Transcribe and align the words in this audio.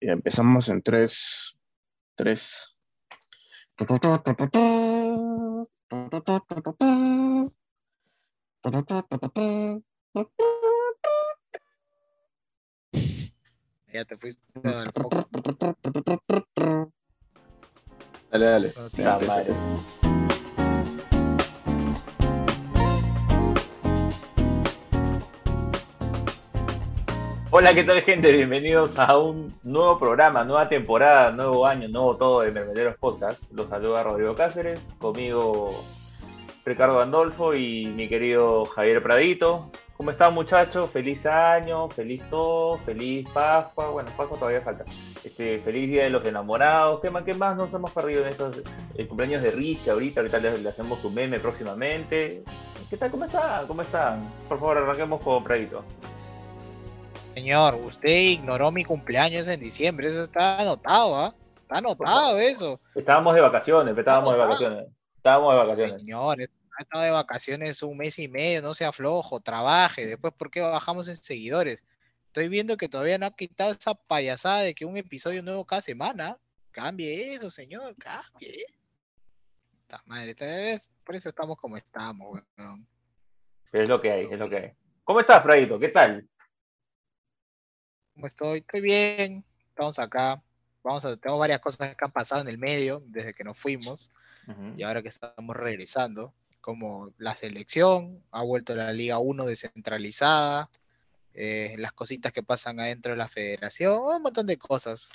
Y 0.00 0.10
empezamos 0.10 0.68
en 0.70 0.82
3, 0.82 1.58
3. 2.16 2.76
Ya 13.92 14.04
te 14.04 14.16
fuiste 14.16 14.60
al 14.64 14.92
poco. 14.92 15.28
Dale, 18.30 18.46
dale. 18.46 20.09
Hola, 27.52 27.74
¿qué 27.74 27.82
tal, 27.82 28.00
gente? 28.02 28.30
Bienvenidos 28.30 28.96
a 28.96 29.18
un 29.18 29.58
nuevo 29.64 29.98
programa, 29.98 30.44
nueva 30.44 30.68
temporada, 30.68 31.32
nuevo 31.32 31.66
año, 31.66 31.88
nuevo 31.88 32.16
todo 32.16 32.42
de 32.42 32.52
Mermeleros 32.52 32.96
Podcast. 32.96 33.50
Los 33.50 33.68
saluda 33.68 34.04
Rodrigo 34.04 34.36
Cáceres, 34.36 34.80
conmigo 34.98 35.70
Ricardo 36.64 37.00
Andolfo 37.00 37.52
y 37.52 37.86
mi 37.86 38.08
querido 38.08 38.66
Javier 38.66 39.02
Pradito. 39.02 39.68
¿Cómo 39.96 40.12
están, 40.12 40.32
muchachos? 40.32 40.90
Feliz 40.90 41.26
año, 41.26 41.88
feliz 41.88 42.22
todo, 42.30 42.78
feliz 42.78 43.28
Pascua. 43.34 43.90
Bueno, 43.90 44.10
Pascua 44.16 44.38
todavía 44.38 44.60
falta. 44.60 44.84
Este, 45.24 45.58
feliz 45.58 45.90
Día 45.90 46.04
de 46.04 46.10
los 46.10 46.24
Enamorados. 46.24 47.00
¿Qué 47.00 47.10
más, 47.10 47.24
qué 47.24 47.34
más 47.34 47.56
nos 47.56 47.74
hemos 47.74 47.90
perdido 47.90 48.22
en 48.22 48.28
estos 48.28 48.62
el 48.94 49.08
cumpleaños 49.08 49.42
de 49.42 49.50
Richie 49.50 49.90
ahorita? 49.90 50.20
Ahorita 50.20 50.38
le, 50.38 50.58
le 50.58 50.68
hacemos 50.68 51.04
un 51.04 51.14
meme 51.14 51.40
próximamente. 51.40 52.44
¿Qué 52.88 52.96
tal? 52.96 53.10
¿Cómo 53.10 53.24
están? 53.24 53.66
¿Cómo 53.66 53.82
están? 53.82 54.32
Por 54.48 54.60
favor, 54.60 54.78
arranquemos 54.78 55.20
con 55.20 55.42
Pradito. 55.42 55.82
Señor, 57.34 57.74
usted 57.76 58.16
ignoró 58.16 58.70
mi 58.70 58.84
cumpleaños 58.84 59.46
en 59.48 59.60
diciembre. 59.60 60.08
Eso 60.08 60.24
está 60.24 60.60
anotado, 60.60 61.16
¿ah? 61.16 61.34
Está 61.62 61.78
anotado 61.78 62.38
eso. 62.38 62.80
Estábamos 62.94 63.34
de 63.34 63.40
vacaciones, 63.40 63.96
estábamos 63.96 64.32
de 64.32 64.38
vacaciones. 64.38 64.88
Estábamos 65.16 65.52
de 65.52 65.58
vacaciones. 65.58 66.00
Señor, 66.00 66.36
ha 66.40 66.82
estado 66.82 67.04
de 67.04 67.10
vacaciones 67.10 67.82
un 67.82 67.96
mes 67.96 68.18
y 68.18 68.28
medio, 68.28 68.62
no 68.62 68.74
sea 68.74 68.92
flojo, 68.92 69.40
trabaje. 69.40 70.06
Después, 70.06 70.32
¿por 70.34 70.50
qué 70.50 70.60
bajamos 70.60 71.08
en 71.08 71.16
seguidores? 71.16 71.84
Estoy 72.26 72.48
viendo 72.48 72.76
que 72.76 72.88
todavía 72.88 73.18
no 73.18 73.26
ha 73.26 73.30
quitado 73.30 73.72
esa 73.72 73.94
payasada 73.94 74.60
de 74.60 74.74
que 74.74 74.84
un 74.84 74.96
episodio 74.96 75.42
nuevo 75.42 75.64
cada 75.64 75.82
semana. 75.82 76.38
Cambie 76.72 77.34
eso, 77.34 77.50
señor, 77.50 77.94
cambie. 77.96 78.64
Puta 79.82 80.02
madre, 80.06 80.30
esta 80.30 80.46
vez, 80.46 80.88
por 81.04 81.16
eso 81.16 81.28
estamos 81.28 81.56
como 81.58 81.76
estamos, 81.76 82.40
weón. 82.56 82.86
Es 83.72 83.88
lo 83.88 84.00
que 84.00 84.12
hay, 84.12 84.26
es 84.30 84.38
lo 84.38 84.48
que 84.48 84.56
hay. 84.56 84.72
¿Cómo 85.04 85.20
estás, 85.20 85.42
Pradito? 85.42 85.78
¿Qué 85.78 85.88
tal? 85.88 86.28
¿Cómo 88.20 88.26
estoy? 88.26 88.58
Estoy 88.58 88.82
bien. 88.82 89.42
Estamos 89.70 89.98
acá. 89.98 90.42
Vamos 90.84 91.02
a, 91.06 91.16
tengo 91.16 91.38
varias 91.38 91.58
cosas 91.60 91.96
que 91.96 92.04
han 92.04 92.12
pasado 92.12 92.42
en 92.42 92.48
el 92.48 92.58
medio 92.58 93.02
desde 93.06 93.32
que 93.32 93.44
nos 93.44 93.56
fuimos 93.58 94.10
y 94.76 94.82
ahora 94.82 95.00
que 95.00 95.08
estamos 95.08 95.56
regresando, 95.56 96.34
como 96.60 97.14
la 97.16 97.34
selección, 97.34 98.22
ha 98.30 98.42
vuelto 98.42 98.74
la 98.74 98.92
Liga 98.92 99.18
1 99.18 99.46
descentralizada, 99.46 100.68
eh, 101.32 101.76
las 101.78 101.92
cositas 101.92 102.30
que 102.30 102.42
pasan 102.42 102.78
adentro 102.78 103.12
de 103.12 103.16
la 103.16 103.28
federación, 103.28 104.02
un 104.02 104.22
montón 104.22 104.46
de 104.46 104.58
cosas. 104.58 105.12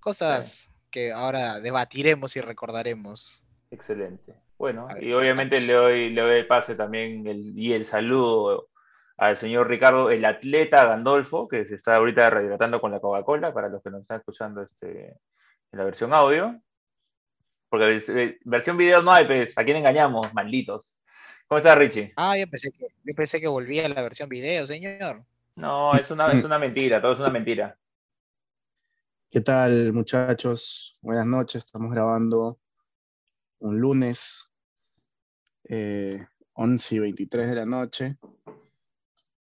Cosas 0.00 0.70
que 0.90 1.12
ahora 1.12 1.60
debatiremos 1.60 2.34
y 2.36 2.40
recordaremos. 2.40 3.44
Excelente. 3.70 4.34
Bueno, 4.56 4.86
ver, 4.86 5.02
y 5.04 5.12
obviamente 5.12 5.60
le 5.60 5.74
doy, 5.74 6.10
le 6.10 6.22
doy 6.22 6.38
el 6.38 6.46
pase 6.46 6.76
también 6.76 7.26
el- 7.26 7.58
y 7.58 7.74
el 7.74 7.84
saludo 7.84 8.70
al 9.18 9.36
señor 9.36 9.68
Ricardo, 9.68 10.10
el 10.10 10.24
atleta 10.24 10.86
Gandolfo, 10.86 11.46
que 11.48 11.64
se 11.66 11.74
está 11.74 11.96
ahorita 11.96 12.30
rehidratando 12.30 12.80
con 12.80 12.92
la 12.92 13.00
Coca-Cola, 13.00 13.52
para 13.52 13.68
los 13.68 13.82
que 13.82 13.90
nos 13.90 14.02
están 14.02 14.18
escuchando 14.20 14.62
este, 14.62 15.08
en 15.10 15.78
la 15.78 15.84
versión 15.84 16.12
audio. 16.14 16.60
Porque 17.68 17.84
vers- 17.84 18.38
versión 18.44 18.76
video 18.76 19.02
no 19.02 19.12
hay, 19.12 19.26
pues, 19.26 19.58
¿a 19.58 19.64
quién 19.64 19.76
engañamos? 19.76 20.32
Malditos. 20.32 21.00
¿Cómo 21.46 21.58
estás, 21.58 21.76
Richie? 21.76 22.12
Ah, 22.16 22.36
yo 22.38 22.48
pensé 22.48 22.70
que, 22.70 22.86
yo 23.04 23.14
pensé 23.14 23.40
que 23.40 23.48
volvía 23.48 23.86
a 23.86 23.88
la 23.88 24.02
versión 24.02 24.28
video, 24.28 24.66
señor. 24.66 25.24
No, 25.56 25.94
es 25.96 26.10
una, 26.10 26.26
es 26.32 26.44
una 26.44 26.58
mentira, 26.58 27.02
todo 27.02 27.14
es 27.14 27.20
una 27.20 27.30
mentira. 27.30 27.76
¿Qué 29.30 29.40
tal, 29.40 29.92
muchachos? 29.92 30.98
Buenas 31.02 31.26
noches. 31.26 31.64
Estamos 31.64 31.92
grabando 31.92 32.60
un 33.58 33.78
lunes, 33.80 34.50
eh, 35.64 36.24
11 36.52 36.94
y 36.94 36.98
23 37.00 37.48
de 37.48 37.54
la 37.56 37.66
noche. 37.66 38.16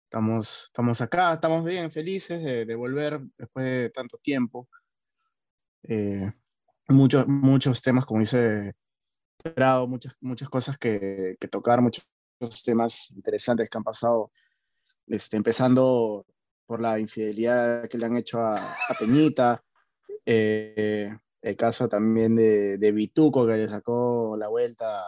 Estamos, 0.08 0.64
estamos 0.68 1.02
acá, 1.02 1.34
estamos 1.34 1.66
bien, 1.66 1.92
felices 1.92 2.42
de, 2.42 2.64
de 2.64 2.76
volver 2.76 3.20
después 3.38 3.66
de 3.66 3.90
tanto 3.90 4.18
tiempo. 4.18 4.70
Eh, 5.84 6.32
muchos, 6.88 7.28
muchos 7.28 7.82
temas, 7.82 8.06
como 8.06 8.22
dice 8.22 8.74
Prado, 9.54 9.86
muchas, 9.86 10.16
muchas 10.22 10.48
cosas 10.50 10.78
que, 10.78 11.36
que 11.38 11.48
tocar, 11.50 11.82
muchos 11.82 12.08
temas 12.64 13.12
interesantes 13.12 13.70
que 13.70 13.78
han 13.78 13.84
pasado, 13.84 14.32
este, 15.08 15.36
empezando 15.36 16.26
por 16.66 16.80
la 16.80 17.00
infidelidad 17.00 17.90
que 17.90 17.98
le 17.98 18.06
han 18.06 18.16
hecho 18.16 18.40
a, 18.40 18.56
a 18.58 18.94
Peñita, 18.98 19.62
eh, 20.26 21.18
el 21.42 21.58
caso 21.58 21.90
también 21.90 22.34
de, 22.34 22.78
de 22.78 22.92
Vituco 22.94 23.46
que 23.46 23.58
le 23.58 23.68
sacó 23.68 24.38
la 24.38 24.48
vuelta 24.48 25.04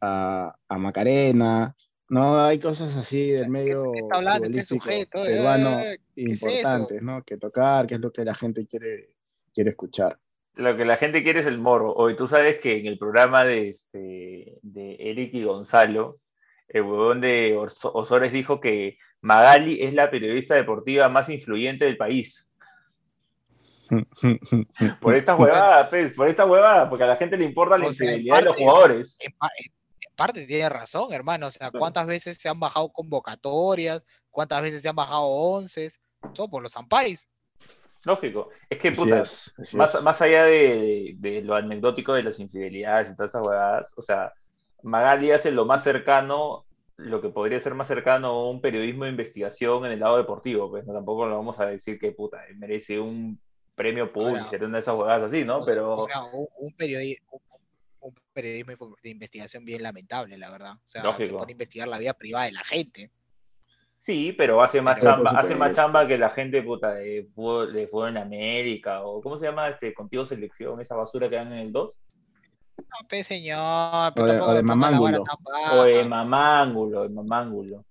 a, 0.00 0.56
a 0.66 0.78
Macarena. 0.78 1.76
No, 2.10 2.40
hay 2.44 2.58
cosas 2.58 2.96
así 2.96 3.30
del 3.30 3.48
medio 3.50 3.84
hablando 4.10 4.46
este 4.46 4.76
futbolístico 4.76 4.84
sujeto? 4.84 5.22
peruano 5.24 5.80
Eh, 5.80 5.98
¿qué 6.14 6.24
es 6.32 6.42
importantes, 6.42 7.02
¿no? 7.02 7.22
Que 7.22 7.36
tocar, 7.38 7.86
que 7.86 7.94
es 7.94 8.00
lo 8.00 8.12
que 8.12 8.24
la 8.24 8.34
gente 8.34 8.66
quiere, 8.66 9.14
quiere 9.54 9.70
escuchar. 9.70 10.18
Lo 10.54 10.76
que 10.76 10.84
la 10.84 10.96
gente 10.96 11.22
quiere 11.22 11.40
es 11.40 11.46
el 11.46 11.58
morro. 11.58 11.94
Hoy 11.94 12.16
tú 12.16 12.26
sabes 12.26 12.60
que 12.60 12.78
en 12.78 12.86
el 12.86 12.98
programa 12.98 13.44
de, 13.44 13.68
este, 13.70 14.58
de 14.62 14.96
Eric 14.98 15.32
y 15.34 15.44
Gonzalo, 15.44 16.18
el 16.68 16.82
huevón 16.82 17.20
de 17.20 17.56
Osores 17.56 18.32
dijo 18.32 18.60
que 18.60 18.98
Magali 19.22 19.80
es 19.82 19.94
la 19.94 20.10
periodista 20.10 20.54
deportiva 20.56 21.08
más 21.08 21.28
influyente 21.28 21.84
del 21.84 21.96
país. 21.96 22.50
Por 25.00 25.14
esta 25.14 25.34
huevada, 25.36 25.88
pues, 25.90 26.14
por 26.14 26.28
esta 26.28 26.46
huevada, 26.46 26.88
porque 26.88 27.04
a 27.04 27.08
la 27.08 27.16
gente 27.16 27.36
le 27.36 27.44
importa 27.44 27.76
la 27.76 27.88
O 27.88 27.92
sea, 27.92 28.10
de 28.12 28.22
los 28.42 28.56
jugadores. 28.56 29.16
en- 29.18 29.32
en 29.32 29.72
parte 30.20 30.46
tiene 30.46 30.68
razón, 30.68 31.12
hermano. 31.12 31.46
O 31.46 31.50
sea, 31.50 31.70
¿cuántas 31.70 32.06
veces 32.06 32.36
se 32.38 32.48
han 32.48 32.60
bajado 32.60 32.90
convocatorias? 32.90 34.04
¿Cuántas 34.30 34.60
veces 34.62 34.82
se 34.82 34.88
han 34.88 34.96
bajado 34.96 35.24
onces? 35.26 36.00
Todo 36.34 36.48
por 36.48 36.62
los 36.62 36.76
ampais. 36.76 37.26
Lógico. 38.04 38.50
Es 38.68 38.78
que, 38.78 38.88
Así 38.88 39.02
puta, 39.02 39.20
es, 39.20 39.54
más, 39.74 39.94
es. 39.94 40.02
más 40.02 40.20
allá 40.20 40.44
de, 40.44 41.14
de 41.18 41.42
lo 41.42 41.54
anecdótico 41.54 42.12
de 42.12 42.22
las 42.22 42.38
infidelidades 42.38 43.10
y 43.10 43.16
todas 43.16 43.30
esas 43.30 43.46
huevadas, 43.46 43.92
o 43.96 44.02
sea, 44.02 44.32
Magali 44.82 45.32
hace 45.32 45.50
lo 45.50 45.64
más 45.64 45.82
cercano, 45.82 46.64
lo 46.96 47.20
que 47.20 47.28
podría 47.30 47.60
ser 47.60 47.74
más 47.74 47.88
cercano 47.88 48.28
a 48.28 48.50
un 48.50 48.60
periodismo 48.60 49.04
de 49.04 49.10
investigación 49.10 49.84
en 49.86 49.92
el 49.92 50.00
lado 50.00 50.16
deportivo, 50.18 50.70
pues 50.70 50.86
no, 50.86 50.92
tampoco 50.94 51.26
lo 51.26 51.36
vamos 51.36 51.58
a 51.60 51.66
decir 51.66 51.98
que 51.98 52.12
puta, 52.12 52.38
merece 52.56 52.98
un 53.00 53.38
premio 53.74 54.12
Pulitzer, 54.12 54.64
una 54.64 54.78
de 54.78 54.80
esas 54.80 54.94
huevadas 54.96 55.28
así, 55.28 55.44
¿no? 55.44 55.58
O 55.58 55.62
sea, 55.62 55.74
Pero 55.74 55.96
o 55.98 56.02
sea, 56.04 56.22
un, 56.24 56.46
un 56.58 56.70
periodi- 56.76 57.18
un- 57.30 57.40
un 58.00 58.14
periodismo 58.32 58.96
de 59.02 59.10
investigación 59.10 59.64
bien 59.64 59.82
lamentable, 59.82 60.36
la 60.38 60.50
verdad. 60.50 60.72
O 60.74 60.88
sea, 60.88 61.02
se 61.02 61.06
Lógico. 61.08 61.38
pone 61.38 61.50
a 61.50 61.52
investigar 61.52 61.88
la 61.88 61.98
vida 61.98 62.14
privada 62.14 62.46
de 62.46 62.52
la 62.52 62.64
gente. 62.64 63.10
sí, 64.02 64.32
pero 64.32 64.62
hace 64.62 64.80
más 64.80 64.96
Pero, 64.96 65.10
chamba, 65.10 65.30
hace 65.32 65.54
más 65.54 65.76
chamba 65.76 66.06
que 66.06 66.16
la 66.16 66.30
gente 66.30 66.62
puta 66.62 66.94
de 66.94 67.28
fútbol, 67.34 67.72
de 67.72 67.86
fútbol 67.86 68.08
en 68.10 68.16
América, 68.18 69.02
o 69.02 69.20
¿cómo 69.20 69.36
se 69.38 69.44
llama 69.46 69.68
este 69.68 69.92
contigo 69.92 70.24
selección, 70.24 70.80
esa 70.80 70.96
basura 70.96 71.28
que 71.28 71.36
dan 71.36 71.52
en 71.52 71.58
el 71.58 71.72
2? 71.72 71.92
No, 72.78 73.08
pe, 73.08 73.22
señor, 73.22 74.10
O 74.10 74.14
pero 74.14 74.26
de- 74.26 74.40
o 74.40 74.46
de 74.46 74.46
vara 74.46 74.62
mamángulo. 74.62 75.22
O 75.72 75.82
de 75.84 76.04
mamángulo, 76.04 77.02
de 77.02 77.08
mamángulo. 77.10 77.84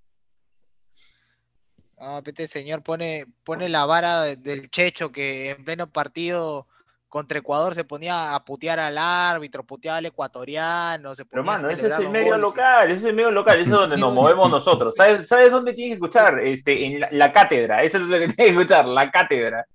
No, 2.00 2.20
este 2.26 2.48
señor 2.48 2.82
pone, 2.82 3.26
pone 3.44 3.68
la 3.70 3.86
vara 3.86 4.24
de- 4.24 4.36
del 4.38 4.70
Checho 4.72 5.12
que 5.12 5.52
en 5.52 5.64
pleno 5.66 5.92
partido 5.92 6.68
contra 7.10 7.40
Ecuador 7.40 7.76
se 7.76 7.84
ponía 7.84 8.36
a 8.36 8.46
putear 8.46 8.80
al 8.80 8.98
árbitro, 8.98 9.66
puteaba 9.66 9.98
al 9.98 10.06
ecuatoriano, 10.06 11.16
se 11.16 11.26
Pero 11.26 11.44
ponía 11.44 11.58
a 11.58 11.62
mano, 11.64 11.70
ese 11.70 11.88
es 11.88 11.98
el 12.00 12.10
medio 12.10 12.38
goles. 12.38 12.42
local, 12.42 12.88
ese 12.92 13.00
es 13.00 13.04
el 13.06 13.16
medio 13.16 13.32
local, 13.32 13.56
ese 13.56 13.64
es 13.64 13.70
donde 13.70 13.96
Sí, 13.96 14.02
nos 14.02 14.14
sí, 14.16 14.20
movemos 14.22 14.46
sí. 14.46 14.52
nosotros. 14.52 14.96
¿Sabes, 14.96 15.28
¿Sabes 15.28 15.52
dónde 15.52 15.74
tienes 15.74 15.92
que 15.98 16.06
escuchar? 16.06 16.40
Este, 16.40 16.86
en 16.86 17.00
la, 17.02 17.10
la 17.12 17.34
cátedra, 17.34 17.84
eso 17.84 17.98
es 17.98 18.04
lo 18.04 18.18
que 18.20 18.28
tienes 18.28 18.36
que 18.36 18.48
escuchar, 18.50 18.88
la 18.88 19.12
cátedra. 19.12 19.66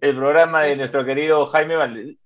El 0.00 0.16
programa 0.16 0.62
¿Qué 0.62 0.66
es 0.66 0.66
de 0.66 0.72
eso? 0.72 0.80
nuestro 0.82 1.04
querido 1.04 1.46
Jaime 1.46 1.76
Valdez. 1.76 2.16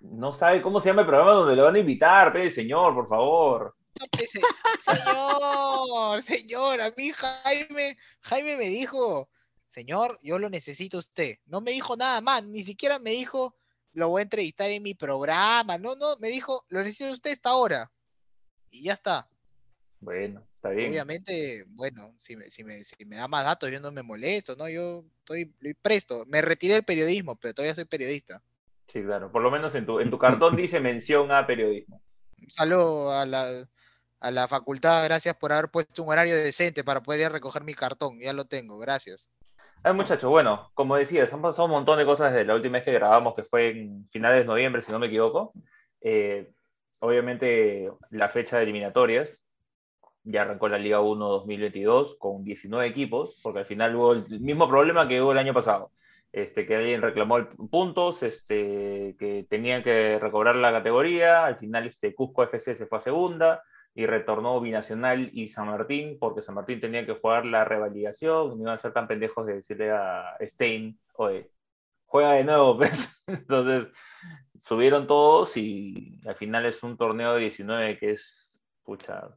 No 0.00 0.32
sabe 0.32 0.62
cómo 0.62 0.80
se 0.80 0.88
llama 0.90 1.02
el 1.02 1.06
programa 1.08 1.32
donde 1.32 1.56
lo 1.56 1.64
van 1.64 1.74
a 1.76 1.78
invitar, 1.80 2.32
pe, 2.32 2.50
señor, 2.50 2.94
por 2.94 3.08
favor. 3.08 3.74
Señor, 4.84 6.22
señor, 6.22 6.80
a 6.80 6.90
mí 6.96 7.10
Jaime, 7.12 7.96
Jaime 8.20 8.56
me 8.56 8.68
dijo, 8.68 9.28
señor, 9.66 10.18
yo 10.22 10.38
lo 10.38 10.48
necesito 10.50 10.98
a 10.98 11.00
usted. 11.00 11.36
No 11.46 11.60
me 11.60 11.72
dijo 11.72 11.96
nada 11.96 12.20
más, 12.20 12.44
ni 12.44 12.62
siquiera 12.62 12.98
me 12.98 13.10
dijo, 13.10 13.54
lo 13.94 14.10
voy 14.10 14.20
a 14.20 14.22
entrevistar 14.24 14.70
en 14.70 14.82
mi 14.82 14.94
programa. 14.94 15.78
No, 15.78 15.94
no, 15.96 16.16
me 16.18 16.28
dijo, 16.28 16.64
lo 16.68 16.82
necesito 16.82 17.12
usted 17.12 17.32
esta 17.32 17.54
hora. 17.54 17.90
Y 18.70 18.84
ya 18.84 18.92
está. 18.92 19.28
Bueno, 20.00 20.46
Está 20.64 20.70
bien. 20.70 20.90
Obviamente, 20.90 21.64
bueno, 21.68 22.14
si 22.18 22.36
me, 22.36 22.48
si, 22.48 22.64
me, 22.64 22.82
si 22.84 23.04
me 23.04 23.16
da 23.16 23.28
más 23.28 23.44
datos, 23.44 23.70
yo 23.70 23.80
no 23.80 23.90
me 23.92 24.02
molesto, 24.02 24.56
¿no? 24.56 24.66
Yo 24.66 25.04
estoy, 25.18 25.42
estoy 25.42 25.74
presto. 25.74 26.24
Me 26.26 26.40
retiré 26.40 26.72
del 26.72 26.84
periodismo, 26.84 27.36
pero 27.36 27.52
todavía 27.52 27.74
soy 27.74 27.84
periodista. 27.84 28.42
Sí, 28.86 29.02
claro. 29.02 29.30
Por 29.30 29.42
lo 29.42 29.50
menos 29.50 29.74
en 29.74 29.84
tu, 29.84 30.00
en 30.00 30.10
tu 30.10 30.16
cartón 30.16 30.56
dice 30.56 30.80
mención 30.80 31.30
a 31.32 31.46
periodismo. 31.46 32.00
Un 32.40 32.50
saludo 32.50 33.12
a 33.12 33.26
la, 33.26 33.68
a 34.20 34.30
la 34.30 34.48
facultad, 34.48 35.04
gracias 35.04 35.36
por 35.36 35.52
haber 35.52 35.70
puesto 35.70 36.02
un 36.02 36.08
horario 36.08 36.34
decente 36.34 36.82
para 36.82 37.02
poder 37.02 37.20
ir 37.20 37.26
a 37.26 37.30
recoger 37.30 37.62
mi 37.62 37.74
cartón. 37.74 38.18
Ya 38.18 38.32
lo 38.32 38.46
tengo, 38.46 38.78
gracias. 38.78 39.30
Ay, 39.86 39.92
muchachos, 39.92 40.30
bueno, 40.30 40.70
como 40.72 40.96
decías, 40.96 41.30
han 41.30 41.42
pasado 41.42 41.66
un 41.66 41.72
montón 41.72 41.98
de 41.98 42.06
cosas 42.06 42.32
desde 42.32 42.46
la 42.46 42.54
última 42.54 42.78
vez 42.78 42.84
que 42.86 42.92
grabamos, 42.92 43.34
que 43.34 43.42
fue 43.42 43.68
en 43.68 44.08
finales 44.10 44.38
de 44.38 44.46
noviembre, 44.46 44.80
si 44.80 44.90
no 44.90 44.98
me 44.98 45.08
equivoco. 45.08 45.52
Eh, 46.00 46.50
obviamente, 47.00 47.90
la 48.10 48.30
fecha 48.30 48.56
de 48.56 48.62
eliminatorias, 48.62 49.44
ya 50.22 50.42
arrancó 50.42 50.68
la 50.68 50.78
Liga 50.78 51.02
1 51.02 51.28
2022 51.28 52.16
con 52.18 52.44
19 52.44 52.86
equipos, 52.86 53.38
porque 53.42 53.58
al 53.60 53.66
final 53.66 53.94
hubo 53.96 54.12
el 54.14 54.40
mismo 54.40 54.66
problema 54.68 55.06
que 55.06 55.20
hubo 55.20 55.32
el 55.32 55.38
año 55.38 55.52
pasado. 55.52 55.92
Este, 56.32 56.66
que 56.66 56.76
alguien 56.76 57.02
reclamó 57.02 57.46
puntos, 57.70 58.22
este, 58.22 59.16
que 59.18 59.46
tenían 59.50 59.82
que 59.82 60.18
recobrar 60.18 60.56
la 60.56 60.72
categoría, 60.72 61.44
al 61.44 61.58
final 61.58 61.86
este, 61.86 62.14
Cusco 62.14 62.42
FC 62.42 62.74
se 62.74 62.86
fue 62.86 62.98
a 62.98 63.00
segunda 63.02 63.62
y 63.94 64.06
retornó 64.06 64.60
Binacional 64.60 65.30
y 65.32 65.46
San 65.48 65.68
Martín, 65.68 66.18
porque 66.18 66.42
San 66.42 66.54
Martín 66.56 66.80
tenía 66.80 67.06
que 67.06 67.14
jugar 67.14 67.46
la 67.46 67.64
revalidación, 67.64 68.48
no 68.50 68.62
iban 68.62 68.74
a 68.74 68.78
ser 68.78 68.92
tan 68.92 69.06
pendejos 69.06 69.46
de 69.46 69.54
decirle 69.54 69.92
a 69.92 70.36
Stein, 70.40 70.98
oye, 71.14 71.50
juega 72.06 72.32
de 72.32 72.44
nuevo, 72.44 72.76
pues. 72.78 73.22
Entonces, 73.26 73.86
subieron 74.60 75.06
todos 75.06 75.56
y 75.56 76.20
al 76.26 76.34
final 76.34 76.66
es 76.66 76.82
un 76.82 76.96
torneo 76.96 77.34
de 77.34 77.40
19 77.42 77.98
que 77.98 78.10
es, 78.12 78.62
pucha, 78.82 79.28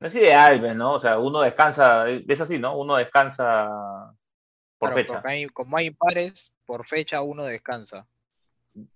no 0.00 0.08
es 0.08 0.14
ideal, 0.16 0.58
pues, 0.60 0.74
¿no? 0.74 0.94
O 0.94 0.98
sea, 0.98 1.18
uno 1.20 1.40
descansa, 1.40 2.08
es 2.08 2.40
así, 2.40 2.58
¿no? 2.58 2.76
Uno 2.76 2.96
descansa 2.96 3.68
por 4.78 4.92
Claro, 4.92 4.94
fecha. 4.96 5.22
hay- 5.24 5.46
como 5.46 5.76
hay 5.76 5.86
impares, 5.86 6.52
por 6.66 6.86
fecha 6.86 7.22
uno 7.22 7.44
descansa. 7.44 8.08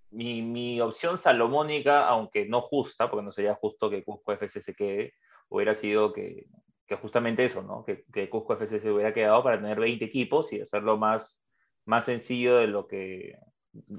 Mi, 0.09 0.41
mi 0.41 0.79
opción 0.79 1.17
salomónica, 1.17 2.07
aunque 2.07 2.45
no 2.47 2.61
justa, 2.61 3.09
porque 3.09 3.25
no 3.25 3.31
sería 3.31 3.55
justo 3.55 3.89
que 3.89 4.03
Cusco 4.03 4.31
FC 4.33 4.61
se 4.61 4.73
quede, 4.73 5.13
hubiera 5.49 5.75
sido 5.75 6.13
que, 6.13 6.47
que 6.85 6.95
justamente 6.95 7.43
eso, 7.45 7.61
¿no? 7.61 7.83
Que, 7.83 8.05
que 8.13 8.29
Cusco 8.29 8.53
FC 8.53 8.79
se 8.79 8.91
hubiera 8.91 9.13
quedado 9.13 9.43
para 9.43 9.57
tener 9.59 9.79
20 9.79 10.05
equipos 10.05 10.51
y 10.53 10.61
hacerlo 10.61 10.97
más, 10.97 11.41
más 11.85 12.05
sencillo 12.05 12.57
de 12.57 12.67
lo 12.67 12.87
que, 12.87 13.37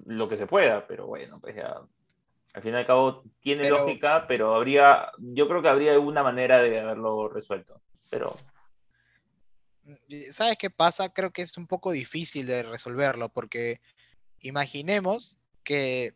lo 0.07 0.29
que 0.29 0.37
se 0.39 0.47
pueda, 0.47 0.87
pero 0.87 1.07
bueno, 1.07 1.39
pues 1.41 1.57
ya. 1.57 1.81
Al 2.55 2.63
fin 2.63 2.73
y 2.73 2.77
al 2.79 2.87
cabo 2.87 3.23
tiene 3.41 3.63
Pero- 3.65 3.79
lógica, 3.79 4.25
pero 4.27 4.55
habría, 4.55 5.13
yo 5.19 5.47
creo 5.47 5.61
que 5.61 5.69
habría 5.69 5.93
alguna 5.93 6.23
manera 6.23 6.59
de 6.61 6.81
haberlo 6.81 7.29
resuelto. 7.29 7.81
Pero 8.11 8.35
¿Sabes 10.31 10.59
qué 10.59 10.69
pasa? 10.71 11.13
Creo 11.13 11.31
que 11.31 11.43
es 11.43 11.57
un 11.57 11.67
poco 11.67 11.93
difícil 11.93 12.47
de 12.47 12.63
resolverlo 12.63 13.29
porque 13.31 13.81
imaginemos 14.41 15.38
que 15.69 16.15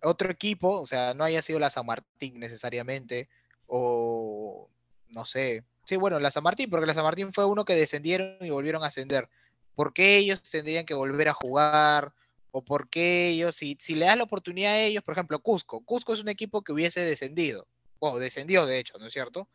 otro 0.00 0.30
equipo, 0.30 0.80
o 0.80 0.86
sea, 0.86 1.12
no 1.12 1.24
haya 1.24 1.42
sido 1.42 1.58
la 1.58 1.70
San 1.70 1.84
Martín 1.84 2.38
necesariamente, 2.38 3.28
o 3.66 4.70
no 5.08 5.24
sé. 5.24 5.64
Sí, 5.84 5.96
bueno, 5.96 6.20
la 6.20 6.30
San 6.30 6.44
Martín, 6.44 6.70
porque 6.70 6.86
la 6.86 6.94
San 6.94 7.02
Martín 7.02 7.32
fue 7.32 7.46
uno 7.46 7.64
que 7.64 7.74
descendieron 7.74 8.38
y 8.40 8.50
volvieron 8.50 8.84
a 8.84 8.86
ascender. 8.86 9.28
¿Por 9.74 9.92
qué 9.92 10.18
ellos 10.18 10.40
tendrían 10.40 10.86
que 10.86 10.94
volver 10.94 11.28
a 11.28 11.32
jugar? 11.32 12.14
¿O 12.52 12.64
por 12.64 12.88
qué 12.88 13.30
ellos, 13.30 13.56
si, 13.56 13.76
si 13.80 13.96
le 13.96 14.06
das 14.06 14.16
la 14.16 14.22
oportunidad 14.22 14.74
a 14.74 14.80
ellos, 14.80 15.02
por 15.02 15.14
ejemplo, 15.14 15.40
Cusco? 15.40 15.80
Cusco 15.80 16.14
es 16.14 16.20
un 16.20 16.28
equipo 16.28 16.62
que 16.62 16.72
hubiese 16.72 17.00
descendido, 17.00 17.66
o 17.98 18.20
descendió 18.20 18.66
de 18.66 18.78
hecho, 18.78 18.98
¿no 18.98 19.08
es 19.08 19.12
cierto? 19.12 19.48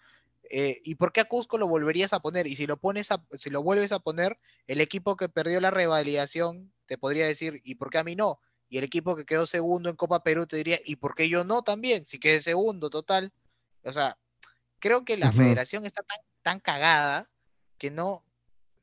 Eh, 0.50 0.82
¿Y 0.84 0.96
por 0.96 1.14
qué 1.14 1.22
a 1.22 1.26
Cusco 1.26 1.58
lo 1.58 1.70
volverías 1.70 2.12
a 2.12 2.20
poner? 2.20 2.48
Y 2.48 2.58
si 2.58 2.68
lo 2.68 2.76
pones 2.76 3.12
a, 3.12 3.24
si 3.32 3.50
lo 3.50 3.64
vuelves 3.64 3.94
a 3.94 4.00
poner, 4.00 4.38
el 4.68 4.82
equipo 4.82 5.16
que 5.16 5.30
perdió 5.30 5.62
la 5.62 5.72
revalidación 5.72 6.74
te 6.86 6.98
podría 6.98 7.26
decir, 7.26 7.62
¿y 7.64 7.76
por 7.76 7.90
qué 7.90 8.00
a 8.00 8.04
mí 8.04 8.18
no? 8.18 8.42
Y 8.72 8.78
el 8.78 8.86
equipo 8.86 9.18
que 9.18 9.26
quedó 9.26 9.46
segundo 9.46 9.90
en 9.90 9.98
Copa 9.98 10.24
Perú 10.24 10.48
te 10.48 10.56
diría, 10.56 10.80
¿y 10.86 10.96
por 10.96 11.14
qué 11.14 11.28
yo 11.28 11.44
no 11.44 11.62
también? 11.62 12.06
Si 12.06 12.20
quedé 12.20 12.40
segundo, 12.40 12.90
total. 12.90 13.34
O 13.84 13.92
sea, 13.92 14.18
creo 14.80 15.04
que 15.04 15.18
la 15.18 15.34
federación 15.34 15.86
está 15.86 16.04
tan, 16.04 16.20
tan 16.42 16.60
cagada 16.62 17.30
que 17.78 17.92
no, 17.92 18.24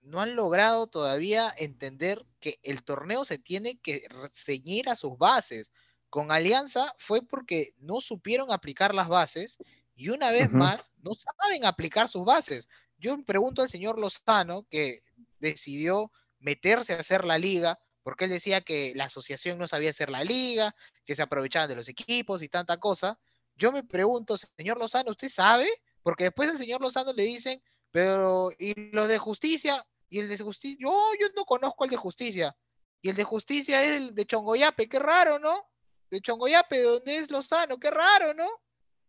no 0.02 0.20
han 0.20 0.37
logrado 0.37 0.88
todavía 0.88 1.55
entender 1.56 2.26
que 2.38 2.61
el 2.64 2.82
torneo 2.85 3.25
se 3.25 3.38
tiene 3.38 3.79
que 3.79 4.06
ceñir 4.31 4.90
a 4.90 4.94
sus 4.94 5.17
bases. 5.17 5.73
Con 6.11 6.32
Alianza 6.32 6.94
fue 6.99 7.23
porque 7.23 7.73
no 7.79 8.02
supieron 8.02 8.52
aplicar 8.52 8.94
las 8.94 9.08
bases 9.08 9.56
y 9.96 10.11
una 10.11 10.31
vez 10.31 10.52
más 10.52 10.99
no 11.02 11.12
saben 11.14 11.64
aplicar 11.64 12.08
sus 12.08 12.26
bases. 12.26 12.69
Yo 12.99 13.17
pregunto 13.25 13.62
al 13.62 13.70
señor 13.70 13.99
Lozano, 13.99 14.67
que 14.69 15.02
decidió 15.40 16.12
meterse 16.40 16.93
a 16.93 17.00
hacer 17.00 17.25
la 17.25 17.38
liga, 17.38 17.79
porque 18.08 18.25
él 18.25 18.31
decía 18.31 18.62
que 18.62 18.94
la 18.96 19.05
asociación 19.05 19.58
no 19.58 19.69
sabía 19.69 19.90
hacer 19.90 20.08
la 20.08 20.25
liga, 20.25 20.75
que 21.05 21.14
se 21.14 21.20
aprovechaban 21.20 21.69
de 21.69 21.76
los 21.76 21.90
equipos 21.90 22.43
y 22.43 22.49
tanta 22.49 22.78
cosa. 22.78 23.19
Yo 23.55 23.70
me 23.70 23.84
pregunto, 23.84 24.38
señor 24.38 24.78
Lozano, 24.78 25.10
¿usted 25.10 25.28
sabe? 25.28 25.69
Porque 26.02 26.25
después 26.25 26.49
al 26.49 26.56
señor 26.56 26.81
Lozano 26.81 27.12
le 27.12 27.25
dicen, 27.25 27.62
pero 27.90 28.50
¿y 28.58 28.72
los 28.93 29.08
de 29.08 29.19
justicia? 29.19 29.87
Y 30.08 30.20
el 30.20 30.28
de 30.31 30.38
justicia, 30.38 30.78
yo, 30.81 31.10
yo 31.20 31.26
no 31.37 31.44
conozco 31.44 31.84
el 31.84 31.90
de 31.90 31.99
justicia. 31.99 32.56
Y 33.02 33.10
el 33.10 33.16
de 33.16 33.25
justicia 33.25 33.84
es 33.84 33.90
el 33.99 34.14
de 34.14 34.25
Chongoyape, 34.25 34.88
qué 34.88 35.00
raro, 35.00 35.38
¿no? 35.38 35.69
De 36.11 36.22
Chongoyape, 36.22 36.78
¿de 36.78 36.84
dónde 36.84 37.14
es 37.19 37.31
Lozano? 37.31 37.76
Qué 37.76 37.90
raro, 37.90 38.32
¿no? 38.32 38.49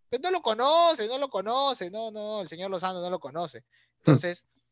Pues 0.09 0.21
no 0.21 0.29
lo 0.29 0.41
conoce, 0.41 1.07
no 1.07 1.17
lo 1.17 1.29
conoce, 1.29 1.89
no, 1.89 2.11
no, 2.11 2.41
el 2.41 2.49
señor 2.49 2.69
Lozano 2.69 2.99
no 2.99 3.09
lo 3.09 3.21
conoce. 3.21 3.63
Entonces, 4.01 4.67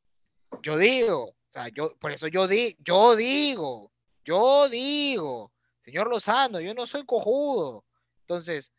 yo 0.63 0.77
digo, 0.77 1.27
o 1.27 1.35
sea, 1.47 1.69
yo, 1.69 1.95
por 1.97 2.11
eso 2.11 2.27
yo, 2.27 2.45
di, 2.45 2.75
yo 2.81 3.15
digo, 3.15 3.93
yo 4.27 4.67
digo, 4.67 5.53
señor 5.79 6.09
Lozano, 6.09 6.59
yo 6.59 6.73
no 6.73 6.85
soy 6.85 7.05
cojudo. 7.05 7.85
Entonces, 8.21 8.73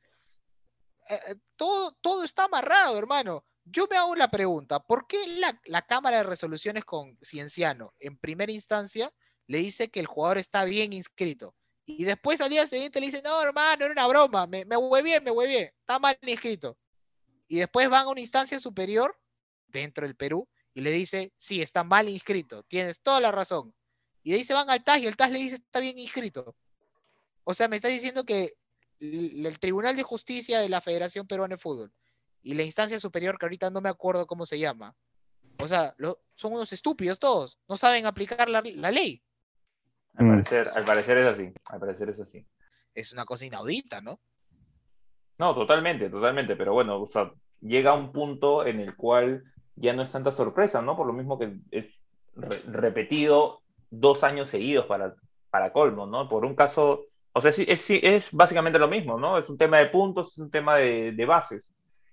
eh, 1.09 1.19
eh, 1.29 1.37
todo, 1.57 1.93
todo 2.03 2.23
está 2.23 2.45
amarrado, 2.45 2.99
hermano. 2.99 3.47
Yo 3.65 3.87
me 3.91 3.97
hago 3.97 4.15
la 4.15 4.31
pregunta, 4.31 4.79
¿por 4.79 5.07
qué 5.07 5.17
la, 5.39 5.59
la 5.65 5.83
Cámara 5.83 6.19
de 6.19 6.25
Resoluciones 6.25 6.85
con 6.85 7.19
Cienciano 7.23 7.95
en 7.99 8.19
primera 8.19 8.53
instancia 8.53 9.11
le 9.47 9.59
dice 9.59 9.89
que 9.89 10.01
el 10.01 10.07
jugador 10.07 10.37
está 10.37 10.65
bien 10.65 10.93
inscrito? 10.93 11.55
Y 11.87 12.05
después 12.05 12.43
al 12.43 12.51
día 12.51 12.67
siguiente 12.67 13.01
le 13.01 13.07
dice, 13.07 13.23
no, 13.23 13.43
hermano, 13.43 13.87
era 13.87 13.93
una 13.93 14.07
broma, 14.07 14.47
me, 14.47 14.67
me 14.67 14.77
huevié, 14.77 15.23
me 15.23 15.31
huevié, 15.31 15.75
está 15.81 15.99
mal 15.99 16.19
inscrito. 16.21 16.79
Y 17.47 17.57
después 17.57 17.89
van 17.89 18.05
a 18.05 18.11
una 18.11 18.21
instancia 18.21 18.59
superior 18.61 19.19
dentro 19.67 20.07
del 20.07 20.15
Perú 20.15 20.47
y 20.75 20.83
le 20.83 20.91
dice, 20.91 21.33
sí, 21.39 21.63
está 21.63 21.85
mal 21.85 22.11
inscrito, 22.11 22.65
tienes 22.65 23.01
toda 23.01 23.21
la 23.21 23.33
razón. 23.33 23.75
Y 24.29 24.33
de 24.33 24.37
ahí 24.37 24.45
se 24.45 24.53
van 24.53 24.69
al 24.69 24.85
TAS 24.85 25.01
y 25.01 25.07
el 25.07 25.17
TAS 25.17 25.31
le 25.31 25.39
dice, 25.39 25.55
está 25.55 25.81
bien 25.81 25.97
inscrito. 25.97 26.55
O 27.45 27.55
sea, 27.55 27.67
me 27.67 27.77
estás 27.77 27.93
diciendo 27.93 28.25
que 28.25 28.53
el, 29.01 29.47
el 29.47 29.59
Tribunal 29.59 29.97
de 29.97 30.03
Justicia 30.03 30.61
de 30.61 30.69
la 30.69 30.83
Federación 30.83 31.27
Peruana 31.27 31.55
de 31.55 31.59
Fútbol 31.63 31.91
y 32.43 32.53
la 32.53 32.63
instancia 32.63 33.01
superior, 33.01 33.39
que 33.39 33.47
ahorita 33.47 33.71
no 33.71 33.81
me 33.81 33.89
acuerdo 33.89 34.27
cómo 34.27 34.45
se 34.45 34.59
llama, 34.59 34.95
o 35.59 35.67
sea, 35.67 35.95
lo- 35.97 36.21
son 36.35 36.53
unos 36.53 36.71
estúpidos 36.75 37.19
todos, 37.19 37.59
no 37.71 37.79
saben 37.79 38.05
aplicar 38.05 38.51
la, 38.51 38.63
la 38.77 38.91
ley. 38.91 39.23
al 40.17 40.27
Mm. 40.27 40.31
parecer, 40.31 40.67
al 40.77 40.85
parecer 40.85 41.17
es 41.19 41.27
así. 41.27 41.53
Al 41.65 41.81
parecer 41.81 42.11
es 42.11 42.21
así. 42.21 42.47
Es 42.95 43.13
una 43.15 43.25
cosa 43.25 43.47
inaudita, 43.47 44.03
¿no? 44.03 44.21
No, 45.39 45.55
totalmente, 45.55 46.11
totalmente, 46.11 46.55
pero 46.55 46.75
bueno, 46.75 47.01
o 47.01 47.09
sea, 47.09 47.33
llega 47.63 47.93
a 47.93 47.95
un 47.95 48.13
punto 48.13 48.67
en 48.67 48.81
el 48.81 48.95
cual 48.95 49.43
ya 49.75 49.95
no 49.95 50.03
es 50.03 50.11
tanta 50.13 50.33
sorpresa, 50.33 50.83
¿no? 50.83 50.99
Por 50.99 51.07
lo 51.07 51.15
mismo 51.15 51.39
que 51.39 51.57
es 51.71 51.99
re- 52.35 52.61
repetido 52.67 53.63
dos 53.91 54.25
años 54.25 54.49
seguidos 54.49 54.87
para, 54.87 55.15
para 55.51 55.73
colmo, 55.73 56.07
¿no? 56.07 56.29
Por 56.29 56.45
un 56.45 56.55
caso, 56.55 57.07
o 57.33 57.41
sea, 57.41 57.53
sí, 57.53 57.65
es, 57.69 57.89
es 57.91 58.29
básicamente 58.33 58.79
lo 58.79 58.89
mismo, 58.89 59.19
¿no? 59.19 59.39
Es 59.39 59.49
un 59.49 59.59
tema 59.59 59.79
de 59.79 59.87
puntos, 59.87 60.33
es 60.33 60.39
un 60.39 60.51
tema 60.51 60.77
de, 60.77 61.13
de 61.13 61.25
bases. 61.27 61.71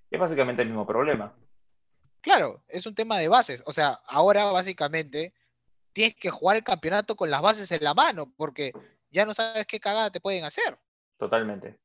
Es 0.10 0.20
básicamente 0.20 0.62
el 0.62 0.70
mismo 0.70 0.86
problema. 0.86 1.36
Claro, 2.22 2.64
es 2.68 2.86
un 2.86 2.96
tema 2.96 3.18
de 3.18 3.28
bases. 3.28 3.64
O 3.68 3.74
sea, 3.74 4.00
ahora 4.08 4.46
básicamente 4.46 5.34
tienes 5.94 6.16
que 6.16 6.30
jugar 6.30 6.58
el 6.58 6.64
campeonato 6.64 7.16
con 7.16 7.30
las 7.30 7.42
bases 7.42 7.72
en 7.72 7.84
la 7.84 7.94
mano, 7.94 8.34
porque 8.36 8.72
ya 9.12 9.26
no 9.26 9.34
sabes 9.34 9.66
qué 9.68 9.80
cagada 9.80 10.10
te 10.10 10.20
pueden 10.20 10.44
hacer. 10.44 10.78
Totalmente. 11.18 11.80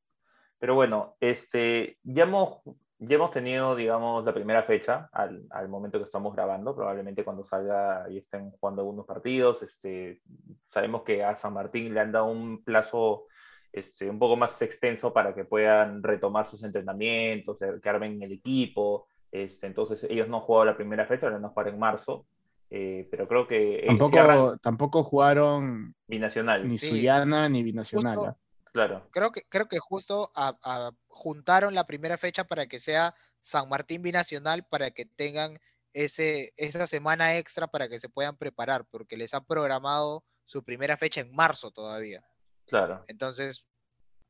Pero 0.58 0.74
bueno, 0.74 1.16
este, 1.20 1.98
ya 2.02 2.24
hemos, 2.24 2.60
ya 3.02 3.16
hemos 3.16 3.30
tenido, 3.30 3.74
digamos, 3.74 4.24
la 4.24 4.32
primera 4.34 4.62
fecha 4.62 5.08
al, 5.12 5.44
al 5.50 5.68
momento 5.68 5.98
que 5.98 6.04
estamos 6.04 6.34
grabando. 6.34 6.74
Probablemente 6.76 7.24
cuando 7.24 7.42
salga 7.44 8.06
y 8.10 8.18
estén 8.18 8.50
jugando 8.52 8.82
algunos 8.82 9.06
partidos. 9.06 9.62
Este, 9.62 10.20
sabemos 10.68 11.02
que 11.02 11.24
a 11.24 11.36
San 11.36 11.54
Martín 11.54 11.92
le 11.94 12.00
han 12.00 12.12
dado 12.12 12.26
un 12.26 12.62
plazo 12.62 13.24
este, 13.72 14.08
un 14.10 14.18
poco 14.18 14.36
más 14.36 14.60
extenso 14.62 15.12
para 15.12 15.34
que 15.34 15.44
puedan 15.44 16.02
retomar 16.02 16.46
sus 16.46 16.62
entrenamientos, 16.62 17.56
que 17.82 17.88
armen 17.88 18.22
el 18.22 18.32
equipo. 18.32 19.06
Este, 19.32 19.66
entonces, 19.66 20.04
ellos 20.04 20.28
no 20.28 20.36
han 20.38 20.42
jugado 20.42 20.66
la 20.66 20.76
primera 20.76 21.06
fecha, 21.06 21.26
la 21.26 21.32
van 21.36 21.44
a 21.46 21.48
jugar 21.48 21.68
en 21.68 21.78
marzo. 21.78 22.26
Eh, 22.72 23.08
pero 23.10 23.26
creo 23.26 23.48
que 23.48 23.78
eh, 23.78 23.80
sí 23.82 23.86
Tampoco, 23.98 24.56
tampoco 24.58 25.02
jugaron 25.02 25.94
binacional, 26.06 26.68
ni 26.68 26.78
Sí. 26.78 26.88
Suyana 26.90 27.48
ni 27.48 27.62
Binacional. 27.64 28.14
Justo- 28.16 28.30
¿ah? 28.30 28.36
claro. 28.72 29.02
Creo 29.10 29.32
que, 29.32 29.42
creo 29.48 29.66
que 29.66 29.78
justo 29.80 30.30
a- 30.36 30.56
a- 30.62 30.92
juntaron 31.20 31.74
la 31.74 31.86
primera 31.86 32.16
fecha 32.16 32.44
para 32.44 32.66
que 32.66 32.80
sea 32.80 33.14
San 33.40 33.68
Martín 33.68 34.00
Binacional 34.00 34.64
para 34.64 34.90
que 34.90 35.04
tengan 35.04 35.60
ese, 35.92 36.54
esa 36.56 36.86
semana 36.86 37.36
extra 37.36 37.66
para 37.66 37.88
que 37.88 38.00
se 38.00 38.08
puedan 38.08 38.38
preparar, 38.38 38.86
porque 38.86 39.18
les 39.18 39.34
han 39.34 39.44
programado 39.44 40.24
su 40.46 40.64
primera 40.64 40.96
fecha 40.96 41.20
en 41.20 41.34
marzo 41.34 41.70
todavía. 41.70 42.24
Claro. 42.66 43.04
Entonces, 43.06 43.66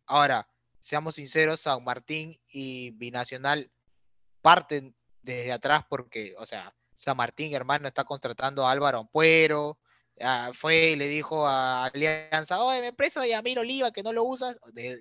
ahora, 0.04 0.48
seamos 0.80 1.14
sinceros, 1.14 1.60
San 1.60 1.84
Martín 1.84 2.40
y 2.52 2.90
Binacional 2.90 3.70
parten 4.42 4.96
desde 5.22 5.52
atrás 5.52 5.84
porque, 5.88 6.34
o 6.38 6.46
sea, 6.46 6.74
San 6.92 7.16
Martín, 7.16 7.54
hermano, 7.54 7.86
está 7.86 8.02
contratando 8.02 8.66
a 8.66 8.72
Álvaro 8.72 8.98
Ampuero, 8.98 9.78
ah, 10.20 10.50
fue 10.54 10.90
y 10.90 10.96
le 10.96 11.08
dijo 11.08 11.46
a 11.46 11.86
Alianza, 11.86 12.62
oye, 12.62 12.80
me 12.80 12.92
presta 12.92 13.20
de 13.20 13.30
Yamir 13.30 13.58
Oliva, 13.58 13.90
que 13.90 14.02
no 14.02 14.12
lo 14.12 14.24
usas, 14.24 14.56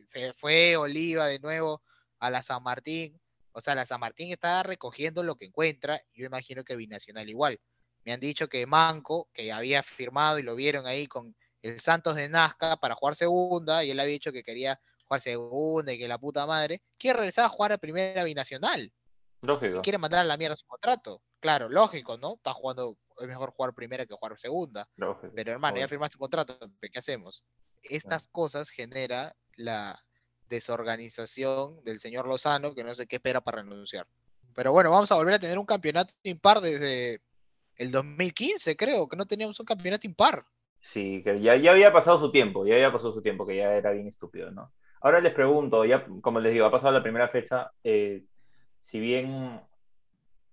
se 0.06 0.34
fue 0.34 0.78
Oliva 0.78 1.28
de 1.28 1.40
nuevo 1.40 1.82
a 2.20 2.30
la 2.30 2.42
San 2.42 2.64
Martín, 2.64 3.20
o 3.52 3.62
sea, 3.62 3.76
la 3.76 3.86
San 3.86 4.00
Martín 4.00 4.32
está 4.32 4.64
recogiendo 4.64 5.24
lo 5.24 5.36
que 5.36 5.46
encuentra, 5.46 6.02
y 6.14 6.22
yo 6.22 6.26
imagino 6.28 6.64
que 6.64 6.76
Binacional 6.76 7.30
igual. 7.30 7.60
Me 8.06 8.14
han 8.14 8.20
dicho 8.20 8.48
que 8.48 8.66
Manco, 8.66 9.28
que 9.34 9.52
había 9.52 9.84
firmado 9.84 10.40
y 10.40 10.44
lo 10.44 10.56
vieron 10.56 10.88
ahí 10.88 11.08
con 11.08 11.36
el 11.62 11.80
Santos 11.80 12.16
de 12.16 12.30
Nazca 12.30 12.78
para 12.78 12.96
jugar 12.96 13.16
segunda, 13.16 13.84
y 13.84 13.92
él 13.92 14.00
había 14.00 14.14
dicho 14.14 14.32
que 14.32 14.44
quería 14.44 14.80
jugar 15.06 15.22
segunda 15.22 15.92
y 15.92 15.98
que 15.98 16.08
la 16.08 16.18
puta 16.18 16.46
madre, 16.46 16.82
quiere 16.98 17.18
regresar 17.18 17.46
a 17.46 17.50
jugar 17.50 17.74
a 17.74 17.78
primera 17.78 18.24
binacional. 18.24 18.92
Lógico. 19.42 19.80
Y 19.80 19.82
quiere 19.82 19.98
mandar 19.98 20.22
a 20.22 20.24
la 20.26 20.38
mierda 20.38 20.56
su 20.56 20.66
contrato. 20.66 21.22
Claro, 21.40 21.70
lógico, 21.70 22.18
¿no? 22.18 22.36
Está 22.36 22.54
jugando, 22.54 22.98
es 23.20 23.28
mejor 23.28 23.52
jugar 23.52 23.74
primera 23.74 24.06
que 24.06 24.14
jugar 24.14 24.38
segunda. 24.40 24.88
Lógico. 24.96 25.34
Pero 25.36 25.52
hermano, 25.52 25.78
ya 25.78 25.88
firmaste 25.88 26.14
tu 26.14 26.20
contrato, 26.20 26.58
¿qué 26.82 27.00
hacemos? 27.00 27.46
Estas 27.84 28.28
cosas 28.28 28.70
genera 28.70 29.36
la 29.56 29.98
desorganización 30.48 31.84
del 31.84 32.00
señor 32.00 32.28
Lozano, 32.28 32.74
que 32.74 32.84
no 32.84 32.96
sé 32.96 33.08
qué 33.08 33.18
espera 33.18 33.42
para 33.42 33.62
renunciar. 33.62 34.08
Pero 34.56 34.72
bueno, 34.72 34.92
vamos 34.92 35.12
a 35.12 35.16
volver 35.16 35.36
a 35.36 35.40
tener 35.40 35.60
un 35.60 35.66
campeonato 35.66 36.14
impar 36.24 36.60
desde 36.60 37.22
el 37.76 37.92
2015, 37.92 38.76
creo, 38.76 39.08
que 39.08 39.16
no 39.16 39.26
teníamos 39.26 39.60
un 39.60 39.66
campeonato 39.66 40.08
impar. 40.08 40.46
Sí, 40.82 41.22
que 41.24 41.40
ya, 41.42 41.56
ya 41.56 41.72
había 41.72 41.94
pasado 41.94 42.20
su 42.20 42.32
tiempo, 42.32 42.66
ya 42.66 42.76
había 42.76 42.92
pasado 42.92 43.14
su 43.14 43.22
tiempo, 43.22 43.46
que 43.46 43.58
ya 43.58 43.74
era 43.74 43.92
bien 43.92 44.08
estúpido, 44.08 44.52
¿no? 44.52 44.72
Ahora 45.02 45.22
les 45.22 45.34
pregunto, 45.34 45.86
ya 45.86 46.06
como 46.22 46.40
les 46.40 46.54
digo, 46.54 46.66
ha 46.66 46.72
pasado 46.72 46.92
la 46.92 47.04
primera 47.04 47.30
fecha, 47.30 47.72
eh, 47.84 48.26
si 48.82 49.00
bien 49.00 49.62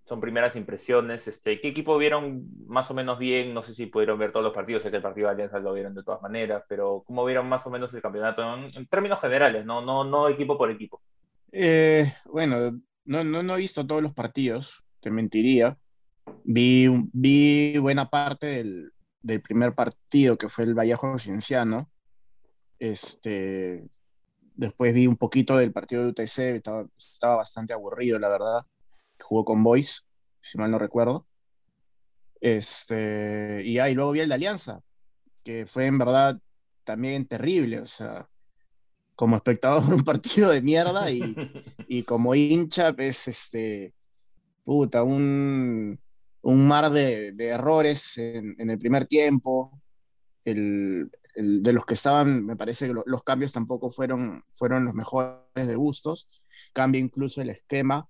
son 0.06 0.20
primeras 0.20 0.54
impresiones, 0.54 1.26
este, 1.26 1.60
¿qué 1.60 1.68
equipo 1.68 1.98
vieron 1.98 2.48
más 2.66 2.90
o 2.90 2.94
menos 2.94 3.18
bien? 3.18 3.52
No 3.52 3.62
sé 3.62 3.74
si 3.74 3.86
pudieron 3.86 4.18
ver 4.18 4.32
todos 4.32 4.44
los 4.44 4.54
partidos, 4.54 4.82
sé 4.82 4.90
que 4.90 4.96
el 4.96 5.02
partido 5.02 5.26
de 5.26 5.34
Alianza 5.34 5.58
lo 5.58 5.72
vieron 5.72 5.94
de 5.94 6.04
todas 6.04 6.22
maneras, 6.22 6.62
pero 6.68 7.02
¿cómo 7.06 7.24
vieron 7.24 7.48
más 7.48 7.66
o 7.66 7.70
menos 7.70 7.92
el 7.92 8.00
campeonato 8.00 8.42
en, 8.42 8.86
términos 8.86 9.20
generales, 9.20 9.66
no, 9.66 9.82
no, 9.82 10.04
no 10.04 10.28
equipo 10.28 10.56
por 10.56 10.70
equipo? 10.70 11.02
Eh, 11.50 12.10
bueno, 12.26 12.80
no, 13.04 13.24
no, 13.24 13.42
no, 13.42 13.54
he 13.54 13.58
visto 13.58 13.86
todos 13.86 14.00
los 14.00 14.12
partidos, 14.12 14.84
te 15.00 15.10
mentiría. 15.10 15.76
Vi, 16.44 16.88
vi 17.12 17.76
buena 17.78 18.08
parte 18.08 18.46
del, 18.46 18.92
del 19.22 19.42
primer 19.42 19.74
partido, 19.74 20.38
que 20.38 20.48
fue 20.48 20.64
el 20.64 20.74
Vallejo 20.74 21.18
Cienciano. 21.18 21.90
Este, 22.78 23.88
Después 24.56 24.94
vi 24.94 25.06
un 25.06 25.16
poquito 25.16 25.58
del 25.58 25.70
partido 25.70 26.02
de 26.02 26.08
UTC, 26.08 26.38
estaba, 26.56 26.86
estaba 26.96 27.36
bastante 27.36 27.74
aburrido, 27.74 28.18
la 28.18 28.30
verdad. 28.30 28.66
Jugó 29.20 29.44
con 29.44 29.62
Boys, 29.62 30.06
si 30.40 30.58
mal 30.58 30.70
no 30.70 30.78
recuerdo. 30.78 31.26
Este, 32.40 33.62
y 33.64 33.78
ahí 33.78 33.94
luego 33.94 34.12
vi 34.12 34.20
el 34.20 34.28
de 34.28 34.34
Alianza, 34.34 34.80
que 35.42 35.66
fue 35.66 35.86
en 35.86 35.98
verdad 35.98 36.38
también 36.84 37.26
terrible, 37.26 37.80
o 37.80 37.86
sea, 37.86 38.28
como 39.14 39.36
espectador 39.36 39.82
un 39.92 40.04
partido 40.04 40.50
de 40.50 40.62
mierda 40.62 41.10
y, 41.10 41.20
y 41.88 42.02
como 42.04 42.34
hincha, 42.34 42.94
pues, 42.94 43.28
este, 43.28 43.94
puta, 44.64 45.02
un, 45.02 45.98
un 46.42 46.68
mar 46.68 46.90
de, 46.90 47.32
de 47.32 47.46
errores 47.46 48.18
en, 48.18 48.54
en, 48.58 48.70
el 48.70 48.78
primer 48.78 49.06
tiempo. 49.06 49.80
El, 50.44 51.10
de 51.34 51.72
los 51.72 51.84
que 51.84 51.94
estaban, 51.94 52.46
me 52.46 52.56
parece 52.56 52.86
que 52.86 52.94
los 53.04 53.22
cambios 53.22 53.52
tampoco 53.52 53.90
fueron, 53.90 54.42
fueron 54.50 54.84
los 54.86 54.94
mejores 54.94 55.42
de 55.54 55.74
gustos. 55.74 56.44
Cambia 56.72 57.00
incluso 57.00 57.42
el 57.42 57.50
esquema 57.50 58.08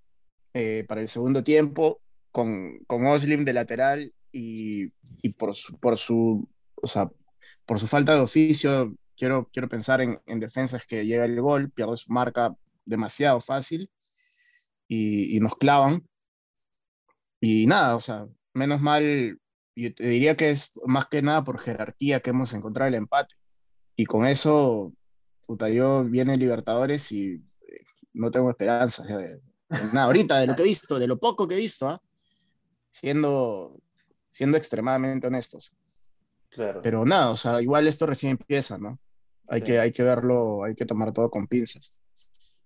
eh, 0.57 0.85
para 0.87 1.01
el 1.01 1.07
segundo 1.07 1.43
tiempo 1.43 2.01
con, 2.31 2.79
con 2.87 3.05
Oslim 3.05 3.45
de 3.45 3.53
lateral 3.53 4.13
y, 4.31 4.91
y 5.21 5.29
por, 5.29 5.55
su, 5.55 5.79
por, 5.79 5.97
su, 5.97 6.49
o 6.75 6.87
sea, 6.87 7.11
por 7.65 7.79
su 7.79 7.87
falta 7.87 8.15
de 8.15 8.21
oficio, 8.21 8.95
quiero, 9.15 9.49
quiero 9.53 9.69
pensar 9.69 10.01
en, 10.01 10.19
en 10.25 10.39
defensas 10.39 10.85
que 10.87 11.05
llega 11.05 11.25
el 11.25 11.39
gol, 11.41 11.71
pierde 11.71 11.97
su 11.97 12.11
marca 12.11 12.55
demasiado 12.85 13.39
fácil 13.39 13.89
y, 14.87 15.35
y 15.37 15.39
nos 15.39 15.55
clavan. 15.55 16.07
Y 17.39 17.67
nada, 17.67 17.95
o 17.95 17.99
sea, 17.99 18.27
menos 18.53 18.81
mal 18.81 19.39
yo 19.77 19.93
te 19.93 20.07
diría 20.07 20.35
que 20.35 20.49
es 20.49 20.71
más 20.85 21.05
que 21.05 21.21
nada 21.21 21.43
por 21.43 21.59
jerarquía 21.59 22.19
que 22.19 22.31
hemos 22.31 22.53
encontrado 22.53 22.87
el 22.87 22.95
empate. 22.95 23.35
Y 23.95 24.05
con 24.05 24.25
eso, 24.25 24.93
puta, 25.45 25.69
yo 25.69 26.03
viene 26.03 26.35
Libertadores 26.35 27.11
y 27.11 27.33
eh, 27.33 27.83
no 28.13 28.31
tengo 28.31 28.49
esperanza. 28.49 29.03
de, 29.05 29.39
nada, 29.69 30.03
ahorita, 30.03 30.39
de 30.39 30.47
lo 30.47 30.55
que 30.55 30.61
he 30.63 30.65
visto, 30.65 30.99
de 30.99 31.07
lo 31.07 31.19
poco 31.19 31.47
que 31.47 31.55
he 31.55 31.59
visto, 31.59 31.87
¿ah? 31.89 32.01
siendo, 32.89 33.79
siendo 34.29 34.57
extremadamente 34.57 35.27
honestos. 35.27 35.73
Claro. 36.49 36.81
Pero 36.81 37.05
nada, 37.05 37.31
o 37.31 37.35
sea, 37.35 37.61
igual 37.61 37.87
esto 37.87 38.05
recién 38.05 38.31
empieza, 38.31 38.77
¿no? 38.77 38.99
Hay, 39.49 39.59
sí. 39.59 39.65
que, 39.65 39.79
hay 39.79 39.91
que 39.91 40.03
verlo, 40.03 40.63
hay 40.63 40.75
que 40.75 40.85
tomar 40.85 41.13
todo 41.13 41.29
con 41.29 41.47
pinzas. 41.47 41.97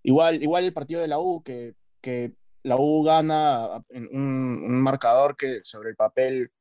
Igual, 0.04 0.42
igual 0.42 0.64
el 0.64 0.74
partido 0.74 1.02
de 1.02 1.08
la 1.08 1.20
U, 1.20 1.44
que, 1.44 1.76
que 2.02 2.34
la 2.64 2.78
U 2.78 3.04
gana 3.04 3.84
en 3.90 4.08
un, 4.12 4.64
un 4.64 4.82
marcador 4.82 5.36
que 5.36 5.62
sobre 5.64 5.90
el 5.90 5.96
papel 5.96 6.52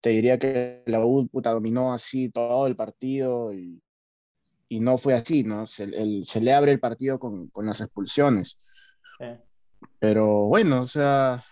te 0.00 0.10
diría 0.10 0.38
que 0.38 0.82
la 0.86 1.04
U 1.04 1.28
puta, 1.28 1.52
dominó 1.52 1.92
así 1.92 2.30
todo 2.30 2.66
el 2.66 2.76
partido 2.76 3.52
y, 3.52 3.82
y 4.68 4.80
no 4.80 4.96
fue 4.96 5.14
así, 5.14 5.44
¿no? 5.44 5.66
Se, 5.66 5.84
el, 5.84 6.24
se, 6.24 6.40
le 6.40 6.54
abre 6.54 6.72
el 6.72 6.80
partido 6.80 7.18
con, 7.18 7.48
con 7.48 7.66
las 7.66 7.80
expulsiones. 7.80 8.58
Sí. 9.18 9.26
Pero 9.98 10.44
bueno, 10.46 10.82
o 10.82 10.84
sea, 10.86 11.44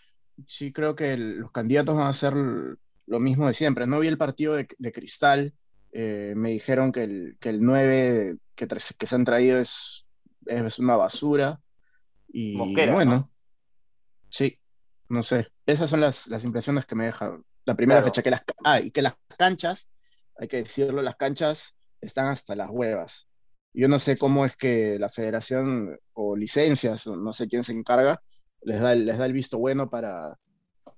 sí 0.46 0.72
creo 0.72 0.94
que 0.94 1.12
el, 1.12 1.38
los 1.38 1.50
candidatos 1.52 1.96
van 1.96 2.06
a 2.06 2.10
hacer 2.10 2.34
lo 2.34 3.20
mismo 3.20 3.46
de 3.46 3.54
siempre. 3.54 3.86
No 3.86 4.00
vi 4.00 4.08
el 4.08 4.18
partido 4.18 4.54
de, 4.54 4.66
de 4.78 4.92
Cristal, 4.92 5.54
eh, 5.92 6.34
me 6.36 6.50
dijeron 6.50 6.92
que 6.92 7.02
el, 7.04 7.36
que 7.40 7.48
el 7.50 7.60
9 7.64 8.36
que, 8.54 8.66
que 8.66 9.06
se 9.06 9.14
han 9.14 9.24
traído 9.24 9.58
es, 9.58 10.06
es 10.46 10.78
una 10.78 10.96
basura. 10.96 11.60
Y 12.32 12.56
Mosquera, 12.56 12.92
bueno, 12.92 13.10
¿no? 13.12 13.26
sí, 14.30 14.58
no 15.08 15.22
sé. 15.22 15.48
Esas 15.66 15.90
son 15.90 16.00
las, 16.00 16.26
las 16.28 16.44
impresiones 16.44 16.86
que 16.86 16.94
me 16.94 17.06
deja 17.06 17.38
la 17.64 17.74
primera 17.76 18.00
Claro. 18.00 18.04
fecha, 18.04 18.22
que 18.22 18.30
las, 18.30 18.42
ah, 18.64 18.80
y 18.80 18.90
que 18.90 19.02
las 19.02 19.14
canchas, 19.36 19.90
hay 20.38 20.48
que 20.48 20.58
decirlo, 20.58 21.02
las 21.02 21.16
canchas 21.16 21.76
están 22.00 22.26
hasta 22.26 22.54
las 22.56 22.68
huevas. 22.70 23.26
Yo 23.74 23.86
no 23.88 23.98
sé 23.98 24.16
cómo 24.16 24.44
es 24.44 24.56
que 24.56 24.98
la 24.98 25.08
federación 25.08 25.96
o 26.14 26.36
licencias, 26.36 27.06
no 27.06 27.32
sé 27.32 27.48
quién 27.48 27.62
se 27.62 27.72
encarga, 27.72 28.20
les 28.62 28.80
da, 28.80 28.92
el- 28.92 29.06
les 29.06 29.18
da 29.18 29.26
el 29.26 29.32
visto 29.32 29.58
bueno 29.58 29.88
para, 29.88 30.36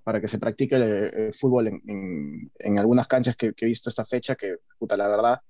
para 0.02 0.20
que 0.20 0.28
se 0.28 0.38
practique 0.38 0.76
el, 0.76 0.82
el 0.82 1.34
fútbol 1.34 1.68
en, 1.68 1.78
en- 1.86 2.52
en 2.58 2.78
algunas 2.78 3.06
canchas 3.06 3.36
que, 3.36 3.52
que 3.52 3.64
he 3.66 3.68
visto 3.68 3.88
esta 3.90 4.04
fecha, 4.04 4.34
que, 4.34 4.56
puta, 4.78 4.96
la 4.96 5.08
verdad, 5.08 5.40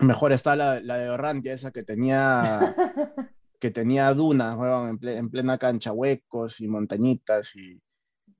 mejor 0.00 0.32
está 0.32 0.56
la, 0.56 0.80
la 0.80 0.98
de 0.98 1.10
Orrantia, 1.10 1.52
esa 1.52 1.70
que 1.70 1.82
tenía, 1.82 2.74
que 3.60 3.70
tenía 3.70 4.12
dunas, 4.14 4.54
en, 4.56 4.98
ple- 4.98 5.16
en 5.18 5.30
plena 5.30 5.58
cancha, 5.58 5.92
huecos 5.92 6.60
y 6.60 6.68
montañitas, 6.68 7.54
y 7.56 7.80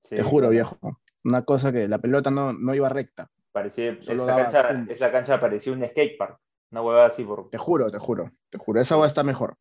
Sí, 0.00 0.16
te 0.16 0.22
juro, 0.24 0.48
viejo, 0.50 0.78
una 1.24 1.44
cosa 1.44 1.70
que 1.70 1.86
la 1.86 1.98
pelota 1.98 2.30
no, 2.30 2.52
no 2.52 2.74
iba 2.74 2.88
recta. 2.88 3.30
Parecía, 3.52 3.92
esa, 4.00 4.14
daba 4.14 4.42
cancha, 4.48 4.86
esa 4.92 5.12
cancha 5.12 5.40
parecía 5.40 5.72
un 5.72 5.86
skatepark. 5.86 6.38
Una 6.72 6.82
huevada 6.82 7.06
así 7.06 7.24
por, 7.24 7.52
Te 7.52 7.56
juro, 7.58 7.88
te 7.88 7.98
juro, 8.00 8.28
te 8.50 8.58
juro. 8.58 8.80
Esa 8.80 8.96
va 8.96 9.04
a 9.04 9.06
estar 9.06 9.24
mejor. 9.24 9.56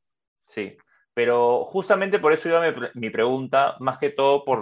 Sí, 0.45 0.77
pero 1.13 1.65
justamente 1.65 2.19
por 2.19 2.33
eso 2.33 2.49
iba 2.49 2.61
mi, 2.61 2.71
pre- 2.71 2.91
mi 2.95 3.09
pregunta, 3.09 3.75
más 3.79 3.97
que 3.97 4.09
todo 4.09 4.43
por, 4.45 4.59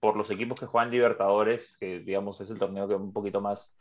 por 0.00 0.16
los 0.16 0.30
equipos 0.30 0.60
que 0.60 0.66
juegan 0.66 0.90
Libertadores, 0.90 1.76
que 1.78 2.00
digamos 2.00 2.40
es 2.40 2.50
el 2.50 2.58
torneo 2.58 2.88
que 2.88 2.94
un 2.94 3.12
poquito 3.12 3.40
más 3.40 3.74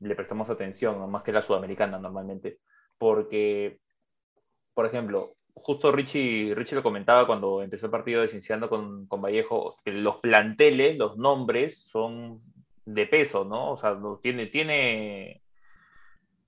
le 0.00 0.14
prestamos 0.16 0.50
atención, 0.50 0.98
¿no? 0.98 1.08
más 1.08 1.22
que 1.22 1.32
la 1.32 1.42
sudamericana 1.42 1.98
normalmente, 1.98 2.60
porque, 2.98 3.80
por 4.74 4.86
ejemplo, 4.86 5.24
justo 5.54 5.92
Richie, 5.92 6.54
Richie 6.54 6.76
lo 6.76 6.82
comentaba 6.82 7.26
cuando 7.26 7.62
empezó 7.62 7.86
el 7.86 7.92
partido 7.92 8.22
de 8.22 8.28
Cinciano 8.28 8.68
con, 8.70 9.06
con 9.08 9.22
Vallejo, 9.22 9.78
que 9.84 9.92
los 9.92 10.18
planteles, 10.18 10.98
los 10.98 11.16
nombres 11.18 11.88
son 11.90 12.42
de 12.86 13.06
peso, 13.06 13.44
¿no? 13.44 13.72
O 13.72 13.76
sea, 13.76 13.98
tiene, 14.22 14.46
tiene... 14.48 15.42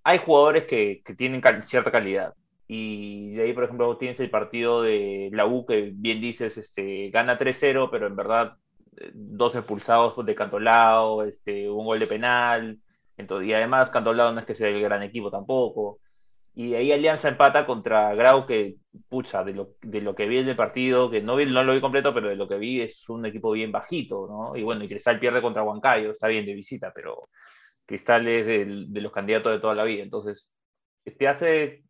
Hay 0.09 0.19
jugadores 0.19 0.65
que, 0.67 1.03
que 1.05 1.15
tienen 1.15 1.41
cal- 1.41 1.63
cierta 1.65 1.91
calidad, 1.93 2.35
y 2.67 3.35
de 3.35 3.43
ahí, 3.45 3.53
por 3.53 3.65
ejemplo, 3.65 3.97
tienes 3.99 4.21
el 4.21 4.31
partido 4.31 4.83
de 4.83 5.31
la 5.33 5.47
U 5.47 5.67
que 5.67 5.91
bien 5.95 6.21
dices, 6.21 6.57
este, 6.59 7.11
gana 7.11 7.39
3-0, 7.39 7.91
pero 7.91 8.07
en 8.07 8.17
verdad 8.17 8.55
eh, 8.97 9.11
dos 9.15 9.55
expulsados 9.55 10.15
de 10.25 10.35
Cantolao, 10.35 11.23
este, 11.25 11.69
un 11.71 11.85
gol 11.87 11.99
de 11.99 12.07
penal, 12.07 12.79
entonces, 13.17 13.49
y 13.49 13.53
además 13.55 13.91
Cantolao 13.91 14.33
no 14.33 14.41
es 14.41 14.47
que 14.47 14.55
sea 14.55 14.69
el 14.69 14.81
gran 14.83 15.03
equipo 15.03 15.31
tampoco. 15.31 16.01
Y 16.55 16.75
ahí 16.75 16.91
Alianza 16.93 17.29
empata 17.29 17.65
contra 17.67 18.15
Grau, 18.15 18.45
que, 18.47 18.77
pucha, 19.09 19.45
de 19.45 19.53
lo, 19.55 19.77
de 19.83 20.01
lo 20.01 20.15
que 20.17 20.27
vi 20.27 20.39
en 20.39 20.49
el 20.49 20.57
partido, 20.57 21.09
que 21.11 21.23
no, 21.23 21.37
vi, 21.37 21.47
no 21.47 21.63
lo 21.65 21.73
vi 21.75 21.81
completo, 21.81 22.13
pero 22.13 22.29
de 22.29 22.37
lo 22.37 22.49
que 22.49 22.59
vi 22.59 22.81
es 22.83 23.09
un 23.09 23.25
equipo 23.27 23.53
bien 23.53 23.71
bajito, 23.73 24.27
¿no? 24.29 24.57
Y 24.57 24.65
bueno, 24.65 24.83
y 24.85 24.89
Cristal 24.89 25.21
pierde 25.21 25.41
contra 25.43 25.63
Huancayo, 25.63 26.11
está 26.11 26.27
bien 26.29 26.45
de 26.47 26.55
visita, 26.55 26.93
pero 26.95 27.29
Cristal 27.89 28.29
es 28.29 28.47
de 28.47 29.01
los 29.01 29.13
candidatos 29.13 29.51
de 29.51 29.61
toda 29.61 29.75
la 29.75 29.85
vida. 29.85 30.03
Entonces, 30.03 30.53
te 31.05 31.27
hace 31.27 31.85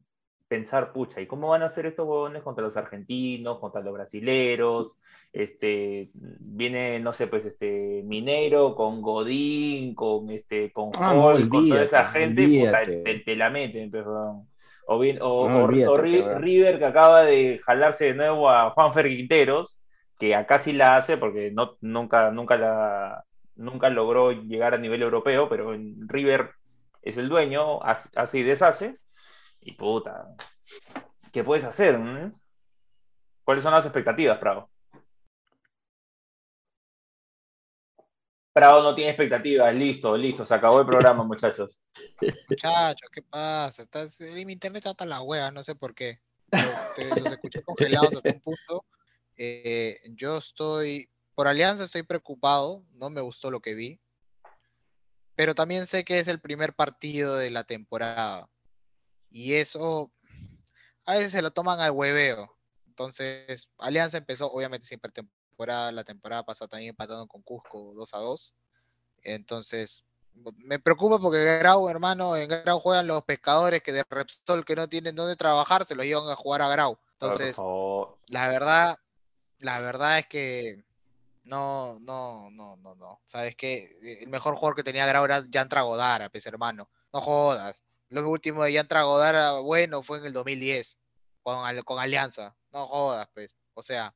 pensar, 0.46 0.92
pucha, 0.92 1.20
¿y 1.20 1.26
cómo 1.26 1.48
van 1.48 1.62
a 1.62 1.66
hacer 1.66 1.86
estos 1.86 2.06
huevones 2.06 2.44
contra 2.44 2.62
los 2.62 2.76
argentinos, 2.76 3.58
contra 3.58 3.80
los 3.80 3.92
brasileros? 3.92 4.92
Este, 5.32 6.06
viene, 6.38 7.00
no 7.00 7.12
sé, 7.12 7.26
pues, 7.26 7.44
este, 7.46 8.02
Mineiro 8.04 8.76
con 8.76 9.02
Godín, 9.02 9.96
con, 9.96 10.30
este, 10.30 10.72
con, 10.72 10.92
Ah, 11.00 11.14
no, 11.14 11.48
con 11.48 11.68
toda 11.68 11.82
esa 11.82 12.04
gente, 12.04 12.46
puta, 12.46 12.82
te, 12.82 13.18
te 13.18 13.34
la 13.36 13.50
meten, 13.50 13.90
perdón. 13.90 14.48
O, 14.86 15.00
bien, 15.00 15.18
o, 15.20 15.48
No, 15.48 15.64
olvídate, 15.64 16.38
River 16.38 16.78
que 16.78 16.84
acaba 16.84 17.24
de 17.24 17.60
jalarse 17.64 18.04
de 18.04 18.14
nuevo 18.14 18.48
a 18.48 18.70
Juan 18.70 18.92
Quinteros, 18.92 19.80
que 20.16 20.36
acá 20.36 20.60
sí 20.60 20.72
la 20.72 20.96
hace 20.96 21.16
porque 21.16 21.50
no, 21.50 21.76
nunca, 21.80 22.30
nunca, 22.30 22.56
la, 22.56 23.24
nunca 23.58 23.90
logró 23.90 24.32
llegar 24.32 24.72
a 24.72 24.78
nivel 24.78 25.02
europeo, 25.02 25.48
pero 25.48 25.74
en 25.74 26.08
River 26.08 26.52
es 27.02 27.16
el 27.16 27.28
dueño, 27.28 27.80
y 28.32 28.42
deshace. 28.42 28.92
Y 29.60 29.72
puta, 29.72 30.34
¿qué 31.32 31.44
puedes 31.44 31.64
hacer? 31.64 31.98
mm? 31.98 32.32
¿Cuáles 33.44 33.64
son 33.64 33.72
las 33.72 33.84
expectativas, 33.84 34.38
Prado? 34.38 34.70
Prado 38.52 38.82
no 38.82 38.94
tiene 38.94 39.10
expectativas, 39.10 39.74
listo, 39.74 40.16
listo, 40.16 40.44
se 40.44 40.54
acabó 40.54 40.80
el 40.80 40.86
programa, 40.86 41.24
muchachos. 41.24 41.78
Muchachos, 42.48 43.10
¿qué 43.12 43.22
pasa? 43.22 43.82
Estás, 43.82 44.20
mi 44.20 44.52
internet 44.52 44.80
está 44.80 44.90
hasta 44.90 45.06
la 45.06 45.20
hueá, 45.20 45.50
no 45.50 45.62
sé 45.62 45.74
por 45.74 45.94
qué. 45.94 46.20
Los 46.50 47.32
escuché 47.32 47.62
congelados 47.62 48.16
hasta 48.16 48.32
un 48.32 48.40
punto. 48.40 48.84
Eh, 49.36 50.00
yo 50.10 50.38
estoy, 50.38 51.08
por 51.38 51.46
Alianza 51.46 51.84
estoy 51.84 52.02
preocupado, 52.02 52.82
no 52.94 53.10
me 53.10 53.20
gustó 53.20 53.52
lo 53.52 53.60
que 53.60 53.76
vi. 53.76 54.00
Pero 55.36 55.54
también 55.54 55.86
sé 55.86 56.04
que 56.04 56.18
es 56.18 56.26
el 56.26 56.40
primer 56.40 56.74
partido 56.74 57.36
de 57.36 57.52
la 57.52 57.62
temporada. 57.62 58.50
Y 59.30 59.54
eso 59.54 60.10
a 61.06 61.14
veces 61.14 61.30
se 61.30 61.40
lo 61.40 61.52
toman 61.52 61.78
al 61.78 61.92
hueveo. 61.92 62.58
Entonces, 62.88 63.70
Alianza 63.78 64.18
empezó, 64.18 64.50
obviamente, 64.50 64.84
siempre 64.84 65.12
temporada, 65.12 65.92
la 65.92 66.02
temporada 66.02 66.42
pasada 66.42 66.70
también 66.70 66.90
empatando 66.90 67.28
con 67.28 67.42
Cusco 67.42 67.92
2 67.94 68.14
a 68.14 68.18
2. 68.18 68.54
Entonces, 69.22 70.04
me 70.56 70.80
preocupa 70.80 71.20
porque 71.20 71.58
Grau, 71.60 71.88
hermano, 71.88 72.36
en 72.36 72.48
Grau 72.48 72.80
juegan 72.80 73.06
los 73.06 73.22
pescadores 73.22 73.80
que 73.84 73.92
de 73.92 74.04
Repsol 74.10 74.64
que 74.64 74.74
no 74.74 74.88
tienen 74.88 75.14
dónde 75.14 75.36
trabajar, 75.36 75.84
se 75.84 75.94
los 75.94 76.04
llevan 76.04 76.28
a 76.30 76.34
jugar 76.34 76.62
a 76.62 76.68
Grau. 76.68 76.98
Entonces, 77.12 77.56
la 78.26 78.48
verdad, 78.48 78.98
la 79.60 79.78
verdad 79.78 80.18
es 80.18 80.26
que 80.26 80.87
no, 81.48 81.98
no, 82.00 82.50
no, 82.50 82.76
no, 82.76 82.94
no. 82.94 83.20
Sabes 83.24 83.56
que 83.56 83.98
el 84.22 84.28
mejor 84.28 84.54
jugador 84.54 84.76
que 84.76 84.82
tenía 84.84 85.06
Grau 85.06 85.24
era 85.24 85.44
Yantra 85.48 85.82
Godara, 85.82 86.28
pues 86.28 86.46
hermano. 86.46 86.90
No 87.12 87.20
jodas. 87.20 87.82
Lo 88.10 88.28
último 88.28 88.62
de 88.64 88.72
Yantra 88.74 89.02
Godara, 89.02 89.52
bueno, 89.60 90.02
fue 90.02 90.18
en 90.18 90.26
el 90.26 90.32
2010, 90.32 90.98
con, 91.42 91.82
con 91.82 91.98
Alianza. 91.98 92.54
No 92.72 92.86
jodas, 92.86 93.28
pues. 93.34 93.56
O 93.74 93.82
sea, 93.82 94.14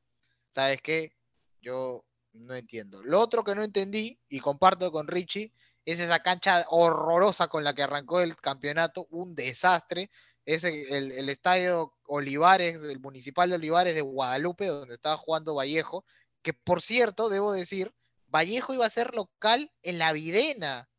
¿sabes 0.51 0.81
qué? 0.81 1.15
Yo 1.61 2.05
no 2.33 2.55
entiendo. 2.55 3.01
Lo 3.03 3.19
otro 3.19 3.43
que 3.43 3.55
no 3.55 3.63
entendí, 3.63 4.19
y 4.29 4.39
comparto 4.39 4.91
con 4.91 5.07
Richie, 5.07 5.51
es 5.85 5.99
esa 5.99 6.19
cancha 6.21 6.65
horrorosa 6.69 7.47
con 7.47 7.63
la 7.63 7.73
que 7.73 7.83
arrancó 7.83 8.21
el 8.21 8.35
campeonato, 8.37 9.07
un 9.09 9.35
desastre. 9.35 10.09
Es 10.45 10.63
el, 10.65 10.85
el- 10.91 11.11
el 11.13 11.29
estadio 11.29 11.93
Olivares, 12.05 12.83
el 12.83 12.99
municipal 12.99 13.49
de 13.49 13.55
Olivares 13.55 13.95
de 13.95 14.01
Guadalupe, 14.01 14.67
donde 14.67 14.95
estaba 14.95 15.17
jugando 15.17 15.55
Vallejo, 15.55 16.05
que 16.43 16.53
por 16.53 16.81
cierto, 16.81 17.29
debo 17.29 17.53
decir, 17.53 17.93
Vallejo 18.27 18.73
iba 18.73 18.85
a 18.85 18.89
ser 18.89 19.15
local 19.15 19.71
en 19.81 19.97
la 19.97 20.11
Videna. 20.11 20.89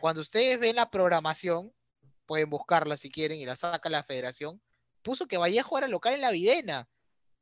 Cuando 0.00 0.20
ustedes 0.20 0.60
ven 0.60 0.76
la 0.76 0.90
programación, 0.90 1.72
pueden 2.26 2.50
buscarla 2.50 2.96
si 2.96 3.10
quieren 3.10 3.40
y 3.40 3.46
la 3.46 3.56
saca 3.56 3.88
la 3.88 4.04
federación, 4.04 4.60
puso 5.02 5.26
que 5.26 5.38
Vallejo 5.38 5.78
era 5.78 5.88
local 5.88 6.14
en 6.14 6.20
la 6.20 6.30
Videna. 6.30 6.88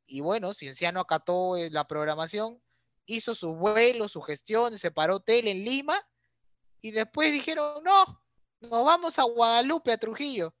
Y 0.05 0.21
bueno, 0.21 0.53
Cienciano 0.53 0.99
acató 0.99 1.57
eh, 1.57 1.69
la 1.69 1.87
programación, 1.87 2.61
hizo 3.05 3.35
sus 3.35 3.55
vuelos, 3.55 4.11
su 4.11 4.21
gestión, 4.21 4.77
se 4.77 4.91
paró 4.91 5.15
hotel 5.15 5.47
en 5.47 5.63
Lima 5.63 5.99
y 6.81 6.91
después 6.91 7.31
dijeron, 7.31 7.83
no, 7.83 8.23
nos 8.61 8.85
vamos 8.85 9.19
a 9.19 9.23
Guadalupe, 9.23 9.91
a 9.91 9.97
Trujillo. 9.97 10.53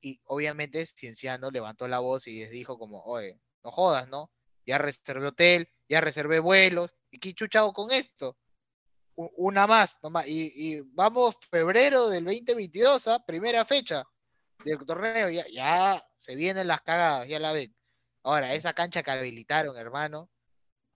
Y 0.00 0.20
obviamente 0.24 0.84
Cienciano 0.86 1.50
levantó 1.50 1.88
la 1.88 1.98
voz 1.98 2.26
y 2.26 2.40
les 2.40 2.50
dijo 2.50 2.78
como, 2.78 3.02
oye, 3.02 3.40
no 3.62 3.70
jodas, 3.70 4.08
¿no? 4.08 4.30
Ya 4.66 4.78
reservé 4.78 5.26
hotel, 5.26 5.68
ya 5.88 6.00
reservé 6.00 6.38
vuelos, 6.38 6.94
¿y 7.10 7.18
qué 7.18 7.34
chucha 7.34 7.60
hago 7.60 7.72
con 7.72 7.90
esto? 7.90 8.36
Una 9.14 9.66
más, 9.66 9.98
nomás. 10.02 10.26
Y, 10.26 10.52
y 10.54 10.80
vamos 10.80 11.36
febrero 11.50 12.08
del 12.08 12.24
2022, 12.24 13.08
¿ah? 13.08 13.24
primera 13.26 13.64
fecha 13.64 14.04
del 14.64 14.78
torneo, 14.86 15.28
ya, 15.30 15.46
ya 15.48 16.04
se 16.16 16.36
vienen 16.36 16.68
las 16.68 16.82
cagadas, 16.82 17.28
ya 17.28 17.38
la 17.38 17.52
ven. 17.52 17.74
Ahora, 18.22 18.54
esa 18.54 18.72
cancha 18.74 19.02
que 19.02 19.10
habilitaron, 19.10 19.76
hermano, 19.76 20.30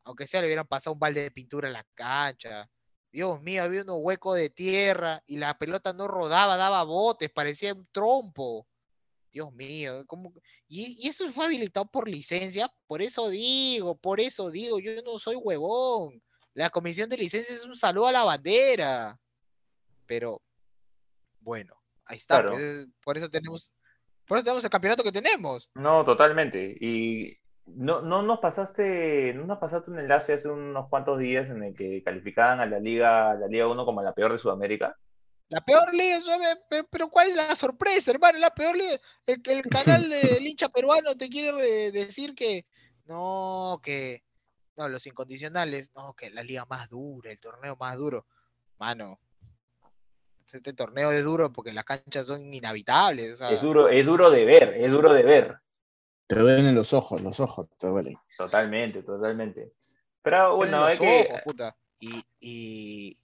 aunque 0.04 0.26
sea 0.26 0.40
le 0.40 0.46
hubieran 0.48 0.66
pasado 0.66 0.94
un 0.94 1.00
balde 1.00 1.22
de 1.22 1.30
pintura 1.30 1.68
en 1.68 1.74
la 1.74 1.86
cancha. 1.94 2.68
Dios 3.10 3.40
mío, 3.42 3.62
había 3.62 3.82
unos 3.82 3.98
huecos 4.00 4.36
de 4.36 4.50
tierra 4.50 5.22
y 5.26 5.38
la 5.38 5.56
pelota 5.56 5.92
no 5.92 6.08
rodaba, 6.08 6.56
daba 6.56 6.82
botes, 6.84 7.30
parecía 7.30 7.72
un 7.72 7.86
trompo. 7.92 8.66
Dios 9.34 9.52
mío, 9.52 10.04
¿cómo? 10.06 10.32
Y, 10.68 10.96
y 11.04 11.08
eso 11.08 11.30
fue 11.32 11.46
habilitado 11.46 11.86
por 11.86 12.08
licencia, 12.08 12.70
por 12.86 13.02
eso 13.02 13.28
digo, 13.28 13.96
por 13.96 14.20
eso 14.20 14.50
digo, 14.50 14.78
yo 14.78 14.92
no 15.04 15.18
soy 15.18 15.34
huevón. 15.34 16.22
La 16.54 16.70
comisión 16.70 17.08
de 17.10 17.16
licencias 17.16 17.58
es 17.58 17.66
un 17.66 17.74
saludo 17.74 18.06
a 18.06 18.12
la 18.12 18.22
bandera. 18.22 19.18
Pero, 20.06 20.40
bueno, 21.40 21.74
ahí 22.04 22.16
está. 22.16 22.36
Claro. 22.36 22.52
pues, 22.52 22.88
por 23.04 23.16
eso 23.16 23.28
tenemos, 23.28 23.72
por 24.24 24.38
eso 24.38 24.44
tenemos 24.44 24.62
el 24.62 24.70
campeonato 24.70 25.02
que 25.02 25.10
tenemos. 25.10 25.68
No, 25.74 26.04
totalmente. 26.04 26.76
Y 26.80 27.36
no, 27.66 28.02
no 28.02 28.22
nos 28.22 28.38
pasaste, 28.38 29.34
no 29.34 29.46
nos 29.46 29.58
pasaste 29.58 29.90
un 29.90 29.98
enlace 29.98 30.34
hace 30.34 30.48
unos 30.48 30.88
cuantos 30.88 31.18
días 31.18 31.50
en 31.50 31.64
el 31.64 31.74
que 31.74 32.04
calificaban 32.04 32.60
a 32.60 32.66
la 32.66 32.78
Liga, 32.78 33.32
a 33.32 33.34
la 33.34 33.48
Liga 33.48 33.66
1 33.66 33.84
como 33.84 34.00
la 34.00 34.14
peor 34.14 34.30
de 34.30 34.38
Sudamérica. 34.38 34.96
La 35.54 35.60
peor 35.64 35.94
liga, 35.94 36.18
suave, 36.18 36.44
pero, 36.68 36.84
pero 36.90 37.08
¿cuál 37.08 37.28
es 37.28 37.36
la 37.36 37.54
sorpresa, 37.54 38.10
hermano? 38.10 38.40
La 38.40 38.50
peor 38.50 38.76
liga. 38.76 38.98
El, 39.24 39.40
el 39.44 39.62
canal 40.02 40.10
del 40.10 40.44
hincha 40.44 40.68
peruano 40.68 41.14
te 41.14 41.28
quiere 41.28 41.92
decir 41.92 42.34
que 42.34 42.66
no, 43.04 43.80
que 43.80 44.24
no, 44.76 44.88
los 44.88 45.06
incondicionales, 45.06 45.92
no, 45.94 46.12
que 46.14 46.30
la 46.30 46.42
liga 46.42 46.66
más 46.68 46.88
dura, 46.88 47.30
el 47.30 47.38
torneo 47.38 47.76
más 47.78 47.96
duro. 47.96 48.26
Mano, 48.80 49.20
este 50.52 50.72
torneo 50.72 51.12
es 51.12 51.24
duro 51.24 51.52
porque 51.52 51.72
las 51.72 51.84
canchas 51.84 52.26
son 52.26 52.52
inhabitables. 52.52 53.34
o 53.34 53.36
sea, 53.36 53.50
Es 53.50 53.62
duro, 53.62 53.88
es 53.88 54.04
duro 54.04 54.30
de 54.30 54.44
ver, 54.44 54.74
es 54.76 54.90
duro 54.90 55.12
de 55.12 55.22
ver. 55.22 55.60
Te 56.26 56.40
duelen 56.40 56.74
los 56.74 56.92
ojos, 56.92 57.22
los 57.22 57.38
ojos 57.38 57.68
te 57.78 57.86
duelen. 57.86 58.16
Totalmente, 58.36 59.04
totalmente. 59.04 59.72
Pero 60.20 60.56
bueno, 60.56 60.84
hay 60.84 60.96
los 60.96 61.06
que, 61.06 61.28
ojos, 61.30 61.40
puta. 61.44 61.76
Y, 62.00 62.24
y 62.40 63.16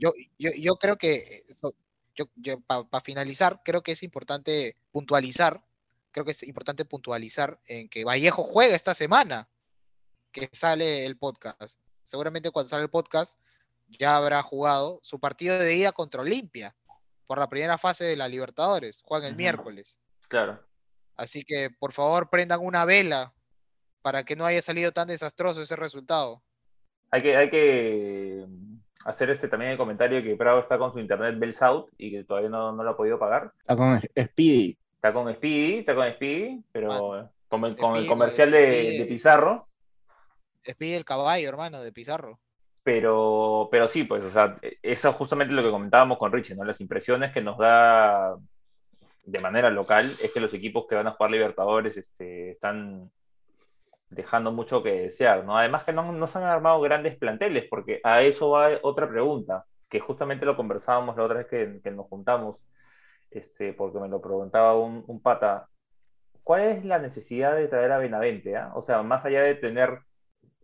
yo, 0.00 0.12
yo, 0.38 0.50
yo 0.58 0.76
creo 0.76 0.96
que, 0.96 1.44
eso- 1.48 1.74
yo, 2.14 2.60
para 2.60 3.00
finalizar, 3.04 3.62
creo 3.64 3.82
que 3.82 3.92
es 3.92 4.02
importante 4.02 4.76
puntualizar, 4.90 5.64
creo 6.10 6.24
que 6.24 6.32
es 6.32 6.42
importante 6.42 6.84
puntualizar 6.84 7.60
en 7.66 7.88
que 7.88 8.04
Vallejo 8.04 8.42
juega 8.42 8.74
esta 8.74 8.94
semana 8.94 9.48
que 10.32 10.48
sale 10.52 11.06
el 11.06 11.16
podcast. 11.16 11.80
Seguramente 12.02 12.50
cuando 12.50 12.68
sale 12.68 12.82
el 12.82 12.90
podcast 12.90 13.38
ya 13.88 14.16
habrá 14.16 14.42
jugado 14.42 15.00
su 15.02 15.18
partido 15.18 15.58
de 15.58 15.74
ida 15.74 15.92
contra 15.92 16.20
Olimpia 16.22 16.74
por 17.26 17.38
la 17.38 17.48
primera 17.48 17.78
fase 17.78 18.04
de 18.04 18.16
la 18.16 18.28
Libertadores. 18.28 19.02
Juegan 19.04 19.30
el 19.30 19.36
miércoles. 19.36 19.98
claro. 20.28 20.62
Así 21.16 21.44
que 21.44 21.68
por 21.70 21.92
favor 21.92 22.30
prendan 22.30 22.60
una 22.62 22.86
vela 22.86 23.34
para 24.00 24.24
que 24.24 24.36
no 24.36 24.46
haya 24.46 24.62
salido 24.62 24.90
tan 24.92 25.06
desastroso 25.08 25.60
ese 25.60 25.76
resultado. 25.76 26.42
Hay 27.10 27.22
que, 27.22 27.36
hay 27.36 27.50
que 27.50 28.46
hacer 29.04 29.30
este 29.30 29.48
también 29.48 29.72
el 29.72 29.78
comentario 29.78 30.22
que 30.22 30.36
Prado 30.36 30.60
está 30.60 30.78
con 30.78 30.92
su 30.92 30.98
internet 30.98 31.38
Bell 31.38 31.54
South 31.54 31.88
y 31.96 32.10
que 32.10 32.24
todavía 32.24 32.50
no, 32.50 32.72
no 32.72 32.82
lo 32.82 32.90
ha 32.90 32.96
podido 32.96 33.18
pagar. 33.18 33.52
Está 33.58 33.76
con 33.76 34.00
Speedy. 34.00 34.78
Está 34.94 35.12
con 35.12 35.32
Speedy, 35.32 35.78
está 35.78 35.94
con 35.94 36.10
Speedy, 36.12 36.62
pero 36.72 37.30
con 37.48 37.64
el, 37.64 37.76
con 37.76 37.92
el 37.92 38.02
Speedy, 38.02 38.06
comercial 38.06 38.50
de, 38.50 38.70
Speedy. 38.70 38.98
de 38.98 39.04
Pizarro. 39.06 39.68
Despide 40.64 40.96
el 40.96 41.04
caballo, 41.04 41.48
hermano, 41.48 41.82
de 41.82 41.92
Pizarro. 41.92 42.38
Pero, 42.82 43.68
pero 43.70 43.88
sí, 43.88 44.04
pues, 44.04 44.24
o 44.24 44.30
sea, 44.30 44.58
eso 44.82 45.08
es 45.10 45.16
justamente 45.16 45.54
lo 45.54 45.62
que 45.62 45.70
comentábamos 45.70 46.18
con 46.18 46.32
Richie, 46.32 46.54
¿no? 46.54 46.64
Las 46.64 46.80
impresiones 46.80 47.32
que 47.32 47.42
nos 47.42 47.58
da 47.58 48.36
de 49.24 49.38
manera 49.40 49.70
local 49.70 50.06
es 50.06 50.32
que 50.32 50.40
los 50.40 50.52
equipos 50.54 50.86
que 50.88 50.94
van 50.94 51.06
a 51.06 51.12
jugar 51.12 51.30
Libertadores 51.30 51.96
este, 51.96 52.52
están 52.52 53.10
dejando 54.10 54.52
mucho 54.52 54.82
que 54.82 54.92
desear, 54.92 55.44
¿no? 55.44 55.56
Además 55.56 55.84
que 55.84 55.92
no, 55.92 56.12
no 56.12 56.26
se 56.26 56.38
han 56.38 56.44
armado 56.44 56.80
grandes 56.80 57.16
planteles, 57.16 57.66
porque 57.70 58.00
a 58.04 58.22
eso 58.22 58.50
va 58.50 58.70
otra 58.82 59.08
pregunta, 59.08 59.64
que 59.88 60.00
justamente 60.00 60.44
lo 60.46 60.56
conversábamos 60.56 61.16
la 61.16 61.24
otra 61.24 61.38
vez 61.38 61.46
que, 61.46 61.80
que 61.82 61.90
nos 61.90 62.06
juntamos. 62.08 62.64
este, 63.30 63.72
porque 63.72 63.98
me 64.00 64.08
lo 64.08 64.20
preguntaba 64.20 64.78
un, 64.78 65.04
un 65.06 65.20
pata, 65.22 65.68
¿cuál 66.42 66.62
es 66.62 66.84
la 66.84 66.98
necesidad 66.98 67.56
de 67.56 67.68
traer 67.68 67.92
a 67.92 67.98
Benavente? 67.98 68.56
ah? 68.56 68.72
O 68.74 68.82
sea, 68.82 69.02
más 69.02 69.24
allá 69.24 69.42
de 69.42 69.54
tener, 69.54 70.00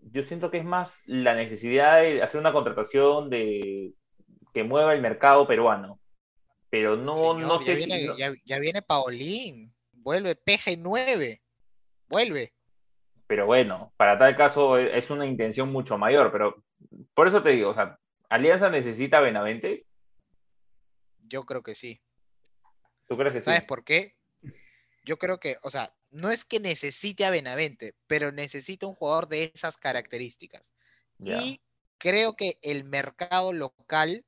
yo 0.03 0.23
siento 0.23 0.51
que 0.51 0.59
es 0.59 0.65
más 0.65 1.07
la 1.09 1.35
necesidad 1.35 2.01
de 2.03 2.23
hacer 2.23 2.41
una 2.41 2.53
contratación 2.53 3.31
de 3.31 3.95
que 4.53 4.65
mueva 4.65 4.95
el 4.95 5.03
mercado 5.03 5.47
peruano. 5.47 6.01
Pero 6.71 6.97
no, 6.97 7.15
Señor, 7.15 7.41
no 7.41 7.59
ya 7.61 7.65
sé 7.67 7.75
viene, 7.77 8.01
si... 8.01 8.19
ya, 8.19 8.33
ya 8.45 8.59
viene 8.59 8.83
Paulín. 8.83 9.73
Vuelve 9.93 10.37
PG9. 10.37 11.41
Vuelve. 12.09 12.53
Pero 13.27 13.47
bueno, 13.47 13.93
para 13.97 14.19
tal 14.19 14.37
caso 14.37 14.79
e- 14.79 14.97
es 14.97 15.11
una 15.11 15.27
intención 15.27 15.73
mucho 15.73 15.99
mayor, 15.99 16.31
pero 16.31 16.63
por 17.15 17.29
eso 17.29 17.43
te 17.43 17.51
digo, 17.51 17.71
o 17.71 17.75
sea, 17.75 17.99
¿Alianza 18.29 18.71
necesita 18.71 19.19
a 19.19 19.23
Benavente? 19.23 19.87
Yo 21.29 21.45
creo 21.45 21.63
que 21.63 21.75
sí. 21.75 22.01
¿Tú 23.09 23.17
crees 23.17 23.33
que 23.33 23.41
¿Sabes 23.41 23.61
sí? 23.63 23.67
por 23.67 23.85
qué? 23.85 24.15
Yo 25.05 25.19
creo 25.19 25.39
que, 25.39 25.57
o 25.63 25.71
sea, 25.71 25.93
no 26.11 26.31
es 26.31 26.45
que 26.45 26.59
necesite 26.59 27.25
a 27.25 27.31
Benavente, 27.31 27.95
pero 28.07 28.33
necesita 28.33 28.87
un 28.87 28.95
jugador 28.95 29.29
de 29.29 29.53
esas 29.55 29.77
características. 29.77 30.75
Y 31.25 31.61
creo 31.99 32.35
que 32.35 32.59
el 32.63 32.85
mercado 32.85 33.53
local 33.53 34.25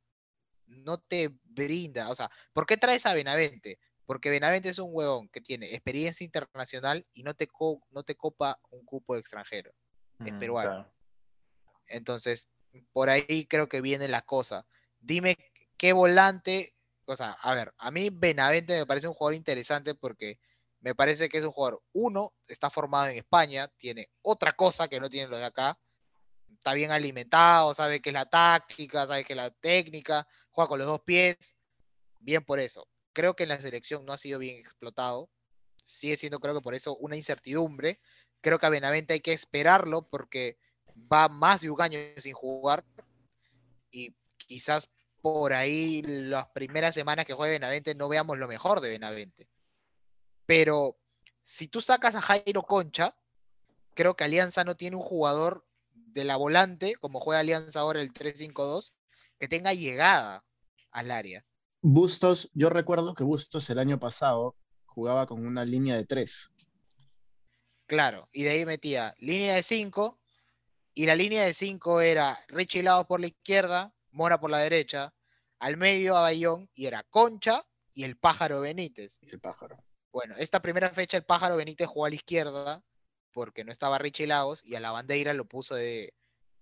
no 0.66 0.98
te 0.98 1.30
brinda, 1.44 2.10
o 2.10 2.14
sea, 2.14 2.30
¿por 2.52 2.66
qué 2.66 2.76
traes 2.76 3.06
a 3.06 3.14
Benavente? 3.14 3.78
Porque 4.08 4.30
Benavente 4.30 4.70
es 4.70 4.78
un 4.78 4.88
huevón 4.90 5.28
que 5.28 5.42
tiene 5.42 5.66
experiencia 5.66 6.24
internacional 6.24 7.06
y 7.12 7.22
no 7.24 7.34
te, 7.34 7.46
co- 7.46 7.82
no 7.90 8.02
te 8.04 8.14
copa 8.14 8.58
un 8.70 8.82
cupo 8.86 9.12
de 9.12 9.20
extranjero. 9.20 9.70
es 10.20 10.32
peruano. 10.32 10.70
claro. 10.70 10.92
Entonces, 11.88 12.48
por 12.94 13.10
ahí 13.10 13.46
creo 13.46 13.68
que 13.68 13.82
viene 13.82 14.08
la 14.08 14.22
cosa. 14.22 14.66
Dime 14.98 15.36
qué 15.76 15.92
volante, 15.92 16.74
o 17.04 17.14
sea, 17.16 17.32
a 17.32 17.52
ver, 17.52 17.74
a 17.76 17.90
mí 17.90 18.08
Benavente 18.10 18.78
me 18.78 18.86
parece 18.86 19.08
un 19.08 19.12
jugador 19.12 19.34
interesante 19.34 19.94
porque 19.94 20.38
me 20.80 20.94
parece 20.94 21.28
que 21.28 21.36
es 21.36 21.44
un 21.44 21.52
jugador, 21.52 21.82
uno, 21.92 22.32
está 22.48 22.70
formado 22.70 23.08
en 23.08 23.18
España, 23.18 23.68
tiene 23.76 24.08
otra 24.22 24.52
cosa 24.52 24.88
que 24.88 25.00
no 25.00 25.10
tienen 25.10 25.28
los 25.28 25.38
de 25.38 25.44
acá, 25.44 25.78
está 26.54 26.72
bien 26.72 26.92
alimentado, 26.92 27.74
sabe 27.74 28.00
que 28.00 28.08
es 28.08 28.14
la 28.14 28.24
táctica, 28.24 29.06
sabe 29.06 29.22
que 29.22 29.34
es 29.34 29.36
la 29.36 29.50
técnica, 29.50 30.26
juega 30.50 30.68
con 30.68 30.78
los 30.78 30.88
dos 30.88 31.00
pies, 31.02 31.54
bien 32.20 32.42
por 32.42 32.58
eso. 32.58 32.88
Creo 33.12 33.34
que 33.34 33.44
en 33.44 33.48
la 33.50 33.60
selección 33.60 34.04
no 34.04 34.12
ha 34.12 34.18
sido 34.18 34.38
bien 34.38 34.56
explotado, 34.56 35.30
sigue 35.84 36.16
siendo 36.16 36.40
creo 36.40 36.54
que 36.54 36.60
por 36.60 36.74
eso 36.74 36.96
una 36.96 37.16
incertidumbre. 37.16 38.00
Creo 38.40 38.58
que 38.58 38.66
a 38.66 38.70
Benavente 38.70 39.14
hay 39.14 39.20
que 39.20 39.32
esperarlo 39.32 40.02
porque 40.08 40.58
va 41.12 41.28
más 41.28 41.62
de 41.62 41.70
un 41.70 41.80
año 41.80 41.98
sin 42.18 42.34
jugar 42.34 42.84
y 43.90 44.14
quizás 44.36 44.88
por 45.20 45.52
ahí 45.52 46.02
las 46.02 46.46
primeras 46.50 46.94
semanas 46.94 47.24
que 47.24 47.34
juegue 47.34 47.54
Benavente 47.54 47.94
no 47.94 48.08
veamos 48.08 48.38
lo 48.38 48.46
mejor 48.46 48.80
de 48.80 48.90
Benavente. 48.90 49.48
Pero 50.46 50.96
si 51.42 51.68
tú 51.68 51.80
sacas 51.80 52.14
a 52.14 52.20
Jairo 52.20 52.62
Concha, 52.62 53.16
creo 53.94 54.14
que 54.14 54.24
Alianza 54.24 54.64
no 54.64 54.76
tiene 54.76 54.96
un 54.96 55.02
jugador 55.02 55.66
de 55.92 56.24
la 56.24 56.36
volante, 56.36 56.94
como 56.96 57.20
juega 57.20 57.40
Alianza 57.40 57.80
ahora 57.80 58.00
el 58.00 58.12
3-5-2, 58.12 58.92
que 59.38 59.48
tenga 59.48 59.74
llegada 59.74 60.44
al 60.90 61.10
área. 61.10 61.44
Bustos, 61.80 62.50
yo 62.54 62.70
recuerdo 62.70 63.14
que 63.14 63.22
Bustos 63.22 63.70
el 63.70 63.78
año 63.78 64.00
pasado 64.00 64.56
jugaba 64.84 65.26
con 65.26 65.46
una 65.46 65.64
línea 65.64 65.94
de 65.96 66.04
tres. 66.04 66.50
Claro, 67.86 68.28
y 68.32 68.42
de 68.42 68.50
ahí 68.50 68.66
metía 68.66 69.14
línea 69.18 69.54
de 69.54 69.62
5, 69.62 70.18
y 70.92 71.06
la 71.06 71.14
línea 71.14 71.44
de 71.44 71.54
5 71.54 72.00
era 72.00 72.38
Richie 72.48 72.82
Laos 72.82 73.06
por 73.06 73.20
la 73.20 73.28
izquierda, 73.28 73.94
Mora 74.10 74.40
por 74.40 74.50
la 74.50 74.58
derecha, 74.58 75.14
al 75.60 75.76
medio 75.76 76.16
a 76.16 76.22
Bayón, 76.22 76.68
y 76.74 76.86
era 76.86 77.04
Concha 77.04 77.64
y 77.94 78.02
el 78.02 78.16
pájaro 78.16 78.60
Benítez. 78.60 79.20
El 79.22 79.38
pájaro. 79.38 79.82
Bueno, 80.12 80.34
esta 80.36 80.60
primera 80.60 80.90
fecha 80.90 81.16
el 81.16 81.24
pájaro 81.24 81.56
Benítez 81.56 81.86
jugó 81.86 82.06
a 82.06 82.10
la 82.10 82.16
izquierda, 82.16 82.82
porque 83.32 83.64
no 83.64 83.70
estaba 83.70 83.98
Richie 83.98 84.26
Lagos, 84.26 84.64
y 84.64 84.74
a 84.74 84.80
la 84.80 84.90
bandera 84.90 85.32
lo 85.32 85.46
puso 85.46 85.76
de, 85.76 86.12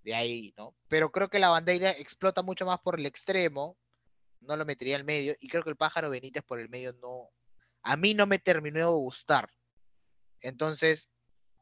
de 0.02 0.14
ahí, 0.14 0.52
¿no? 0.58 0.76
Pero 0.88 1.10
creo 1.10 1.30
que 1.30 1.38
la 1.38 1.48
bandera 1.48 1.90
explota 1.90 2.42
mucho 2.42 2.66
más 2.66 2.80
por 2.80 3.00
el 3.00 3.06
extremo, 3.06 3.78
no 4.40 4.56
lo 4.56 4.64
metería 4.64 4.96
al 4.96 5.04
medio, 5.04 5.34
y 5.40 5.48
creo 5.48 5.62
que 5.62 5.70
el 5.70 5.76
pájaro 5.76 6.10
Benítez 6.10 6.42
por 6.44 6.60
el 6.60 6.68
medio 6.68 6.92
no. 7.00 7.30
A 7.82 7.96
mí 7.96 8.14
no 8.14 8.26
me 8.26 8.38
terminó 8.38 8.78
de 8.78 8.84
gustar. 8.86 9.50
Entonces, 10.40 11.10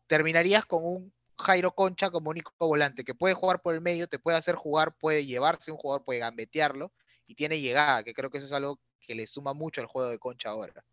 terminarías 0.06 0.64
con 0.64 0.84
un 0.84 1.14
Jairo 1.38 1.74
Concha 1.74 2.10
como 2.10 2.30
único 2.30 2.52
volante, 2.58 3.04
que 3.04 3.14
puede 3.14 3.34
jugar 3.34 3.60
por 3.60 3.74
el 3.74 3.80
medio, 3.80 4.08
te 4.08 4.18
puede 4.18 4.36
hacer 4.36 4.54
jugar, 4.54 4.96
puede 4.96 5.26
llevarse 5.26 5.70
un 5.70 5.78
jugador, 5.78 6.04
puede 6.04 6.20
gambetearlo, 6.20 6.92
y 7.26 7.34
tiene 7.34 7.60
llegada, 7.60 8.02
que 8.02 8.14
creo 8.14 8.30
que 8.30 8.38
eso 8.38 8.46
es 8.46 8.52
algo 8.52 8.80
que 9.00 9.14
le 9.14 9.26
suma 9.26 9.52
mucho 9.52 9.80
al 9.80 9.86
juego 9.86 10.10
de 10.10 10.18
Concha 10.18 10.50
ahora. 10.50 10.84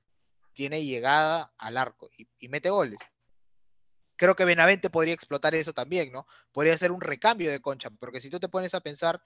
Tiene 0.53 0.83
llegada 0.83 1.53
al 1.57 1.77
arco 1.77 2.09
y, 2.17 2.27
y 2.39 2.49
mete 2.49 2.69
goles. 2.69 2.99
Creo 4.17 4.35
que 4.35 4.45
Benavente 4.45 4.89
podría 4.89 5.13
explotar 5.13 5.55
eso 5.55 5.73
también, 5.73 6.11
¿no? 6.11 6.27
Podría 6.51 6.77
ser 6.77 6.91
un 6.91 7.01
recambio 7.01 7.49
de 7.49 7.61
Concha, 7.61 7.89
porque 7.89 8.19
si 8.19 8.29
tú 8.29 8.39
te 8.39 8.49
pones 8.49 8.73
a 8.75 8.81
pensar, 8.81 9.21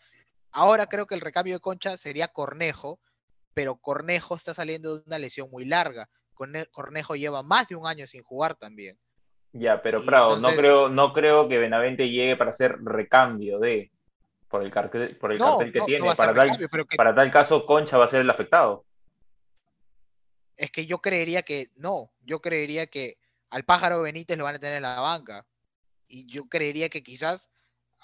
ahora 0.56 0.88
creo 0.88 1.06
que 1.06 1.16
el 1.16 1.22
recambio 1.22 1.54
de 1.56 1.60
Concha 1.60 1.98
sería 1.98 2.28
Cornejo, 2.30 3.00
pero 3.54 3.76
Cornejo 3.78 4.36
está 4.36 4.54
saliendo 4.54 4.98
de 4.98 5.04
una 5.06 5.20
lesión 5.20 5.50
muy 5.52 5.66
larga. 5.66 6.10
Corne- 6.34 6.66
Cornejo 6.72 7.16
lleva 7.16 7.44
más 7.44 7.68
de 7.68 7.76
un 7.76 7.86
año 7.88 8.08
sin 8.08 8.24
jugar 8.24 8.56
también. 8.56 8.98
Ya, 9.54 9.82
pero 9.82 10.04
Prado, 10.04 10.36
entonces- 10.36 10.56
no, 10.56 10.62
creo, 10.62 10.90
no 10.90 11.14
creo 11.14 11.48
que 11.48 11.58
Benavente 11.60 12.10
llegue 12.10 12.36
para 12.36 12.52
hacer 12.52 12.78
recambio 12.84 13.60
de 13.60 13.92
por 14.50 14.62
el 14.64 14.72
cartel, 14.72 15.18
por 15.18 15.32
el 15.32 15.38
No, 15.38 15.58
cartel 15.58 15.72
que 15.74 15.80
no, 15.80 15.86
tiene. 15.86 16.06
para, 16.16 16.34
tal, 16.34 16.44
recambio, 16.48 16.68
pero 16.70 16.86
que- 16.86 16.98
para 16.98 17.16
tal 17.16 17.32
caso, 17.32 17.66
Concha 17.66 17.98
va 17.98 18.06
a 18.06 18.10
ser 18.10 18.22
el 18.22 18.30
afectado. 18.30 18.86
es 20.58 20.72
que 20.72 20.86
yo 20.86 21.00
creería 21.00 21.42
que 21.42 21.68
no, 21.76 22.12
yo 22.22 22.40
creería 22.42 22.88
que 22.88 23.18
al 23.50 23.66
pájaro 23.66 24.02
Benítez 24.02 24.38
lo 24.38 24.46
van 24.46 24.56
a 24.56 24.60
tener 24.60 24.78
en 24.78 24.84
la 24.84 25.02
banca. 25.02 25.46
Y 26.08 26.26
yo 26.28 26.46
creería 26.48 26.88
que 26.90 27.04
quizás 27.04 27.50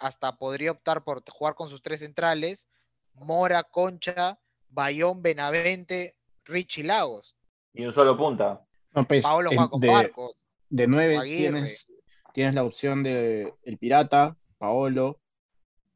hasta 0.02 0.36
podría 0.38 0.72
optar 0.72 1.04
por 1.04 1.24
jugar 1.30 1.56
con 1.56 1.70
sus 1.70 1.82
tres 1.82 2.00
centrales, 2.00 2.68
Mora, 3.14 3.64
Concha, 3.64 4.40
Bayón, 4.70 5.22
Benavente, 5.22 6.16
Richie 6.46 6.84
Lagos. 6.84 7.36
Y 7.74 7.86
un 7.86 7.94
solo 7.94 8.18
punta. 8.18 8.66
No, 8.94 9.04
pues, 9.04 9.24
Paolo 9.24 9.52
en- 9.52 9.58
juega 9.58 9.70
con 9.70 9.80
de, 9.82 9.92
Marcos. 9.92 10.38
de 10.70 10.88
nueve 10.88 11.20
tienes, 11.24 11.88
tienes 12.34 12.56
la 12.56 12.64
opción 12.64 13.04
de 13.04 13.54
El 13.64 13.78
Pirata, 13.78 14.38
Paolo, 14.58 15.22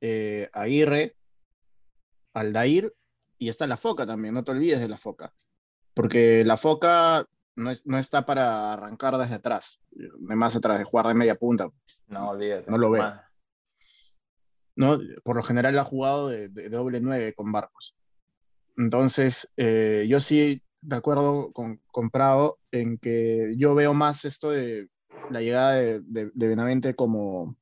eh, 0.02 0.50
Aguirre, 0.54 1.16
Aldair 2.34 2.94
y 3.38 3.50
está 3.50 3.68
la 3.68 3.78
Foca 3.78 4.06
también, 4.06 4.34
no 4.34 4.44
te 4.44 4.52
olvides 4.52 4.80
de 4.80 4.88
la 4.90 4.98
Foca. 4.98 5.34
Porque 5.94 6.44
la 6.46 6.58
Foca 6.58 7.26
no, 7.56 7.72
es- 7.72 7.86
no 7.88 7.98
está 7.98 8.26
para 8.26 8.74
arrancar 8.74 9.18
desde 9.18 9.36
atrás, 9.36 9.80
de 9.92 10.36
más 10.36 10.56
atrás, 10.56 10.78
de 10.78 10.84
jugar 10.86 11.08
de 11.08 11.14
media 11.16 11.36
punta. 11.36 11.70
No, 12.08 12.30
olvídate. 12.30 12.70
No 12.70 12.78
lo 12.78 12.90
veo. 12.92 13.04
Más. 13.04 13.25
¿No? 14.76 15.00
Por 15.24 15.36
lo 15.38 15.42
general 15.44 15.78
ha 15.80 15.84
jugado 15.86 16.28
de, 16.30 16.50
doble 16.70 17.00
nueve 17.02 17.34
con 17.34 17.52
Barcos. 17.52 17.96
Entonces, 18.78 19.52
eh, 19.58 20.06
yo 20.10 20.20
sí 20.20 20.62
de 20.82 20.96
acuerdo 20.96 21.52
con, 21.54 21.82
con 21.88 22.10
Prado 22.10 22.60
en 22.72 22.98
que 22.98 23.56
yo 23.58 23.74
veo 23.74 23.94
más 23.94 24.26
esto 24.26 24.52
de 24.52 24.90
la 25.32 25.42
llegada 25.42 25.74
de, 25.74 26.02
de- 26.04 26.32
Benavente 26.48 26.94
como 26.94 27.56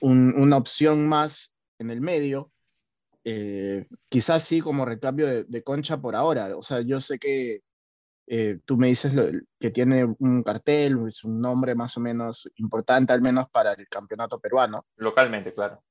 un- 0.00 0.34
una 0.36 0.56
opción 0.56 1.06
más 1.08 1.56
en 1.78 1.90
el 1.90 2.00
medio. 2.00 2.50
Eh, 3.24 3.86
quizás 4.08 4.42
sí 4.44 4.60
como 4.60 4.84
recambio 4.84 5.26
de, 5.26 5.44
de 5.44 5.62
Concha 5.62 6.00
por 6.00 6.14
ahora. 6.14 6.56
O 6.56 6.62
sea, 6.62 6.80
yo 6.80 7.00
sé 7.00 7.18
que 7.18 7.62
eh, 8.26 8.58
tú 8.64 8.76
me 8.78 8.86
dices 8.86 9.12
lo- 9.14 9.26
que 9.58 9.70
tiene 9.70 10.04
un 10.18 10.42
cartel, 10.42 10.98
es 11.06 11.24
un 11.24 11.40
nombre 11.40 11.74
más 11.74 11.96
o 11.98 12.00
menos 12.00 12.50
importante, 12.56 13.12
al 13.12 13.20
menos 13.20 13.48
para 13.50 13.72
el 13.72 13.86
campeonato 13.88 14.38
peruano. 14.38 14.86
Localmente, 14.96 15.52
claro. 15.52 15.82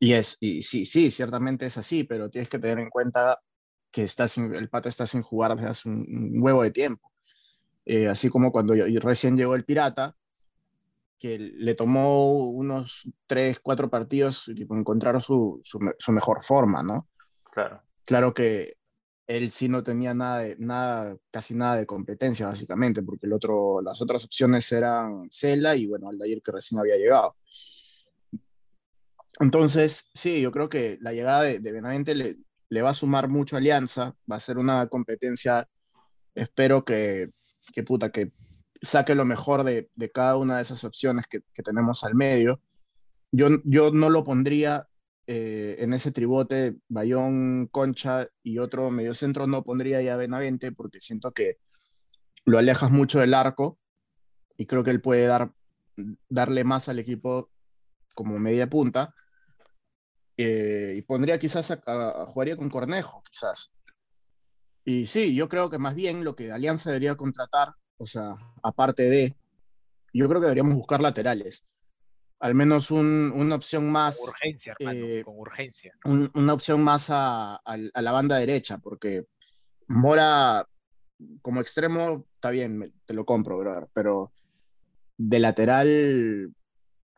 Y 0.00 0.14
es, 0.14 0.38
y 0.40 0.62
sí, 0.62 0.84
sí, 0.86 1.10
ciertamente 1.12 1.66
es 1.66 1.78
así, 1.78 2.04
pero 2.04 2.30
tienes 2.30 2.48
que 2.50 2.58
tener 2.58 2.80
en 2.80 2.90
cuenta 2.90 3.38
que 3.92 4.02
está 4.04 4.28
sin- 4.28 4.54
el 4.54 4.68
pata 4.70 4.88
está 4.88 5.06
sin 5.06 5.22
jugar 5.22 5.56
desde 5.56 5.68
hace 5.70 5.88
un, 5.90 5.98
un 6.34 6.42
huevo 6.42 6.62
de 6.62 6.72
tiempo. 6.72 7.12
Eh, 7.86 8.08
así 8.08 8.30
como 8.30 8.52
cuando 8.52 8.74
yo- 8.74 8.86
recién 9.00 9.36
llegó 9.36 9.54
el 9.56 9.64
Pirata, 9.66 10.16
que 11.18 11.38
le 11.38 11.74
tomó 11.74 12.32
unos 12.50 13.08
3, 13.26 13.60
4 13.60 13.90
partidos 13.90 14.50
tipo, 14.56 14.74
encontrar 14.76 15.20
su, 15.20 15.60
su, 15.64 15.78
su 15.98 16.12
mejor 16.12 16.42
forma, 16.42 16.82
¿no? 16.82 17.08
Claro. 17.52 17.82
Claro 18.06 18.32
que 18.34 18.76
él 19.26 19.50
sí 19.50 19.68
no 19.68 19.82
tenía 19.82 20.14
nada, 20.14 20.40
de, 20.40 20.56
nada 20.58 21.16
casi 21.30 21.54
nada 21.54 21.76
de 21.76 21.86
competencia, 21.86 22.46
básicamente, 22.46 23.02
porque 23.02 23.26
el 23.26 23.34
otro, 23.34 23.80
las 23.82 24.00
otras 24.02 24.24
opciones 24.24 24.70
eran 24.72 25.28
Cela 25.30 25.76
y, 25.76 25.86
bueno, 25.86 26.08
Aldair, 26.08 26.42
que 26.42 26.52
recién 26.52 26.80
había 26.80 26.96
llegado. 26.96 27.36
Entonces, 29.40 30.10
sí, 30.14 30.40
yo 30.40 30.52
creo 30.52 30.68
que 30.68 30.98
la 31.00 31.12
llegada 31.12 31.42
de, 31.42 31.72
Benavente 31.72 32.14
le, 32.14 32.82
va 32.82 32.90
a 32.90 32.94
sumar 32.94 33.28
mucho 33.28 33.56
Alianza, 33.56 34.14
va 34.30 34.36
a 34.36 34.40
ser 34.40 34.58
una 34.58 34.86
competencia, 34.88 35.66
espero 36.34 36.84
que, 36.84 37.30
que 37.72 37.82
puta, 37.82 38.10
que 38.10 38.32
saque 38.82 39.14
lo 39.14 39.24
mejor 39.24 39.64
de, 39.64 39.90
cada 40.12 40.36
una 40.36 40.56
de 40.56 40.62
esas 40.62 40.84
opciones 40.84 41.26
que, 41.26 41.40
que 41.54 41.62
tenemos 41.62 42.04
al 42.04 42.14
medio. 42.14 42.60
Yo, 43.32 43.48
yo 43.64 43.90
no 43.92 44.10
lo 44.10 44.24
pondría 44.24 44.86
eh, 45.26 45.76
en 45.78 45.92
ese 45.92 46.10
tribote, 46.10 46.76
Bayón, 46.88 47.68
Concha 47.68 48.26
y 48.42 48.58
otro 48.58 48.90
mediocentro 48.90 49.46
no 49.46 49.62
pondría 49.62 50.02
ya 50.02 50.16
Benavente 50.16 50.72
porque 50.72 50.98
siento 50.98 51.30
que 51.32 51.54
lo 52.44 52.58
alejas 52.58 52.90
mucho 52.90 53.20
del 53.20 53.34
arco 53.34 53.78
y 54.56 54.66
creo 54.66 54.82
que 54.82 54.90
él 54.90 55.00
puede 55.00 55.26
dar, 55.26 55.52
darle 56.28 56.64
más 56.64 56.88
al 56.88 56.98
equipo 56.98 57.48
como 58.14 58.38
media 58.40 58.68
punta. 58.68 59.14
Eh, 60.42 60.94
y 60.96 61.02
pondría 61.02 61.38
quizás 61.38 61.70
a, 61.70 62.24
jugaría 62.26 62.56
con 62.56 62.70
Cornejo, 62.70 63.22
quizás. 63.30 63.74
Y 64.84 65.04
sí, 65.04 65.34
yo 65.34 65.50
creo 65.50 65.68
que 65.68 65.78
más 65.78 65.94
bien 65.94 66.24
lo 66.24 66.34
que 66.34 66.50
Alianza 66.50 66.88
debería 66.88 67.14
contratar, 67.14 67.74
o 67.98 68.06
sea, 68.06 68.36
aparte 68.62 69.02
de, 69.10 69.36
yo 70.14 70.28
creo 70.28 70.40
que 70.40 70.46
deberíamos 70.46 70.76
buscar 70.76 71.02
laterales. 71.02 71.62
Al 72.38 72.54
menos 72.54 72.90
una 72.90 73.54
opción 73.54 73.92
más. 73.92 74.18
Con 74.18 74.30
urgencia, 74.30 74.74
hermano, 74.78 74.98
eh, 74.98 75.22
con 75.22 75.38
urgencia. 75.38 75.92
una 76.04 76.54
opción 76.54 76.82
más 76.82 77.08
a, 77.10 77.60
la 77.66 78.12
banda 78.12 78.38
derecha, 78.38 78.78
porque 78.78 79.26
Mora 79.88 80.66
como 81.42 81.60
extremo 81.60 82.24
está 82.36 82.48
bien, 82.48 82.94
te 83.04 83.12
lo 83.12 83.26
compro, 83.26 83.60
pero 83.92 84.32
de 85.18 85.38
lateral 85.38 86.54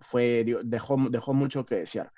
fue, 0.01 0.45
dejó, 0.65 0.97
dejó 1.09 1.35
mucho 1.35 1.65
que 1.65 1.77
desear. 1.77 2.11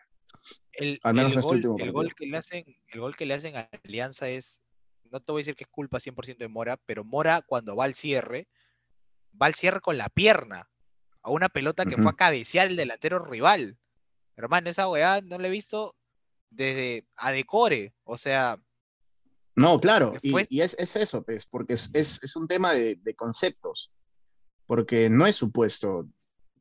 El, 0.72 0.98
Al 1.02 1.14
menos 1.14 1.36
este 1.36 1.60
gol, 1.66 1.80
el 1.80 1.92
gol, 1.92 2.14
que 2.14 2.26
le 2.26 2.36
hacen, 2.36 2.64
el 2.88 3.00
gol 3.00 3.16
que 3.16 3.26
le 3.26 3.34
hacen 3.34 3.56
a 3.56 3.68
Alianza 3.84 4.28
es, 4.28 4.60
no 5.10 5.20
te 5.20 5.32
voy 5.32 5.40
a 5.40 5.42
decir 5.42 5.56
que 5.56 5.64
es 5.64 5.70
culpa 5.70 5.98
100% 5.98 6.38
de 6.38 6.48
Mora, 6.48 6.76
pero 6.76 7.04
Mora 7.04 7.42
cuando 7.42 7.76
va 7.76 7.84
al 7.84 7.94
cierre, 7.94 8.48
va 9.40 9.46
al 9.46 9.54
cierre 9.54 9.80
con 9.80 9.96
la 9.96 10.08
pierna, 10.08 10.68
a 11.22 11.30
una 11.30 11.48
pelota 11.48 11.86
que 11.86 11.96
fue 11.96 12.10
a 12.10 12.14
cabecear 12.14 12.66
el 12.66 12.76
delantero 12.76 13.24
rival. 13.24 13.78
Hermano, 14.36 14.68
esa 14.68 14.88
weá 14.88 15.20
no 15.22 15.38
la 15.38 15.48
he 15.48 15.50
visto 15.50 15.96
desde 16.50 17.06
Adecore, 17.16 17.94
o 18.04 18.18
sea... 18.18 18.60
No, 19.56 19.78
claro, 19.78 20.12
y, 20.20 20.60
es, 20.60 20.74
eso, 20.74 21.22
pues, 21.22 21.46
porque 21.46 21.74
es, 21.74 21.90
es, 21.94 22.34
un 22.34 22.48
tema 22.48 22.72
de, 22.72 22.96
de, 22.96 23.14
conceptos, 23.14 23.92
porque 24.66 25.08
no 25.08 25.28
es 25.28 25.36
supuesto 25.36 26.08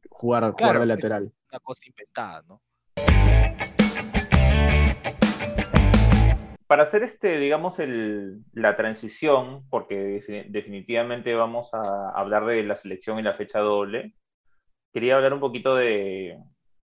jugar, 0.10 0.52
jugar 0.52 0.80
de 0.80 0.86
lateral. 0.86 1.24
Es 1.26 1.54
una 1.54 1.60
cosa 1.60 1.82
inventada, 1.88 2.44
¿no? 2.44 2.62
Para 6.74 6.86
hacer 6.86 7.04
este, 7.04 7.38
digamos, 7.38 7.78
el, 7.78 8.40
la 8.52 8.76
transición, 8.76 9.64
porque 9.70 10.24
definitivamente 10.50 11.36
vamos 11.36 11.72
a 11.72 12.10
hablar 12.16 12.48
de 12.48 12.64
la 12.64 12.76
selección 12.76 13.20
y 13.20 13.22
la 13.22 13.36
fecha 13.36 13.60
doble, 13.60 14.16
quería 14.92 15.16
hablar 15.16 15.34
un 15.34 15.40
poquito 15.40 15.76
de, 15.76 16.40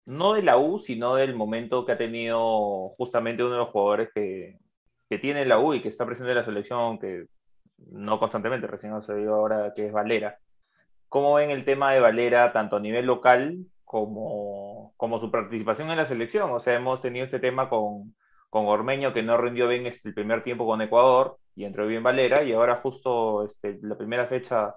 no 0.03 0.33
de 0.33 0.41
la 0.41 0.57
U, 0.57 0.79
sino 0.79 1.13
del 1.13 1.35
momento 1.35 1.85
que 1.85 1.91
ha 1.91 1.97
tenido 1.99 2.87
justamente 2.97 3.43
uno 3.43 3.51
de 3.51 3.57
los 3.59 3.69
jugadores 3.69 4.09
que, 4.15 4.57
que 5.11 5.19
tiene 5.19 5.45
la 5.45 5.59
U 5.59 5.75
y 5.75 5.81
que 5.83 5.89
está 5.89 6.07
presente 6.07 6.31
en 6.31 6.37
la 6.37 6.45
selección, 6.45 6.97
que 6.97 7.27
no 7.77 8.17
constantemente, 8.17 8.65
recién 8.65 8.99
se 9.03 9.13
vio 9.13 9.35
ahora 9.35 9.73
que 9.75 9.85
es 9.85 9.91
Valera. 9.91 10.39
¿Cómo 11.07 11.35
ven 11.35 11.51
el 11.51 11.65
tema 11.65 11.93
de 11.93 11.99
Valera 11.99 12.51
tanto 12.51 12.77
a 12.77 12.79
nivel 12.79 13.05
local 13.05 13.67
como, 13.85 14.95
como 14.97 15.19
su 15.19 15.29
participación 15.29 15.91
en 15.91 15.97
la 15.97 16.07
selección? 16.07 16.49
O 16.49 16.59
sea, 16.59 16.73
hemos 16.73 16.99
tenido 16.99 17.25
este 17.25 17.37
tema 17.39 17.69
con, 17.69 18.15
con 18.49 18.65
Ormeño 18.67 19.13
que 19.13 19.23
no 19.23 19.37
rindió 19.37 19.67
bien 19.67 19.87
este, 19.87 20.09
el 20.09 20.15
primer 20.15 20.43
tiempo 20.43 20.65
con 20.65 20.81
Ecuador 20.81 21.37
y 21.55 21.65
entró 21.65 21.87
bien 21.87 22.03
Valera 22.03 22.43
y 22.43 22.53
ahora 22.53 22.75
justo 22.75 23.45
este, 23.45 23.79
la 23.81 23.97
primera 23.97 24.27
fecha 24.27 24.75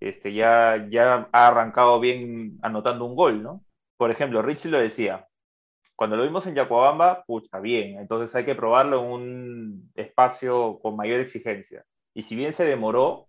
este, 0.00 0.32
ya, 0.32 0.86
ya 0.90 1.28
ha 1.32 1.48
arrancado 1.48 2.00
bien 2.00 2.58
anotando 2.62 3.04
un 3.04 3.14
gol, 3.14 3.42
¿no? 3.42 3.64
Por 3.96 4.10
ejemplo, 4.10 4.42
Richie 4.42 4.70
lo 4.70 4.78
decía, 4.78 5.28
cuando 5.96 6.16
lo 6.16 6.24
vimos 6.24 6.46
en 6.46 6.54
Yacuabamba, 6.54 7.24
pucha, 7.24 7.60
bien, 7.60 7.98
entonces 7.98 8.34
hay 8.34 8.44
que 8.44 8.54
probarlo 8.54 9.04
en 9.04 9.12
un 9.12 9.92
espacio 9.94 10.78
con 10.82 10.96
mayor 10.96 11.20
exigencia. 11.20 11.84
Y 12.12 12.22
si 12.22 12.34
bien 12.34 12.52
se 12.52 12.64
demoró, 12.64 13.28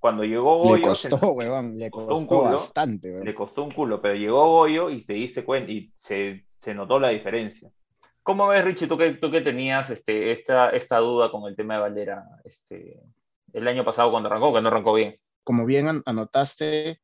cuando 0.00 0.24
llegó 0.24 0.58
Goyo. 0.58 0.76
Le 0.76 0.82
costó, 0.82 1.36
le 1.38 1.90
costó, 1.90 2.42
bastante, 2.42 3.22
Le 3.22 3.34
costó 3.34 3.62
un 3.62 3.70
culo, 3.70 4.00
pero 4.00 4.14
llegó 4.14 4.48
Goyo 4.48 4.90
y 4.90 5.04
te 5.04 5.12
dice 5.12 5.44
cuenta 5.44 5.70
y 5.70 5.92
se, 5.94 6.46
se, 6.58 6.74
notó 6.74 6.98
la 6.98 7.10
diferencia. 7.10 7.70
¿Cómo 8.22 8.48
ves, 8.48 8.64
Richie, 8.64 8.86
tú 8.86 8.98
que, 8.98 9.12
tú 9.12 9.30
que 9.30 9.40
tenías 9.40 9.90
este, 9.90 10.32
esta, 10.32 10.70
esta 10.70 10.98
duda 10.98 11.30
con 11.30 11.48
el 11.48 11.56
tema 11.56 11.74
de 11.74 11.80
Valera 11.80 12.24
este, 12.44 13.00
el 13.52 13.66
año 13.66 13.84
pasado 13.84 14.10
cuando 14.10 14.28
arrancó, 14.28 14.52
que 14.54 14.60
no 14.60 14.68
arrancó 14.68 14.94
bien? 14.94 15.18
Como 15.42 15.64
bien 15.64 16.02
anotaste, 16.04 17.00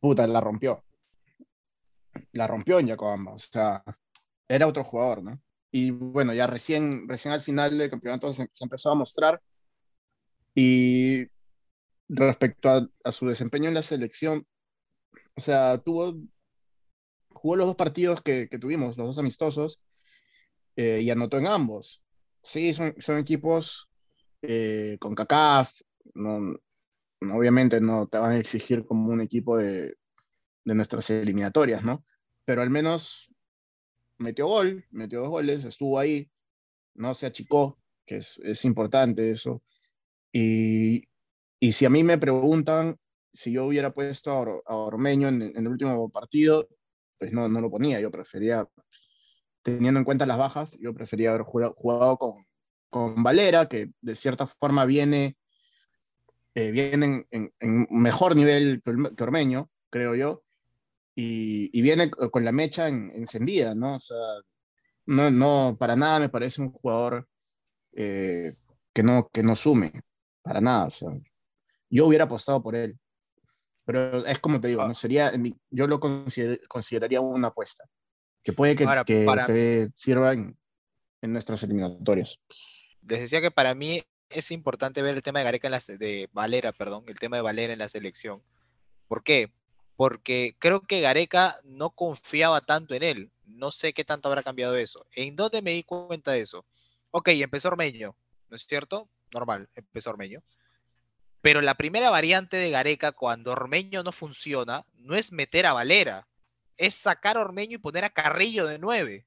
puta, 0.00 0.26
la 0.26 0.40
rompió. 0.40 0.82
La 2.32 2.46
rompió 2.46 2.78
en 2.78 2.86
Yacuabamba, 2.88 3.32
o 3.32 3.38
sea, 3.38 3.82
era 4.48 4.66
otro 4.66 4.84
jugador, 4.84 5.22
¿no? 5.22 5.40
Y 5.70 5.90
bueno, 5.90 6.32
ya 6.32 6.46
recién, 6.46 7.08
recién 7.08 7.34
al 7.34 7.40
final 7.40 7.76
del 7.76 7.90
campeonato 7.90 8.32
se, 8.32 8.48
empezó 8.60 8.90
a 8.90 8.94
mostrar. 8.94 9.42
Y 10.54 11.26
respecto 12.08 12.88
a, 13.04 13.12
su 13.12 13.28
desempeño 13.28 13.68
en 13.68 13.74
la 13.74 13.82
selección, 13.82 14.46
o 15.36 15.40
sea, 15.40 15.78
tuvo, 15.78 16.16
jugó 17.30 17.56
los 17.56 17.66
dos 17.66 17.76
partidos 17.76 18.22
que 18.22 18.48
tuvimos, 18.58 18.96
los 18.96 19.08
dos 19.08 19.18
amistosos, 19.18 19.80
eh, 20.76 21.00
y 21.02 21.10
anotó 21.10 21.38
en 21.38 21.46
ambos. 21.46 22.02
Sí, 22.42 22.72
son, 22.74 22.94
son 22.98 23.18
equipos 23.18 23.90
eh, 24.42 24.96
con 25.00 25.14
CACAF, 25.14 25.80
no, 26.14 26.56
obviamente 27.32 27.80
no 27.80 28.06
te 28.06 28.18
van 28.18 28.32
a 28.32 28.38
exigir 28.38 28.84
como 28.84 29.12
un 29.12 29.20
equipo 29.20 29.56
de, 29.56 29.96
de 30.64 30.74
nuestras 30.74 31.08
eliminatorias, 31.10 31.84
¿no? 31.84 32.04
Pero 32.44 32.62
al 32.62 32.70
menos 32.70 33.32
metió 34.18 34.46
gol, 34.46 34.84
metió 34.90 35.20
dos 35.20 35.30
goles, 35.30 35.64
estuvo 35.64 35.98
ahí, 35.98 36.30
no 36.94 37.14
se 37.14 37.26
achicó, 37.26 37.78
que 38.04 38.18
es, 38.18 38.38
es 38.44 38.64
importante 38.64 39.30
eso. 39.30 39.62
Y, 40.32 41.08
y, 41.60 41.72
si 41.72 41.86
a 41.86 41.90
mí 41.90 42.04
me 42.04 42.18
preguntan 42.18 42.98
si 43.32 43.52
yo 43.52 43.66
hubiera 43.66 43.92
puesto 43.92 44.62
a, 44.66 44.76
Ormeño 44.76 45.28
en, 45.28 45.42
el 45.42 45.68
último 45.68 46.08
partido, 46.10 46.68
pues 47.18 47.32
no, 47.32 47.48
no 47.48 47.60
lo 47.60 47.70
ponía, 47.70 48.00
yo 48.00 48.10
prefería, 48.10 48.68
teniendo 49.72 49.98
en 49.98 50.04
cuenta 50.04 50.26
las 50.26 50.38
bajas, 50.38 50.76
yo 50.78 50.94
prefería 50.94 51.30
haber 51.30 51.42
jugado, 51.42 52.16
con, 52.18 52.34
con, 52.88 53.22
Valera, 53.22 53.68
que 53.68 53.90
de 54.00 54.14
cierta 54.14 54.46
forma 54.46 54.84
viene, 54.84 55.36
eh, 56.54 56.70
viene 56.70 57.26
en, 57.30 57.86
mejor 57.90 58.36
nivel 58.36 58.80
que 58.82 59.22
Ormeño, 59.22 59.70
creo 59.90 60.14
yo, 60.14 60.44
y, 61.14 61.76
y 61.76 61.82
viene 61.82 62.10
con 62.10 62.44
la 62.44 62.52
mecha 62.52 62.88
encendida, 62.88 63.74
¿no? 63.74 63.96
O 63.96 63.98
sea, 63.98 64.16
no, 65.06 65.30
no, 65.30 65.76
para 65.78 65.96
nada 65.96 66.20
me 66.20 66.28
parece 66.28 66.60
un 66.60 66.72
jugador 66.72 67.28
eh, 67.92 68.52
que, 68.92 69.02
no, 69.02 69.28
que 69.32 69.42
no 69.42 69.56
sume, 69.56 70.02
para 70.42 70.60
nada. 70.60 70.86
O 70.86 70.90
sea, 70.90 71.08
yo 71.90 72.06
hubiera 72.06 72.24
apostado 72.24 72.62
por 72.62 72.76
él. 72.76 72.98
Pero 73.84 74.26
es 74.26 74.38
como 74.40 74.60
te 74.60 74.68
digo, 74.68 74.82
ah. 74.82 74.88
no 74.88 74.94
sería, 74.94 75.32
yo 75.70 75.86
lo 75.86 76.00
consideraría 76.00 77.20
una 77.20 77.48
apuesta, 77.48 77.84
que 78.46 78.52
puede 78.52 78.76
que, 78.76 78.86
te 79.48 79.90
sirva 79.96 80.32
en, 80.32 80.56
en, 81.20 81.32
nuestras 81.32 81.64
eliminatorias. 81.64 82.38
Les 83.02 83.18
decía 83.18 83.40
que 83.40 83.50
para 83.50 83.74
mí 83.74 84.04
es 84.30 84.52
importante 84.52 85.02
ver 85.02 85.16
el 85.16 85.22
tema 85.22 85.40
de 85.40 85.46
Gareca 85.46 85.66
en 85.66 85.72
las, 85.72 85.88
de 85.88 86.28
Valera, 86.32 86.70
perdón, 86.70 87.02
el 87.08 87.18
tema 87.18 87.34
de 87.34 87.42
Valera 87.42 87.72
en 87.72 87.80
la 87.80 87.88
selección. 87.88 88.40
¿Por 89.08 89.24
qué? 89.24 89.52
Porque 89.96 90.54
creo 90.60 90.82
que 90.82 91.00
Gareca 91.00 91.56
no 91.64 91.90
confiaba 91.90 92.60
tanto 92.60 92.94
en 92.94 93.02
él. 93.02 93.32
No 93.46 93.72
sé 93.72 93.92
qué 93.92 94.04
tanto 94.04 94.28
habrá 94.28 94.44
cambiado 94.44 94.76
eso. 94.76 95.04
¿En 95.16 95.34
dónde 95.34 95.60
me 95.60 95.72
di 95.72 95.82
cuenta 95.82 96.30
de 96.30 96.42
eso? 96.42 96.64
Ok, 97.10 97.30
empezó 97.30 97.66
Ormeño, 97.66 98.14
¿no 98.48 98.54
es 98.54 98.64
cierto? 98.64 99.08
Normal, 99.32 99.68
empezó 99.74 100.10
Ormeño. 100.10 100.40
Pero 101.40 101.62
la 101.62 101.74
primera 101.74 102.10
variante 102.10 102.58
de 102.58 102.70
Gareca 102.70 103.10
cuando 103.10 103.50
Ormeño 103.50 104.04
no 104.04 104.12
funciona 104.12 104.86
no 104.98 105.16
es 105.16 105.32
meter 105.32 105.66
a 105.66 105.72
Valera, 105.72 106.28
es 106.76 106.94
sacar 106.94 107.36
a 107.36 107.40
Ormeño 107.40 107.76
y 107.76 107.78
poner 107.78 108.04
a 108.04 108.10
Carrillo 108.10 108.66
de 108.66 108.78
nueve. 108.78 109.26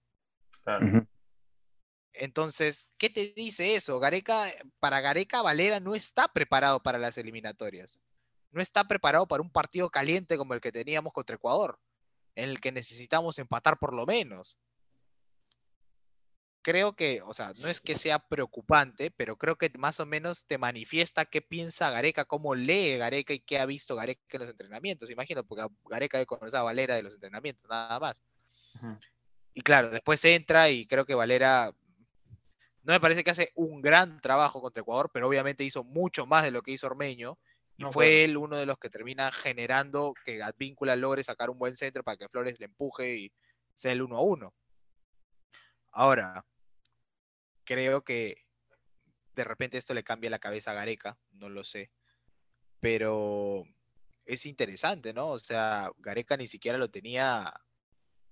Entonces, 2.14 2.92
¿qué 2.98 3.10
te 3.10 3.34
dice 3.36 3.76
eso? 3.76 4.00
Gareca, 4.00 4.46
para 4.80 5.02
Gareca, 5.02 5.42
Valera 5.42 5.80
no 5.80 5.96
está 5.96 6.28
preparado 6.28 6.82
para 6.82 6.98
las 6.98 7.18
eliminatorias. 7.18 8.02
No 8.52 8.62
está 8.62 8.88
preparado 8.88 9.28
para 9.28 9.42
un 9.44 9.52
partido 9.52 9.90
caliente 9.90 10.38
como 10.38 10.54
el 10.54 10.62
que 10.62 10.72
teníamos 10.72 11.14
contra 11.14 11.36
Ecuador, 11.36 11.80
en 12.36 12.50
el 12.50 12.60
que 12.60 12.72
necesitamos 12.72 13.40
empatar 13.40 13.78
por 13.78 13.94
lo 13.94 14.06
menos. 14.06 14.58
Creo 16.62 16.93
que, 16.93 17.22
o 17.22 17.34
sea, 17.34 17.54
no 17.60 17.67
es 17.67 17.82
que 17.82 17.95
sea 17.95 18.19
preocupante, 18.19 19.12
pero 19.12 19.38
creo 19.38 19.58
que 19.58 19.72
más 19.78 20.00
o 20.00 20.06
menos 20.06 20.45
te 20.45 20.58
manifiesta 20.58 21.26
qué 21.26 21.41
piensa 21.41 21.89
Gareca, 21.89 22.26
cómo 22.26 22.56
lee 22.56 22.98
Gareca 22.98 23.34
y 23.34 23.39
qué 23.39 23.60
ha 23.60 23.65
visto 23.65 23.95
Gareca 23.95 24.22
en 24.32 24.39
los 24.39 24.50
entrenamientos. 24.50 25.10
Imagino, 25.10 25.43
porque 25.43 25.65
Gareca 25.86 26.17
debe 26.17 26.26
conocer 26.26 26.60
a 26.60 26.63
Valera 26.63 26.95
de 26.95 27.04
los 27.04 27.13
entrenamientos, 27.13 27.65
nada 27.69 28.00
más. 28.00 28.24
Y 29.54 29.62
claro, 29.62 29.89
después 29.89 30.24
entra 30.26 30.69
y 30.69 30.86
creo 30.86 31.06
que 31.06 31.15
Valera 31.15 31.74
no 32.84 32.93
me 32.93 33.00
parece 33.00 33.24
que 33.24 33.32
hace 33.32 33.52
un 33.56 33.82
gran 33.82 34.19
trabajo 34.22 34.62
contra 34.62 34.82
Ecuador, 34.82 35.12
pero 35.13 35.28
obviamente 35.28 35.63
hizo 35.63 35.84
mucho 35.84 36.26
más 36.26 36.43
de 36.43 36.52
lo 36.52 36.62
que 36.62 36.72
hizo 36.72 36.88
Ormeño. 36.88 37.38
Y 37.78 37.84
fue 37.93 38.26
él 38.26 38.36
uno 38.36 38.58
de 38.58 38.65
los 38.65 38.78
que 38.78 38.89
termina 38.89 39.32
generando 39.32 40.13
que 40.26 40.43
Advíncula 40.43 40.98
logre 40.98 41.24
sacar 41.24 41.50
un 41.50 41.58
buen 41.58 41.76
centro 41.76 42.04
para 42.04 42.17
que 42.17 42.28
Flores 42.28 42.60
le 42.60 42.65
empuje 42.65 43.15
y 43.15 43.32
sea 43.74 43.93
el 43.93 44.02
uno 44.02 44.17
a 44.17 44.22
uno. 44.22 44.54
Ahora, 45.91 46.45
creo 47.63 48.04
que 48.04 48.45
de 49.36 49.43
repente 49.43 49.78
esto 49.78 49.93
le 49.93 50.04
cambia 50.04 50.30
la 50.30 50.39
cabeza 50.39 50.71
a 50.71 50.75
Gareca, 50.75 51.17
no 51.32 51.49
lo 51.49 51.63
sé. 51.63 51.91
Pero 52.80 53.63
es 54.25 54.45
interesante, 54.45 55.13
¿no? 55.13 55.30
O 55.30 55.39
sea, 55.39 55.91
Gareca 55.97 56.38
ni 56.38 56.47
siquiera 56.47 56.78
lo 56.78 56.89
tenía 56.89 57.54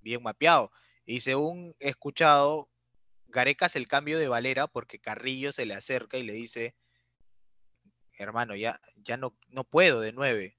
bien 0.01 0.23
mapeado. 0.23 0.71
Y 1.05 1.21
según 1.21 1.75
he 1.79 1.89
escuchado, 1.89 2.69
Gareca 3.27 3.65
hace 3.65 3.79
el 3.79 3.87
cambio 3.87 4.19
de 4.19 4.27
Valera 4.27 4.67
porque 4.67 4.99
Carrillo 4.99 5.51
se 5.51 5.65
le 5.65 5.73
acerca 5.73 6.17
y 6.17 6.23
le 6.23 6.33
dice, 6.33 6.75
hermano, 8.17 8.55
ya, 8.55 8.79
ya 8.95 9.17
no, 9.17 9.37
no 9.49 9.63
puedo 9.63 10.01
de 10.01 10.11
nueve. 10.11 10.57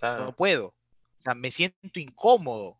No 0.00 0.34
puedo. 0.34 0.68
O 0.68 1.20
sea, 1.20 1.34
me 1.34 1.50
siento 1.50 2.00
incómodo. 2.00 2.79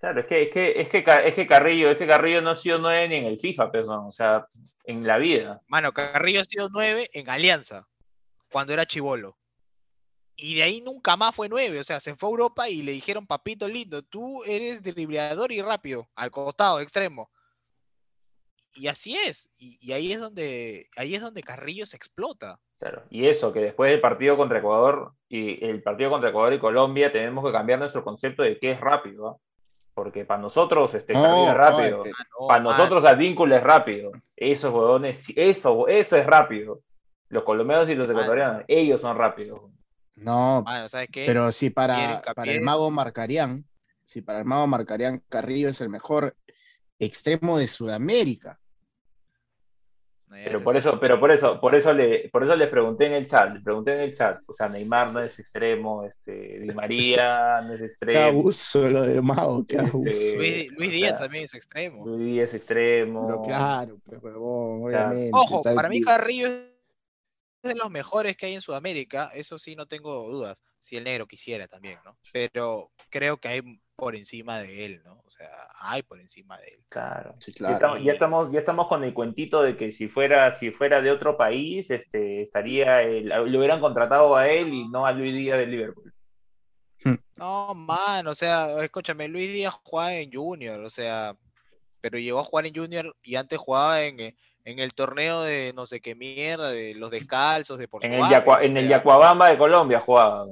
Claro, 0.00 0.20
es 0.20 0.26
que, 0.26 0.42
es 0.42 0.50
que, 0.50 0.80
es 0.80 0.88
que, 0.88 1.04
es 1.24 1.34
que 1.34 1.46
Carrillo, 1.46 1.90
es 1.90 1.98
que 1.98 2.06
Carrillo 2.06 2.40
no 2.40 2.50
ha 2.50 2.56
sido 2.56 2.78
nueve 2.78 3.08
ni 3.08 3.16
en 3.16 3.24
el 3.24 3.38
FIFA, 3.38 3.70
perdón, 3.70 4.06
o 4.06 4.12
sea, 4.12 4.46
en 4.84 5.06
la 5.06 5.18
vida. 5.18 5.60
Mano, 5.66 5.92
Carrillo 5.92 6.40
ha 6.40 6.44
sido 6.44 6.68
nueve 6.72 7.08
en 7.12 7.28
Alianza, 7.28 7.86
cuando 8.50 8.72
era 8.72 8.86
chivolo. 8.86 9.36
Y 10.36 10.54
de 10.54 10.62
ahí 10.62 10.80
nunca 10.80 11.16
más 11.16 11.34
fue 11.34 11.48
nueve, 11.48 11.80
o 11.80 11.84
sea, 11.84 11.98
se 11.98 12.14
fue 12.14 12.28
a 12.28 12.30
Europa 12.30 12.68
y 12.68 12.82
le 12.82 12.92
dijeron, 12.92 13.26
papito 13.26 13.66
lindo, 13.66 14.02
tú 14.02 14.44
eres 14.44 14.82
dribleador 14.84 15.50
y 15.50 15.60
rápido, 15.60 16.08
al 16.14 16.30
costado, 16.30 16.80
extremo 16.80 17.28
y 18.78 18.88
así 18.88 19.16
es. 19.16 19.50
Y, 19.58 19.92
ahí 19.92 20.12
es 20.12 20.20
donde 20.20 20.86
ahí 20.96 21.14
es 21.14 21.20
donde 21.20 21.42
Carrillo 21.42 21.86
se 21.86 21.96
explota. 21.96 22.58
Claro. 22.78 23.02
Y 23.10 23.26
eso, 23.26 23.52
que 23.52 23.60
después 23.60 23.90
del 23.90 24.00
partido 24.00 24.36
contra 24.36 24.58
Ecuador 24.58 25.12
y 25.28 25.64
el 25.64 25.82
partido 25.82 26.10
contra 26.10 26.30
Ecuador 26.30 26.52
y 26.52 26.60
Colombia 26.60 27.10
tenemos 27.10 27.44
que 27.44 27.52
cambiar 27.52 27.80
nuestro 27.80 28.04
concepto 28.04 28.42
de 28.42 28.58
qué 28.58 28.72
es 28.72 28.80
rápido. 28.80 29.28
¿ah? 29.28 29.36
Porque 29.98 30.24
para 30.24 30.40
nosotros 30.40 30.94
este 30.94 31.12
Carrillo 31.12 31.48
es 31.48 31.56
rápido. 31.56 32.04
para 32.46 32.62
nosotros 32.62 33.04
Advíncula 33.04 33.56
es 33.56 33.64
rápido. 33.64 34.12
Esos 34.36 34.72
huevones, 34.72 35.24
eso, 35.34 35.88
eso 35.88 36.16
es 36.16 36.24
rápido. 36.24 36.82
Los 37.30 37.42
colombianos 37.42 37.88
y 37.88 37.96
los 37.96 38.08
ecuatorianos, 38.08 38.62
ellos 38.68 39.00
son 39.00 39.16
rápidos. 39.16 39.60
No, 40.14 40.64
pero 41.12 41.50
si 41.50 41.70
para, 41.70 42.22
para 42.36 42.52
el 42.52 42.60
mago 42.60 42.92
marcarían, 42.92 43.64
si 44.04 44.22
para 44.22 44.38
el 44.38 44.44
mago 44.44 44.68
marcarían 44.68 45.20
Carrillo 45.28 45.68
es 45.68 45.80
el 45.80 45.88
mejor 45.88 46.36
extremo 47.00 47.58
de 47.58 47.66
Sudamérica. 47.66 48.60
Pero 50.30 50.62
por 50.62 50.76
eso, 50.76 51.00
pero 51.00 51.18
por 51.18 51.30
eso, 51.30 51.60
por 51.60 51.74
eso 51.74 51.92
le, 51.92 52.28
por 52.28 52.44
eso 52.44 52.54
les 52.54 52.68
pregunté 52.68 53.06
en 53.06 53.12
el 53.12 53.26
chat, 53.26 53.54
le 53.54 53.60
pregunté 53.60 53.94
en 53.94 54.00
el 54.00 54.14
chat, 54.14 54.40
o 54.46 54.54
sea, 54.54 54.68
Neymar 54.68 55.12
no 55.12 55.20
es 55.20 55.38
extremo, 55.38 56.04
este, 56.04 56.60
Di 56.60 56.74
María 56.74 57.60
no 57.62 57.72
es 57.74 57.82
extremo. 57.82 58.18
Qué 58.18 58.24
abuso 58.24 58.88
lo 58.88 59.02
de 59.02 59.20
Mago, 59.22 59.64
qué 59.66 59.76
este, 59.76 59.88
abuso. 59.88 60.36
Luis, 60.36 60.92
Díaz 60.92 61.18
también 61.18 61.44
es 61.44 61.54
extremo. 61.54 62.06
Luis 62.06 62.26
Díaz 62.26 62.48
es 62.48 62.54
extremo. 62.54 63.26
Pero 63.26 63.42
claro, 63.42 63.98
pues 64.04 64.34
obviamente. 64.36 65.30
Ojo, 65.32 65.62
para 65.74 65.88
mí 65.88 66.02
Carrillo 66.02 66.48
es 66.48 66.68
de 67.62 67.74
los 67.74 67.90
mejores 67.90 68.36
que 68.36 68.46
hay 68.46 68.54
en 68.54 68.60
Sudamérica, 68.60 69.30
eso 69.32 69.58
sí 69.58 69.76
no 69.76 69.86
tengo 69.86 70.28
dudas, 70.30 70.62
si 70.78 70.96
el 70.96 71.04
negro 71.04 71.26
quisiera 71.26 71.66
también, 71.68 71.98
¿no? 72.04 72.16
Pero 72.32 72.92
creo 73.10 73.38
que 73.38 73.48
hay 73.48 73.62
por 73.98 74.14
encima 74.14 74.60
de 74.60 74.86
él, 74.86 75.02
¿no? 75.04 75.20
O 75.26 75.28
sea, 75.28 75.50
hay 75.80 76.04
por 76.04 76.20
encima 76.20 76.56
de 76.58 76.68
él. 76.68 76.84
Claro. 76.88 77.34
Ya, 77.40 78.12
estamos, 78.12 78.52
ya, 78.52 78.60
estamos, 78.60 78.86
con 78.86 79.02
el 79.02 79.12
cuentito 79.12 79.60
de 79.60 79.76
que 79.76 79.90
si 79.90 80.06
fuera, 80.06 80.54
si 80.54 80.70
fuera 80.70 81.02
de 81.02 81.10
otro 81.10 81.36
país, 81.36 81.90
este, 81.90 82.42
estaría, 82.42 83.02
lo 83.02 83.58
hubieran 83.58 83.80
contratado 83.80 84.36
a 84.36 84.46
él 84.46 84.72
y 84.72 84.88
no 84.88 85.04
a 85.04 85.10
Luis 85.10 85.34
Díaz 85.34 85.58
de 85.58 85.66
Liverpool. 85.66 86.14
Hmm. 87.04 87.16
No, 87.34 87.74
man, 87.74 88.28
o 88.28 88.34
sea, 88.36 88.84
escúchame, 88.84 89.26
Luis 89.26 89.52
Díaz 89.52 89.74
jugaba 89.82 90.14
en 90.14 90.32
Junior, 90.32 90.78
o 90.78 90.90
sea, 90.90 91.36
pero 92.00 92.18
llegó 92.18 92.38
a 92.38 92.44
jugar 92.44 92.66
en 92.66 92.76
Junior 92.76 93.16
y 93.24 93.34
antes 93.34 93.58
jugaba 93.58 94.02
en, 94.02 94.20
en 94.20 94.78
el 94.78 94.94
torneo 94.94 95.42
de 95.42 95.72
no 95.74 95.86
sé 95.86 96.00
qué 96.00 96.14
mierda, 96.14 96.70
de 96.70 96.94
los 96.94 97.10
descalzos, 97.10 97.80
de 97.80 97.88
Portugal. 97.88 98.32
En 98.32 98.62
el, 98.62 98.64
en 98.64 98.76
el 98.76 98.88
Yacuabamba 98.88 99.50
de 99.50 99.58
Colombia 99.58 99.98
jugaba. 99.98 100.46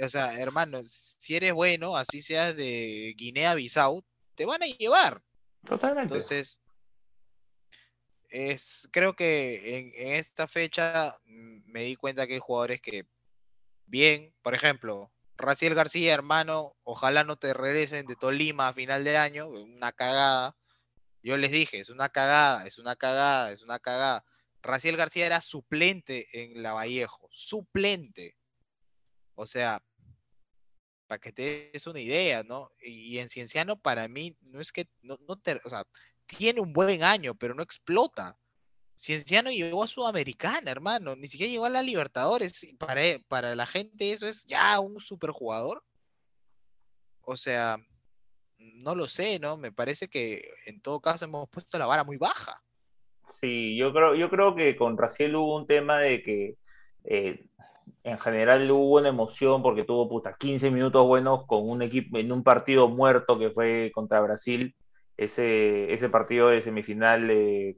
O 0.00 0.08
sea, 0.08 0.38
hermano, 0.40 0.80
si 0.82 1.36
eres 1.36 1.52
bueno, 1.52 1.96
así 1.96 2.22
seas 2.22 2.56
de 2.56 3.14
Guinea-Bissau, 3.16 4.04
te 4.34 4.44
van 4.44 4.62
a 4.62 4.66
llevar. 4.66 5.22
Totalmente. 5.66 6.14
Entonces, 6.14 6.60
es, 8.28 8.88
creo 8.90 9.14
que 9.14 9.78
en, 9.78 9.92
esta 10.14 10.48
fecha 10.48 11.16
mm, 11.24 11.70
me 11.70 11.82
di 11.82 11.96
cuenta 11.96 12.26
que 12.26 12.34
hay 12.34 12.40
jugadores 12.40 12.80
que, 12.80 13.06
bien, 13.86 14.34
por 14.42 14.54
ejemplo, 14.54 15.12
Raciel 15.36 15.74
García, 15.74 16.14
hermano, 16.14 16.74
ojalá 16.82 17.24
no 17.24 17.36
te 17.36 17.52
regresen 17.52 18.06
de 18.06 18.16
Tolima 18.16 18.68
a 18.68 18.72
final 18.72 19.04
de 19.04 19.16
año, 19.16 19.48
una 19.48 19.92
cagada. 19.92 20.56
Yo 21.22 21.36
les 21.36 21.50
dije, 21.50 21.80
es 21.80 21.90
una 21.90 22.08
cagada, 22.08 22.66
es 22.66 22.78
una 22.78 22.96
cagada, 22.96 23.52
es 23.52 23.62
una 23.62 23.78
cagada. 23.78 24.24
Raciel 24.62 24.96
García 24.96 25.26
era 25.26 25.40
suplente 25.40 26.28
en 26.32 26.62
la 26.62 26.72
Vallejo, 26.72 27.28
suplente. 27.32 28.36
O 29.34 29.46
sea, 29.46 29.82
para 31.06 31.20
que 31.20 31.32
te 31.32 31.70
des 31.72 31.86
una 31.86 32.00
idea, 32.00 32.42
¿no? 32.42 32.70
Y 32.80 33.18
en 33.18 33.28
Cienciano 33.28 33.78
para 33.78 34.08
mí 34.08 34.36
no 34.40 34.60
es 34.60 34.72
que, 34.72 34.88
no, 35.02 35.18
te, 35.36 35.60
o 35.64 35.68
sea, 35.68 35.84
tiene 36.26 36.60
un 36.60 36.72
buen 36.72 37.02
año, 37.02 37.34
pero 37.34 37.54
no 37.54 37.62
explota. 37.62 38.38
Cienciano 38.96 39.50
llegó 39.50 39.82
a 39.82 39.88
Sudamericana, 39.88 40.70
hermano, 40.70 41.16
ni 41.16 41.28
siquiera 41.28 41.50
llegó 41.50 41.64
a 41.66 41.70
la 41.70 41.82
Libertadores. 41.82 42.66
Para, 42.78 43.02
para 43.28 43.54
la 43.54 43.66
gente 43.66 44.12
eso 44.12 44.26
es 44.26 44.44
ya 44.44 44.78
un 44.80 45.00
superjugador. 45.00 45.82
O 47.22 47.36
sea, 47.36 47.78
no 48.58 48.94
lo 48.94 49.08
sé, 49.08 49.38
¿no? 49.38 49.56
Me 49.56 49.72
parece 49.72 50.08
que 50.08 50.48
en 50.66 50.80
todo 50.80 51.00
caso 51.00 51.24
hemos 51.24 51.48
puesto 51.48 51.78
la 51.78 51.86
vara 51.86 52.04
muy 52.04 52.16
baja. 52.16 52.62
Sí, 53.28 53.76
yo 53.76 53.92
creo, 53.92 54.14
yo 54.14 54.28
creo 54.30 54.54
que 54.54 54.76
con 54.76 54.96
Raciel 54.96 55.36
hubo 55.36 55.56
un 55.56 55.66
tema 55.66 55.98
de 55.98 56.22
que 56.22 56.56
eh, 57.04 57.46
en 58.04 58.18
general 58.18 58.70
hubo 58.70 58.98
una 58.98 59.08
emoción 59.08 59.62
porque 59.62 59.84
tuvo 59.84 60.08
puta 60.08 60.36
15 60.36 60.70
minutos 60.70 61.06
buenos 61.06 61.46
con 61.46 61.68
un 61.68 61.82
equipo 61.82 62.18
en 62.18 62.32
un 62.32 62.42
partido 62.42 62.88
muerto 62.88 63.38
que 63.38 63.50
fue 63.50 63.90
contra 63.94 64.20
Brasil, 64.20 64.74
ese, 65.16 65.92
ese 65.92 66.08
partido 66.08 66.48
de 66.48 66.62
semifinal 66.62 67.26
de, 67.28 67.76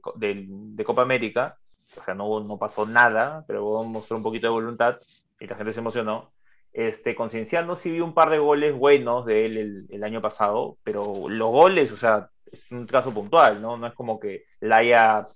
Copa 0.85 1.01
América. 1.01 1.57
O 1.97 2.03
sea, 2.03 2.15
no, 2.15 2.39
no 2.39 2.57
pasó 2.57 2.85
nada, 2.85 3.43
pero 3.47 3.83
mostró 3.83 4.17
un 4.17 4.23
poquito 4.23 4.47
de 4.47 4.53
voluntad 4.53 4.97
y 5.39 5.47
la 5.47 5.55
gente 5.55 5.73
se 5.73 5.79
emocionó. 5.79 6.33
Este, 6.73 7.15
Concienciando 7.15 7.75
sí 7.77 7.89
vi 7.89 8.01
un 8.01 8.13
par 8.13 8.29
de 8.29 8.39
goles 8.39 8.75
buenos 8.75 9.25
de 9.25 9.45
él 9.45 9.87
el, 9.89 10.03
año 10.03 10.21
pasado, 10.21 10.77
pero 10.83 11.29
los 11.29 11.49
goles, 11.49 11.91
o 11.91 11.97
sea, 11.97 12.29
es 12.51 12.69
un 12.71 12.85
caso 12.85 13.13
puntual, 13.13 13.61
¿no? 13.61 13.77
No 13.77 13.87
es 13.87 13.93
como 13.93 14.19
que 14.19 14.43
la 14.59 14.77
haya 14.77 15.27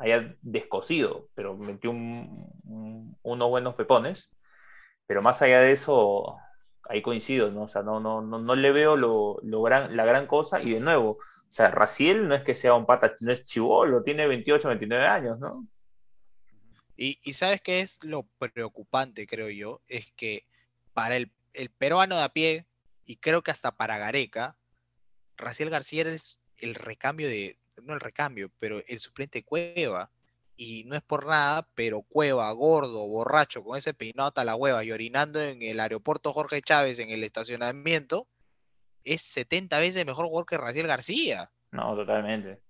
haya 0.00 0.34
descosido, 0.40 1.28
pero 1.34 1.56
metió 1.56 1.90
unos 1.92 3.50
buenos 3.50 3.74
pepones. 3.74 4.30
Pero 5.06 5.20
más 5.20 5.42
allá 5.42 5.60
de 5.60 5.72
eso, 5.72 6.38
ahí 6.88 7.02
coincido, 7.02 7.50
¿no? 7.50 7.64
O 7.64 7.68
sea, 7.68 7.82
no, 7.82 8.00
no, 8.00 8.22
no, 8.22 8.54
le 8.54 8.72
veo 8.72 8.96
lo, 8.96 9.62
gran, 9.62 9.96
la 9.96 10.06
gran 10.06 10.26
cosa. 10.26 10.60
Y 10.62 10.72
de 10.72 10.80
nuevo, 10.80 11.10
o 11.10 11.52
sea, 11.52 11.70
Raciel 11.70 12.28
no 12.28 12.34
es 12.34 12.42
que 12.42 12.54
sea 12.54 12.74
un 12.74 12.86
pata, 12.86 13.14
no 13.20 13.30
es 13.30 13.44
chivolo, 13.44 14.02
tiene 14.02 14.26
28, 14.26 14.68
29 14.68 15.06
años, 15.06 15.38
¿no? 15.38 15.66
Y, 16.96 17.16
sabes 17.32 17.60
qué 17.62 17.80
es 17.80 18.02
lo 18.04 18.26
preocupante, 18.38 19.26
creo 19.26 19.48
yo, 19.48 19.80
es 19.88 20.12
que 20.16 20.44
para 20.92 21.16
el, 21.16 21.32
el 21.54 21.70
peruano 21.70 22.16
de 22.16 22.22
a 22.22 22.28
pie, 22.28 22.66
y 23.06 23.16
creo 23.16 23.42
que 23.42 23.50
hasta 23.50 23.76
para 23.76 23.96
Gareca, 23.96 24.58
Raciel 25.36 25.70
García 25.70 26.02
es 26.02 26.40
el 26.58 26.74
recambio 26.74 27.26
de, 27.26 27.59
no 27.82 27.94
el 27.94 28.00
recambio, 28.00 28.50
pero 28.58 28.82
el 28.86 29.00
suplente 29.00 29.44
Cueva. 29.44 30.10
Y 30.56 30.84
no 30.84 30.94
es 30.94 31.02
por 31.02 31.26
nada, 31.26 31.66
pero 31.74 32.02
Cueva, 32.02 32.50
gordo, 32.52 33.06
borracho, 33.08 33.64
con 33.64 33.78
ese 33.78 33.94
peinado 33.94 34.32
a 34.36 34.44
la 34.44 34.56
hueva 34.56 34.84
y 34.84 34.92
orinando 34.92 35.40
en 35.40 35.62
el 35.62 35.80
aeropuerto 35.80 36.34
Jorge 36.34 36.60
Chávez 36.60 36.98
en 36.98 37.10
el 37.10 37.24
estacionamiento, 37.24 38.28
es 39.04 39.22
70 39.22 39.78
veces 39.78 40.04
mejor 40.04 40.26
jugador 40.26 40.46
que 40.46 40.58
Raciel 40.58 40.86
García. 40.86 41.50
No, 41.72 41.94
totalmente. 41.96 42.60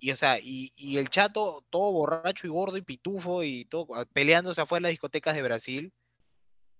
Y 0.00 0.10
o 0.12 0.16
sea, 0.16 0.38
y, 0.40 0.72
y, 0.76 0.98
el 0.98 1.08
chato, 1.08 1.64
todo 1.70 1.92
borracho 1.92 2.46
y 2.46 2.50
gordo 2.50 2.76
y 2.76 2.82
pitufo 2.82 3.42
y 3.42 3.64
todo 3.64 3.88
peleándose 4.12 4.60
afuera 4.60 4.80
de 4.80 4.82
las 4.82 4.92
discotecas 4.92 5.34
de 5.34 5.42
Brasil. 5.42 5.92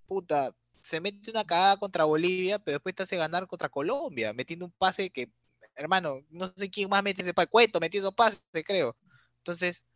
Puta, 0.06 0.52
se 0.82 1.00
mete 1.00 1.30
una 1.30 1.44
cagada 1.44 1.76
contra 1.76 2.04
Bolivia, 2.04 2.58
pero 2.58 2.76
después 2.76 2.94
te 2.94 3.02
hace 3.02 3.16
ganar 3.16 3.46
contra 3.46 3.68
Colombia, 3.68 4.32
metiendo 4.32 4.64
un 4.64 4.72
pase 4.72 5.10
que 5.10 5.30
hermano, 5.78 6.24
no 6.28 6.48
sé 6.48 6.70
quién 6.70 6.90
más 6.90 7.02
mete 7.02 7.22
ese 7.22 7.32
pa- 7.32 7.46
cueto, 7.46 7.80
metió 7.80 8.00
esos 8.00 8.14
pases, 8.14 8.42
creo. 8.64 8.96
Entonces, 9.38 9.86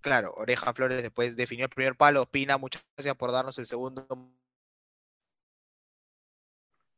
claro, 0.00 0.34
Oreja 0.36 0.74
Flores 0.74 1.02
después 1.02 1.36
definió 1.36 1.64
el 1.64 1.70
primer 1.70 1.96
palo. 1.96 2.26
Pina, 2.26 2.58
muchas 2.58 2.84
gracias 2.96 3.16
por 3.16 3.32
darnos 3.32 3.56
el 3.58 3.66
segundo 3.66 4.06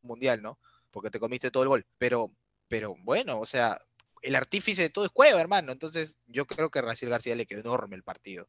mundial, 0.02 0.42
¿no? 0.42 0.58
Porque 0.90 1.10
te 1.10 1.20
comiste 1.20 1.50
todo 1.50 1.62
el 1.62 1.68
gol. 1.68 1.86
Pero, 1.98 2.32
pero 2.68 2.96
bueno, 3.00 3.38
o 3.38 3.46
sea, 3.46 3.78
el 4.22 4.34
artífice 4.34 4.82
de 4.82 4.90
todo 4.90 5.04
es 5.04 5.10
Cueva, 5.10 5.40
hermano. 5.40 5.70
Entonces, 5.70 6.18
yo 6.26 6.46
creo 6.46 6.70
que 6.70 6.78
a 6.78 6.82
Raciel 6.82 7.10
García 7.10 7.36
le 7.36 7.46
quedó 7.46 7.60
enorme 7.60 7.96
el 7.96 8.02
partido. 8.02 8.48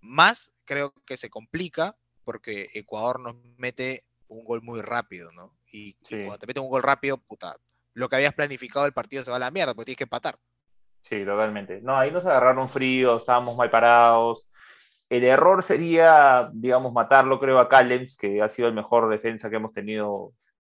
Más 0.00 0.52
creo 0.64 0.94
que 1.06 1.16
se 1.16 1.30
complica 1.30 1.96
porque 2.24 2.68
Ecuador 2.74 3.18
nos 3.18 3.34
mete 3.56 4.04
un 4.28 4.44
gol 4.44 4.62
muy 4.62 4.80
rápido, 4.82 5.32
¿no? 5.32 5.56
Y, 5.72 5.94
cuando 6.08 6.38
te 6.38 6.46
meten 6.46 6.62
un 6.62 6.68
gol 6.68 6.82
rápido, 6.82 7.18
puta, 7.18 7.56
lo 8.00 8.08
que 8.08 8.16
habías 8.16 8.34
planificado 8.34 8.86
el 8.86 8.92
partido 8.92 9.22
se 9.24 9.30
va 9.30 9.36
a 9.36 9.40
la 9.40 9.50
mierda, 9.50 9.74
porque 9.74 9.86
tienes 9.86 9.98
que 9.98 10.04
empatar. 10.04 10.36
Sí, 11.02 11.24
totalmente. 11.24 11.80
No, 11.82 11.96
ahí 11.96 12.10
nos 12.10 12.26
agarraron 12.26 12.68
frío, 12.68 13.16
estábamos 13.16 13.56
mal 13.56 13.70
parados. 13.70 14.46
El 15.08 15.24
error 15.24 15.62
sería, 15.62 16.50
digamos, 16.52 16.92
matarlo, 16.92 17.40
creo, 17.40 17.58
a 17.58 17.68
Callens, 17.68 18.16
que 18.16 18.42
ha 18.42 18.48
sido 18.48 18.68
el 18.68 18.74
mejor 18.74 19.08
defensa 19.08 19.50
que 19.50 19.56
hemos 19.56 19.72
tenido, 19.72 20.32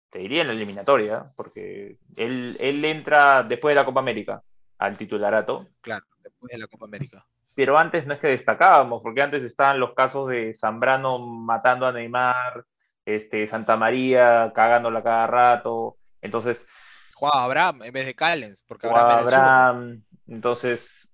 te 0.09 0.19
diría, 0.19 0.41
en 0.41 0.47
la 0.47 0.53
eliminatoria, 0.53 1.31
porque 1.35 1.97
él, 2.15 2.57
él 2.59 2.83
entra 2.85 3.43
después 3.43 3.71
de 3.75 3.81
la 3.81 3.85
Copa 3.85 3.99
América 3.99 4.41
al 4.79 4.97
titularato, 4.97 5.67
Claro, 5.81 6.05
después 6.23 6.51
de 6.51 6.57
la 6.57 6.67
Copa 6.67 6.85
América. 6.85 7.25
pero 7.55 7.77
antes 7.77 8.07
no 8.07 8.13
es 8.15 8.19
que 8.19 8.27
destacábamos, 8.27 9.03
porque 9.03 9.21
antes 9.21 9.43
estaban 9.43 9.79
los 9.79 9.93
casos 9.93 10.27
de 10.29 10.53
Zambrano 10.55 11.19
matando 11.19 11.85
a 11.85 11.91
Neymar, 11.91 12.65
este, 13.05 13.45
Santa 13.47 13.77
María 13.77 14.51
cagándola 14.55 15.03
cada 15.03 15.27
rato, 15.27 15.97
entonces 16.21 16.65
Jugaba 17.23 17.45
Abraham 17.45 17.83
en 17.83 17.93
vez 17.93 18.05
de 18.05 18.15
Callens, 18.15 18.65
porque 18.67 18.85
Abraham. 18.85 19.19
Abraham, 19.19 20.03
entonces, 20.27 21.07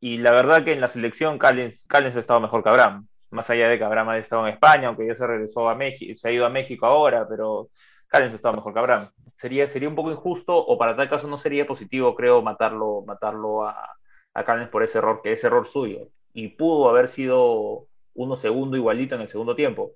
y 0.00 0.18
la 0.18 0.32
verdad 0.32 0.64
que 0.64 0.72
en 0.72 0.80
la 0.80 0.88
selección 0.88 1.38
Callens, 1.38 1.84
Callens 1.86 2.16
ha 2.16 2.20
estado 2.20 2.40
mejor 2.40 2.64
que 2.64 2.70
Abraham, 2.70 3.06
más 3.30 3.48
allá 3.48 3.68
de 3.68 3.78
que 3.78 3.84
Abraham 3.84 4.08
ha 4.08 4.18
estado 4.18 4.48
en 4.48 4.54
España, 4.54 4.88
aunque 4.88 5.06
ya 5.06 5.14
se 5.14 5.28
regresó 5.28 5.68
a 5.68 5.76
México, 5.76 6.12
se 6.12 6.28
ha 6.28 6.32
ido 6.32 6.44
a 6.44 6.50
México 6.50 6.86
ahora, 6.86 7.24
pero 7.28 7.68
Callens 8.08 8.32
ha 8.32 8.36
estado 8.36 8.56
mejor 8.56 8.72
que 8.72 8.80
Abraham. 8.80 9.08
Sería, 9.36 9.68
sería 9.68 9.88
un 9.88 9.94
poco 9.94 10.10
injusto, 10.10 10.56
o 10.56 10.76
para 10.76 10.96
tal 10.96 11.08
caso 11.08 11.28
no 11.28 11.38
sería 11.38 11.68
positivo, 11.68 12.16
creo, 12.16 12.42
matarlo, 12.42 13.04
matarlo 13.06 13.64
a, 13.64 13.96
a 14.34 14.44
Callens 14.44 14.70
por 14.70 14.82
ese 14.82 14.98
error, 14.98 15.20
que 15.22 15.34
es 15.34 15.44
error 15.44 15.68
suyo, 15.68 16.08
y 16.32 16.48
pudo 16.48 16.88
haber 16.88 17.06
sido 17.06 17.86
uno 18.14 18.34
segundo 18.34 18.76
igualito 18.76 19.14
en 19.14 19.20
el 19.20 19.28
segundo 19.28 19.54
tiempo. 19.54 19.92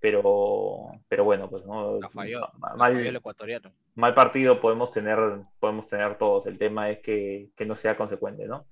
Pero, 0.00 0.88
pero 1.08 1.24
bueno, 1.24 1.48
pues 1.48 1.64
no. 1.66 1.98
Falló, 2.12 2.48
mal- 2.58 2.78
falló 2.78 2.98
el 3.00 3.16
ecuatoriano. 3.16 3.72
mal 3.94 4.14
partido 4.14 4.60
podemos 4.60 4.92
tener, 4.92 5.18
podemos 5.58 5.86
tener 5.86 6.18
todos. 6.18 6.46
El 6.46 6.58
tema 6.58 6.90
es 6.90 7.00
que, 7.00 7.48
que 7.56 7.64
no 7.66 7.74
sea 7.76 7.96
consecuente, 7.96 8.46
¿no? 8.46 8.66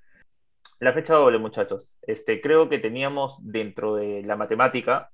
La 0.80 0.92
fecha 0.92 1.14
doble, 1.14 1.38
muchachos. 1.38 1.96
Este, 2.02 2.40
creo 2.40 2.68
que 2.68 2.78
teníamos 2.78 3.38
dentro 3.40 3.94
de 3.94 4.22
la 4.22 4.36
matemática, 4.36 5.10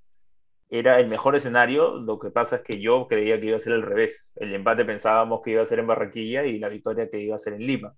era 0.69 0.99
el 0.99 1.07
mejor 1.07 1.37
escenario. 1.37 1.97
Lo 1.99 2.19
que 2.19 2.31
pasa 2.31 2.57
es 2.57 2.63
que 2.63 2.81
yo 2.81 3.07
creía 3.09 3.39
que 3.39 3.47
iba 3.47 3.57
a 3.57 3.61
ser 3.61 3.75
al 3.75 3.83
revés. 3.83 4.33
El 4.37 4.55
empate 4.55 4.85
pensábamos 4.85 5.43
que 5.43 5.53
iba 5.53 5.63
a 5.63 5.67
ser 5.67 5.79
en 5.79 5.87
Barranquilla 5.87 6.45
y 6.45 6.59
la 6.59 6.69
victoria 6.69 7.09
que 7.09 7.21
iba 7.21 7.37
a 7.37 7.41
ser 7.41 7.53
en 7.55 7.67
Lima. 7.67 7.95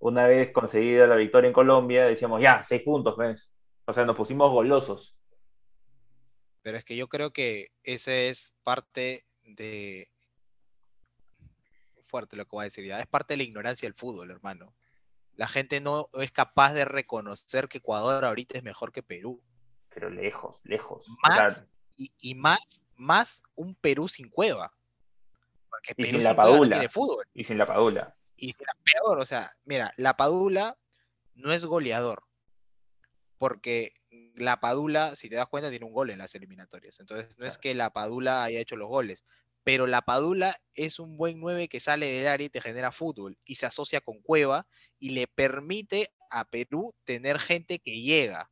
Una 0.00 0.26
vez 0.26 0.50
conseguida 0.52 1.06
la 1.06 1.16
victoria 1.16 1.48
en 1.48 1.54
Colombia, 1.54 2.02
decíamos, 2.06 2.42
ya, 2.42 2.62
seis 2.62 2.82
puntos. 2.82 3.16
O 3.86 3.92
sea, 3.92 4.04
nos 4.04 4.16
pusimos 4.16 4.50
golosos. 4.50 5.16
Pero 6.64 6.78
es 6.78 6.84
que 6.84 6.96
yo 6.96 7.08
creo 7.08 7.30
que 7.30 7.70
ese 7.82 8.30
es 8.30 8.56
parte 8.64 9.26
de. 9.44 10.10
Fuerte 12.06 12.36
lo 12.36 12.44
que 12.46 12.50
voy 12.56 12.62
a 12.62 12.64
decir 12.64 12.86
ya. 12.86 13.00
Es 13.00 13.06
parte 13.06 13.34
de 13.34 13.38
la 13.38 13.42
ignorancia 13.42 13.86
del 13.86 13.94
fútbol, 13.94 14.30
hermano. 14.30 14.74
La 15.36 15.46
gente 15.46 15.80
no 15.82 16.08
es 16.14 16.32
capaz 16.32 16.72
de 16.72 16.86
reconocer 16.86 17.68
que 17.68 17.78
Ecuador 17.78 18.24
ahorita 18.24 18.56
es 18.56 18.64
mejor 18.64 18.92
que 18.92 19.02
Perú. 19.02 19.42
Pero 19.92 20.08
lejos, 20.08 20.60
lejos. 20.64 21.06
O 21.08 21.32
sea, 21.32 21.42
Más 21.44 21.66
y, 21.98 22.12
y 22.20 22.34
más, 22.34 22.82
más 22.96 23.42
un 23.56 23.74
Perú 23.74 24.08
sin 24.08 24.30
cueva. 24.30 24.72
Porque 25.68 25.92
Y 25.98 26.02
Perú 26.04 26.16
sin 26.16 26.24
la 26.24 26.30
no 26.30 26.36
Padula. 26.36 26.76
tiene 26.76 26.88
fútbol. 26.88 27.26
y 27.34 27.44
sin 27.44 27.58
la 27.58 27.66
padula. 27.66 28.16
Y 28.36 28.52
será 28.52 28.72
peor, 28.84 29.18
o 29.18 29.26
sea, 29.26 29.50
mira, 29.64 29.92
la 29.96 30.16
Padula 30.16 30.78
no 31.34 31.52
es 31.52 31.64
goleador. 31.66 32.24
Porque 33.38 33.92
la 34.34 34.60
Padula, 34.60 35.16
si 35.16 35.28
te 35.28 35.36
das 35.36 35.48
cuenta, 35.48 35.70
tiene 35.70 35.86
un 35.86 35.92
gol 35.92 36.10
en 36.10 36.18
las 36.18 36.34
eliminatorias. 36.34 37.00
Entonces, 37.00 37.38
no 37.38 37.46
es 37.46 37.58
que 37.58 37.74
la 37.74 37.90
Padula 37.90 38.44
haya 38.44 38.60
hecho 38.60 38.76
los 38.76 38.88
goles. 38.88 39.24
Pero 39.62 39.86
la 39.86 40.02
Padula 40.02 40.54
es 40.74 40.98
un 40.98 41.16
buen 41.16 41.40
9 41.40 41.68
que 41.68 41.80
sale 41.80 42.10
del 42.10 42.26
área 42.26 42.46
y 42.46 42.50
te 42.50 42.60
genera 42.60 42.92
fútbol. 42.92 43.38
Y 43.44 43.54
se 43.54 43.66
asocia 43.66 44.00
con 44.00 44.20
Cueva 44.20 44.66
y 44.98 45.10
le 45.10 45.26
permite 45.26 46.12
a 46.30 46.44
Perú 46.44 46.92
tener 47.04 47.38
gente 47.38 47.78
que 47.78 48.00
llega. 48.00 48.50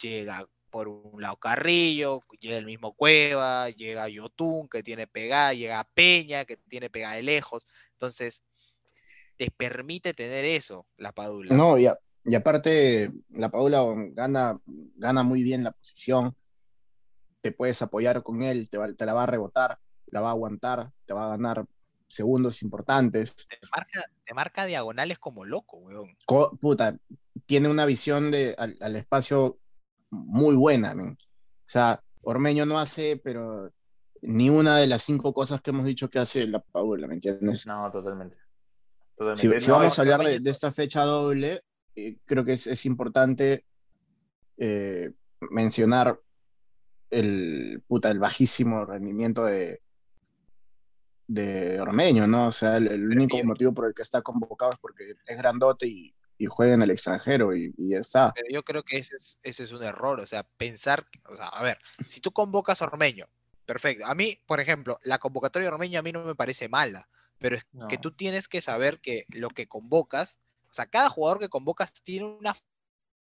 Llega 0.00 0.48
por 0.70 0.88
un 0.88 1.22
lado 1.22 1.36
Carrillo, 1.36 2.22
llega 2.40 2.56
el 2.56 2.66
mismo 2.66 2.92
Cueva, 2.94 3.70
llega 3.70 4.08
Yotun, 4.08 4.68
que 4.68 4.82
tiene 4.82 5.06
pegada, 5.06 5.54
llega 5.54 5.88
Peña, 5.94 6.44
que 6.44 6.56
tiene 6.56 6.90
pegada 6.90 7.14
de 7.14 7.22
lejos. 7.22 7.66
Entonces, 7.92 8.42
te 9.36 9.50
permite 9.50 10.12
tener 10.12 10.44
eso, 10.44 10.86
la 10.96 11.12
Padula. 11.12 11.54
No, 11.54 11.78
y, 11.78 11.86
a- 11.86 11.96
y 12.26 12.34
aparte, 12.34 13.10
la 13.30 13.50
Paula 13.50 13.84
gana, 14.12 14.58
gana 14.96 15.22
muy 15.22 15.42
bien 15.42 15.64
la 15.64 15.70
posición. 15.72 16.34
Te 17.40 17.52
puedes 17.52 17.80
apoyar 17.82 18.22
con 18.22 18.42
él, 18.42 18.68
te, 18.68 18.78
va- 18.78 18.92
te 18.92 19.06
la 19.06 19.14
va 19.14 19.22
a 19.22 19.26
rebotar, 19.26 19.78
la 20.06 20.20
va 20.20 20.28
a 20.28 20.32
aguantar, 20.32 20.90
te 21.04 21.14
va 21.14 21.26
a 21.26 21.28
ganar 21.36 21.64
segundos 22.08 22.62
importantes. 22.62 23.36
Te 23.48 23.58
marca, 23.72 24.04
te 24.24 24.34
marca 24.34 24.66
diagonales 24.66 25.18
como 25.18 25.44
loco, 25.44 25.78
weón. 25.78 26.16
Co- 26.26 26.56
puta, 26.60 26.96
tiene 27.46 27.68
una 27.68 27.84
visión 27.84 28.30
de, 28.30 28.54
al, 28.58 28.76
al 28.80 28.96
espacio 28.96 29.58
muy 30.10 30.54
buena. 30.56 30.94
O 30.94 31.16
sea, 31.64 32.02
Ormeño 32.22 32.66
no 32.66 32.78
hace, 32.78 33.16
pero 33.22 33.70
ni 34.22 34.50
una 34.50 34.78
de 34.78 34.86
las 34.88 35.02
cinco 35.02 35.32
cosas 35.32 35.60
que 35.60 35.70
hemos 35.70 35.84
dicho 35.84 36.08
que 36.10 36.18
hace 36.18 36.46
la 36.48 36.60
Paula, 36.60 37.06
¿me 37.06 37.14
entiendes? 37.14 37.66
No, 37.66 37.88
totalmente. 37.90 38.36
Si, 38.36 39.16
Totalmente. 39.16 39.60
si 39.60 39.70
No, 39.70 39.78
vamos 39.78 39.98
a 39.98 40.02
hablar 40.02 40.20
de 40.40 40.50
esta 40.50 40.72
fecha 40.72 41.04
doble, 41.04 41.62
eh, 41.96 42.16
creo 42.24 42.44
que 42.44 42.52
es, 42.52 42.66
es 42.66 42.86
importante 42.86 43.64
eh, 44.58 45.12
mencionar 45.50 46.20
el, 47.10 47.82
puta, 47.86 48.10
el 48.10 48.18
bajísimo 48.18 48.84
rendimiento 48.84 49.44
de, 49.44 49.80
de 51.26 51.80
Ormeño, 51.80 52.26
¿no? 52.26 52.48
O 52.48 52.52
sea, 52.52 52.76
el, 52.76 52.86
el 52.88 53.06
único 53.06 53.36
Pero- 53.36 53.48
motivo 53.48 53.72
por 53.74 53.86
el 53.86 53.94
que 53.94 54.02
está 54.02 54.22
convocado 54.22 54.72
es 54.72 54.78
porque 54.78 55.14
es 55.26 55.38
grandote 55.38 55.86
y, 55.86 56.14
y 56.38 56.46
juega 56.46 56.74
en 56.74 56.82
el 56.82 56.90
extranjero 56.90 57.54
y, 57.56 57.74
y 57.76 57.90
ya 57.90 57.98
está. 57.98 58.32
Pero 58.34 58.48
yo 58.50 58.62
creo 58.62 58.82
que 58.84 58.98
ese 58.98 59.16
es, 59.16 59.38
ese 59.42 59.64
es 59.64 59.72
un 59.72 59.82
error. 59.82 60.20
O 60.20 60.26
sea, 60.26 60.42
pensar, 60.56 61.06
o 61.28 61.34
sea, 61.36 61.46
a 61.48 61.62
ver, 61.62 61.78
si 61.98 62.20
tú 62.20 62.30
convocas 62.30 62.80
a 62.82 62.86
Ormeño, 62.86 63.26
perfecto. 63.64 64.06
A 64.06 64.14
mí, 64.14 64.38
por 64.46 64.60
ejemplo, 64.60 64.98
la 65.02 65.18
convocatoria 65.18 65.68
de 65.68 65.74
Ormeño 65.74 65.98
a 65.98 66.02
mí 66.02 66.12
no 66.12 66.24
me 66.24 66.34
parece 66.34 66.68
mala, 66.68 67.08
pero 67.38 67.56
es 67.56 67.66
que 67.88 67.98
tú 67.98 68.10
tienes 68.12 68.48
que 68.48 68.60
saber 68.60 69.00
que 69.00 69.24
lo 69.30 69.50
que 69.50 69.66
convocas, 69.66 70.40
sea, 70.76 70.86
cada 70.86 71.08
jugador 71.10 71.38
que 71.40 71.48
convocas 71.48 71.92
tiene 72.02 72.26
una 72.26 72.54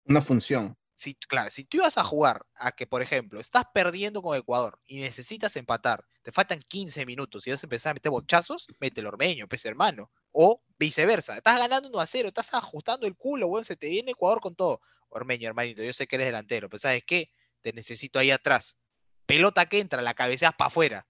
Una 0.06 0.20
función. 0.20 0.76
si, 0.96 1.14
claro, 1.14 1.50
si 1.50 1.64
tú 1.64 1.78
ibas 1.78 1.98
a 1.98 2.04
jugar 2.04 2.46
a 2.54 2.72
que, 2.72 2.86
por 2.86 3.02
ejemplo, 3.02 3.40
estás 3.40 3.64
perdiendo 3.72 4.22
con 4.22 4.36
Ecuador 4.36 4.78
y 4.86 5.00
necesitas 5.00 5.56
empatar, 5.56 6.04
te 6.22 6.30
faltan 6.32 6.60
15 6.60 7.04
minutos 7.06 7.46
y 7.46 7.50
vas 7.50 7.62
a 7.62 7.66
empezar 7.66 7.90
a 7.90 7.94
meter 7.94 8.10
bochazos, 8.10 8.66
mete 8.80 9.00
el 9.00 9.06
ormeño, 9.06 9.48
pese 9.48 9.68
hermano. 9.68 10.10
O 10.32 10.62
viceversa, 10.78 11.36
estás 11.36 11.58
ganando 11.58 11.88
1 11.88 11.98
a 12.00 12.06
0, 12.06 12.28
estás 12.28 12.54
ajustando 12.54 13.06
el 13.06 13.16
culo, 13.16 13.46
weón, 13.48 13.64
se 13.64 13.76
te 13.76 13.88
viene 13.88 14.12
Ecuador 14.12 14.40
con 14.40 14.54
todo. 14.54 14.80
Ormeño, 15.08 15.48
hermanito, 15.48 15.82
yo 15.82 15.92
sé 15.92 16.06
que 16.06 16.16
eres 16.16 16.26
delantero, 16.28 16.68
pero 16.68 16.78
¿sabes 16.78 17.02
qué? 17.06 17.30
Te 17.60 17.72
necesito 17.72 18.18
ahí 18.18 18.30
atrás. 18.30 18.76
Pelota 19.26 19.66
que 19.66 19.80
entra, 19.80 20.02
la 20.02 20.14
cabeceas 20.14 20.54
para 20.54 20.68
afuera. 20.68 21.06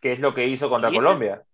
¿Qué 0.00 0.12
es 0.12 0.18
lo 0.20 0.34
que 0.34 0.46
hizo 0.46 0.68
contra 0.68 0.90
es- 0.90 0.94
Colombia? 0.94 1.44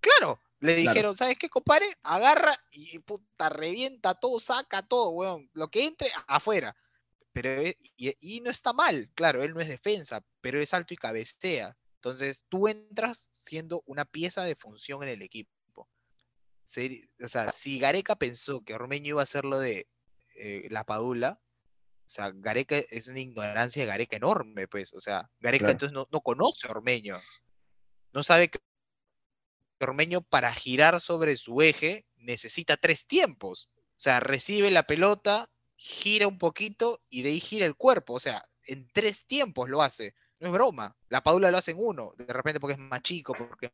Claro, 0.00 0.40
le 0.60 0.82
Claro. 0.82 0.90
dijeron, 0.94 1.16
¿sabes 1.16 1.38
qué, 1.38 1.48
compadre? 1.48 1.96
Agarra 2.02 2.56
y 2.72 2.98
puta, 3.00 3.48
revienta 3.48 4.14
todo, 4.14 4.40
saca 4.40 4.82
todo, 4.82 5.10
weón. 5.10 5.48
Lo 5.52 5.68
que 5.68 5.84
entre, 5.86 6.10
afuera. 6.26 6.76
Pero, 7.32 7.50
e- 7.50 7.78
y, 7.96 8.36
y 8.36 8.40
no 8.40 8.50
está 8.50 8.72
mal, 8.72 9.10
claro, 9.14 9.42
él 9.42 9.54
no 9.54 9.60
es 9.60 9.68
defensa, 9.68 10.24
pero 10.40 10.60
es 10.60 10.74
alto 10.74 10.94
y 10.94 10.96
cabecea. 10.96 11.76
Entonces, 11.94 12.44
tú 12.48 12.68
entras 12.68 13.28
siendo 13.32 13.82
una 13.86 14.04
pieza 14.04 14.44
de 14.44 14.56
función 14.56 15.02
en 15.02 15.10
el 15.10 15.22
equipo. 15.22 15.50
O 17.24 17.28
sea, 17.28 17.50
si 17.50 17.78
Gareca 17.78 18.16
pensó 18.16 18.62
que 18.62 18.74
Ormeño 18.74 19.08
iba 19.08 19.20
a 19.20 19.24
hacer 19.24 19.44
lo 19.44 19.58
de 19.58 19.88
eh, 20.34 20.66
la 20.70 20.84
Padula, 20.84 21.40
o 22.06 22.10
sea, 22.10 22.30
Gareca 22.34 22.76
es 22.76 23.06
una 23.08 23.20
ignorancia 23.20 23.82
de 23.82 23.86
Gareca 23.86 24.16
enorme, 24.16 24.68
pues. 24.68 24.92
O 24.92 25.00
sea, 25.00 25.30
Gareca 25.40 25.60
Claro. 25.62 25.72
entonces 25.72 25.94
no, 25.94 26.06
no 26.10 26.20
conoce 26.20 26.66
a 26.66 26.70
Ormeño. 26.70 27.16
No 28.12 28.22
sabe 28.22 28.48
que 28.48 28.58
Ormeño 29.80 30.22
para 30.22 30.52
girar 30.52 31.00
sobre 31.00 31.36
su 31.36 31.62
eje 31.62 32.06
necesita 32.16 32.76
tres 32.76 33.06
tiempos. 33.06 33.70
O 33.76 34.00
sea, 34.00 34.20
recibe 34.20 34.70
la 34.70 34.84
pelota, 34.84 35.50
gira 35.76 36.26
un 36.26 36.38
poquito 36.38 37.02
y 37.08 37.22
de 37.22 37.30
ahí 37.30 37.40
gira 37.40 37.66
el 37.66 37.76
cuerpo. 37.76 38.14
O 38.14 38.20
sea, 38.20 38.44
en 38.64 38.88
tres 38.92 39.26
tiempos 39.26 39.68
lo 39.68 39.82
hace. 39.82 40.14
No 40.40 40.48
es 40.48 40.52
broma. 40.52 40.96
La 41.08 41.22
Padula 41.22 41.50
lo 41.50 41.58
hacen 41.58 41.76
uno, 41.78 42.12
de 42.16 42.32
repente 42.32 42.60
porque 42.60 42.74
es 42.74 42.78
más 42.78 43.02
chico, 43.02 43.34
porque 43.34 43.66
es 43.66 43.72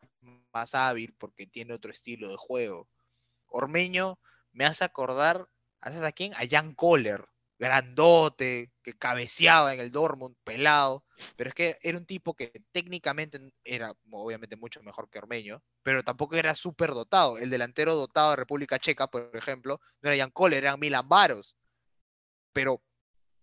más 0.52 0.74
hábil, 0.74 1.14
porque 1.18 1.46
tiene 1.46 1.74
otro 1.74 1.92
estilo 1.92 2.30
de 2.30 2.36
juego. 2.36 2.88
Ormeño 3.46 4.18
me 4.52 4.64
hace 4.64 4.84
acordar, 4.84 5.48
¿haces 5.80 6.02
a 6.02 6.12
quién? 6.12 6.32
A 6.34 6.46
Jan 6.48 6.74
Kohler, 6.74 7.26
grandote, 7.58 8.72
que 8.82 8.96
cabeceaba 8.96 9.74
en 9.74 9.80
el 9.80 9.90
Dortmund, 9.90 10.36
pelado, 10.44 11.03
pero 11.36 11.50
es 11.50 11.54
que 11.54 11.78
era 11.82 11.98
un 11.98 12.06
tipo 12.06 12.34
que 12.34 12.52
técnicamente 12.72 13.52
era 13.64 13.94
obviamente 14.10 14.56
mucho 14.56 14.82
mejor 14.82 15.08
que 15.08 15.18
Ormeño, 15.18 15.62
pero 15.82 16.02
tampoco 16.02 16.36
era 16.36 16.54
súper 16.54 16.90
dotado. 16.90 17.38
El 17.38 17.50
delantero 17.50 17.94
dotado 17.94 18.30
de 18.30 18.36
República 18.36 18.78
Checa, 18.78 19.06
por 19.08 19.30
ejemplo, 19.34 19.80
no 20.02 20.10
era 20.10 20.22
Jan 20.24 20.30
Kohler, 20.30 20.64
eran 20.64 20.80
Milan 20.80 21.08
Baros. 21.08 21.56
Pero 22.52 22.82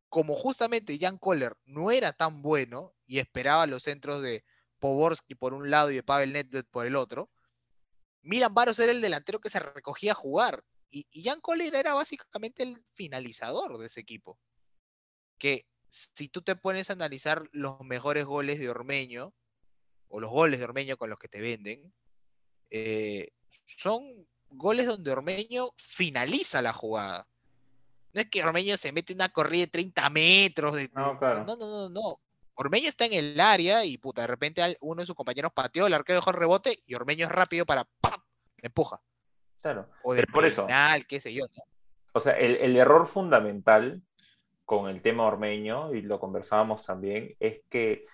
como 0.10 0.36
justamente 0.36 0.98
Jan 1.00 1.18
Kohler 1.18 1.56
no 1.66 1.92
era 1.92 2.14
tan 2.14 2.42
bueno 2.42 2.94
y 3.06 3.20
esperaba 3.20 3.68
los 3.68 3.84
centros 3.84 4.22
de 4.22 4.44
Poborski 4.80 5.36
por 5.36 5.54
un 5.54 5.70
lado 5.70 5.92
y 5.92 5.96
de 5.96 6.04
Pavel 6.04 6.34
Nedved 6.34 6.66
por 6.66 6.86
el 6.86 6.96
otro, 6.96 7.30
Milan 8.22 8.54
Baros 8.54 8.80
era 8.80 8.92
el 8.92 9.02
delantero 9.02 9.40
que 9.40 9.50
se 9.50 9.60
recogía 9.60 10.12
a 10.12 10.16
jugar. 10.16 10.64
Y, 10.90 11.08
y 11.12 11.24
Jan 11.24 11.40
Kohler 11.40 11.74
era 11.76 11.94
básicamente 11.94 12.64
el 12.64 12.84
finalizador 12.94 13.78
de 13.78 13.88
ese 13.88 14.02
equipo. 14.02 14.38
Que 15.38 15.66
si 15.92 16.30
tú 16.30 16.42
te 16.42 16.56
pones 16.56 16.89
a 16.89 16.94
analizar 16.94 17.50
los 17.52 17.82
mejores 17.82 18.26
goles 18.26 18.60
de 18.60 18.70
Ormeño, 18.70 19.34
o 20.08 20.22
los 20.22 20.32
goles 20.32 20.60
de 20.60 20.66
Ormeño 20.66 20.96
con 20.96 21.10
los 21.10 21.20
que 21.20 21.28
te 21.28 21.42
venden, 21.42 21.94
eh, 22.70 23.34
son 23.66 24.26
goles 24.50 24.88
donde 24.88 25.12
Ormeño 25.12 25.72
finaliza 25.76 26.62
la 26.62 26.72
jugada. 26.72 27.28
No 28.14 28.22
es 28.22 28.30
que 28.30 28.42
Ormeño 28.42 28.78
se 28.78 28.94
mete 28.94 29.14
una 29.14 29.30
corrida 29.30 29.66
de 29.66 29.72
30 29.72 30.10
metros. 30.12 30.76
De, 30.76 30.89
No, 30.94 31.20
claro. 31.20 31.44
no, 31.44 31.58
no, 31.58 31.68
no, 31.68 31.89
no. 31.89 32.20
Ormeño 32.56 32.88
está 32.88 33.06
en 33.06 33.14
el 33.14 33.39
área 33.39 33.84
y 33.84 33.98
puta, 33.98 34.22
de 34.22 34.28
repente 34.28 34.78
uno 34.80 35.02
de 35.02 35.06
sus 35.06 35.16
compañeros 35.16 35.52
pateó, 35.54 35.88
el 35.88 35.94
arquero 35.94 36.20
dejó 36.20 36.30
el 36.30 36.38
rebote 36.38 36.82
y 36.86 36.96
Ormeño 36.96 37.26
es 37.26 37.32
rápido 37.32 37.66
para 37.66 37.84
¡pam! 38.00 38.22
le 38.58 38.68
empuja. 38.68 39.02
Claro. 39.62 39.89
O 40.04 40.14
de 40.14 40.26
por 40.28 40.46
eso. 40.46 40.68
qué 41.08 41.20
sé 41.20 41.34
yo. 41.34 41.46
¿no? 41.54 41.64
O 42.14 42.22
sea, 42.22 42.34
el, 42.34 42.56
el 42.58 42.78
error 42.78 43.08
fundamental 43.08 44.02
con 44.72 44.88
el 44.88 45.02
tema 45.02 45.26
ormeño, 45.26 45.94
y 45.94 46.02
lo 46.02 46.18
conversábamos 46.18 46.86
también, 46.86 47.36
es 47.42 47.62
que 47.70 48.06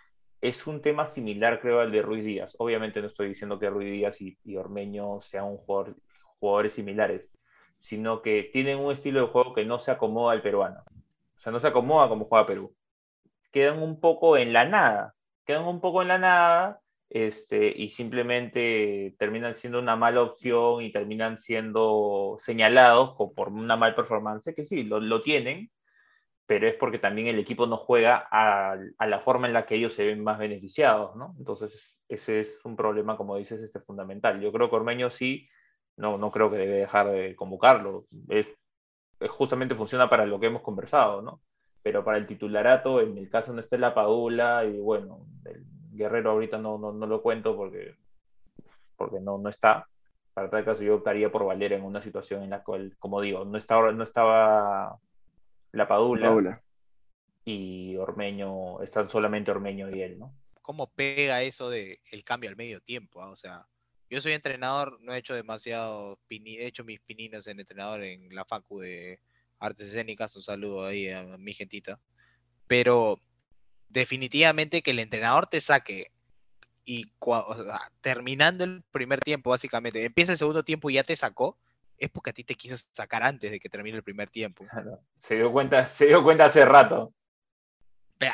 es 0.41 0.65
un 0.65 0.81
tema 0.81 1.05
similar, 1.05 1.59
creo, 1.61 1.81
al 1.81 1.91
de 1.91 2.01
Ruiz 2.01 2.25
Díaz. 2.25 2.55
Obviamente 2.57 2.99
no 2.99 3.05
estoy 3.05 3.27
diciendo 3.27 3.59
que 3.59 3.69
Ruiz 3.69 3.91
Díaz 3.91 4.19
y, 4.21 4.39
y 4.43 4.55
Ormeño 4.55 5.21
sean 5.21 5.45
un 5.45 5.57
jugador, 5.57 5.95
jugadores 6.39 6.73
similares, 6.73 7.29
sino 7.77 8.23
que 8.23 8.49
tienen 8.51 8.79
un 8.79 8.91
estilo 8.91 9.21
de 9.21 9.27
juego 9.27 9.53
que 9.53 9.65
no 9.65 9.77
se 9.77 9.91
acomoda 9.91 10.33
al 10.33 10.41
peruano. 10.41 10.81
O 11.37 11.39
sea, 11.39 11.51
no 11.51 11.59
se 11.59 11.67
acomoda 11.67 12.09
como 12.09 12.25
juega 12.25 12.47
Perú. 12.47 12.75
Quedan 13.51 13.83
un 13.83 13.99
poco 13.99 14.35
en 14.35 14.51
la 14.51 14.65
nada. 14.65 15.13
Quedan 15.45 15.65
un 15.65 15.79
poco 15.79 16.01
en 16.01 16.07
la 16.07 16.17
nada 16.17 16.79
este, 17.11 17.67
y 17.67 17.89
simplemente 17.89 19.13
terminan 19.19 19.53
siendo 19.53 19.77
una 19.77 19.95
mala 19.95 20.23
opción 20.23 20.81
y 20.81 20.91
terminan 20.91 21.37
siendo 21.37 22.35
señalados 22.39 23.13
por 23.35 23.49
una 23.49 23.75
mal 23.75 23.93
performance, 23.93 24.55
que 24.55 24.65
sí, 24.65 24.81
lo, 24.81 24.99
lo 24.99 25.21
tienen, 25.21 25.69
pero 26.47 26.65
es 26.67 26.75
porque 26.75 26.97
también 26.97 27.27
el 27.27 27.39
equipo 27.39 27.67
no 27.67 27.75
juega 27.75 28.25
a, 28.31 28.77
a 28.97 29.07
la 29.07 29.19
forma 29.19 29.47
en 29.47 29.53
la 29.53 29.65
que 29.65 29.75
ellos 29.75 29.93
se 29.93 30.05
ven 30.05 30.23
más 30.23 30.39
beneficiados, 30.39 31.15
¿no? 31.17 31.35
Entonces, 31.37 31.97
ese 32.07 32.39
es 32.39 32.63
un 32.63 32.77
problema, 32.77 33.17
como 33.17 33.35
dices, 33.35 33.61
este, 33.61 33.81
fundamental. 33.81 34.39
Yo 34.39 34.51
creo 34.53 34.69
que 34.69 34.77
Ormeño 34.77 35.09
sí, 35.09 35.49
no, 35.97 36.17
no 36.17 36.31
creo 36.31 36.49
que 36.49 36.57
debe 36.57 36.77
dejar 36.77 37.09
de 37.09 37.35
convocarlo. 37.35 38.05
Es, 38.29 38.47
es 39.19 39.29
justamente 39.29 39.75
funciona 39.75 40.09
para 40.09 40.25
lo 40.25 40.39
que 40.39 40.47
hemos 40.47 40.61
conversado, 40.61 41.21
¿no? 41.21 41.41
Pero 41.83 42.03
para 42.05 42.17
el 42.17 42.25
titularato, 42.25 43.01
en 43.01 43.17
el 43.17 43.29
caso 43.29 43.51
no 43.53 43.59
esté 43.59 43.77
la 43.77 43.93
Padula, 43.93 44.63
y 44.63 44.79
bueno, 44.79 45.27
el 45.45 45.65
Guerrero 45.91 46.31
ahorita 46.31 46.57
no, 46.57 46.77
no, 46.77 46.93
no 46.93 47.07
lo 47.07 47.21
cuento 47.21 47.57
porque, 47.57 47.95
porque 48.95 49.19
no, 49.19 49.37
no 49.37 49.49
está. 49.49 49.85
Para 50.33 50.49
tal 50.49 50.63
caso, 50.63 50.81
yo 50.83 50.95
optaría 50.95 51.29
por 51.29 51.45
Valera 51.45 51.75
en 51.75 51.83
una 51.83 52.01
situación 52.01 52.43
en 52.43 52.51
la 52.51 52.63
cual, 52.63 52.95
como 52.99 53.19
digo, 53.19 53.43
no 53.43 53.57
estaba, 53.57 53.91
no 53.91 54.03
estaba 54.03 54.95
la 55.71 55.87
Padula, 55.87 56.27
Paula. 56.27 56.63
y 57.45 57.95
Ormeño, 57.97 58.81
están 58.81 59.09
solamente 59.09 59.51
Ormeño 59.51 59.89
y 59.89 60.01
él, 60.01 60.17
¿no? 60.19 60.33
¿Cómo 60.61 60.91
pega 60.91 61.43
eso 61.43 61.69
de 61.69 62.01
el 62.11 62.23
cambio 62.23 62.49
al 62.49 62.55
medio 62.57 62.81
tiempo? 62.81 63.21
ah? 63.21 63.29
O 63.29 63.35
sea, 63.35 63.67
yo 64.09 64.19
soy 64.21 64.33
entrenador, 64.33 64.99
no 65.01 65.13
he 65.13 65.17
hecho 65.17 65.33
demasiado, 65.35 66.19
pini- 66.29 66.57
he 66.57 66.65
hecho 66.67 66.83
mis 66.83 66.99
pininos 66.99 67.47
en 67.47 67.59
entrenador 67.59 68.03
en 68.03 68.33
la 68.35 68.43
facu 68.45 68.79
de 68.79 69.19
artes 69.59 69.87
escénicas, 69.87 70.35
un 70.35 70.41
saludo 70.41 70.85
ahí 70.85 71.09
a 71.09 71.23
mi 71.37 71.53
gentita, 71.53 71.99
pero 72.67 73.19
definitivamente 73.89 74.81
que 74.81 74.91
el 74.91 74.99
entrenador 74.99 75.47
te 75.47 75.61
saque 75.61 76.11
y 76.85 77.05
cua- 77.19 77.43
o 77.47 77.55
sea, 77.63 77.79
terminando 78.01 78.63
el 78.63 78.83
primer 78.91 79.19
tiempo, 79.19 79.49
básicamente, 79.49 80.03
empieza 80.05 80.33
el 80.33 80.37
segundo 80.37 80.63
tiempo 80.63 80.89
y 80.89 80.93
ya 80.95 81.03
te 81.03 81.15
sacó, 81.15 81.57
es 81.97 82.09
porque 82.09 82.29
a 82.29 82.33
ti 82.33 82.43
te 82.43 82.55
quiso 82.55 82.75
sacar 82.91 83.23
antes 83.23 83.51
de 83.51 83.59
que 83.59 83.69
termine 83.69 83.97
el 83.97 84.03
primer 84.03 84.29
tiempo. 84.29 84.63
Se 85.17 85.35
dio 85.35 85.51
cuenta, 85.51 85.85
se 85.85 86.05
dio 86.05 86.23
cuenta 86.23 86.45
hace 86.45 86.65
rato. 86.65 87.13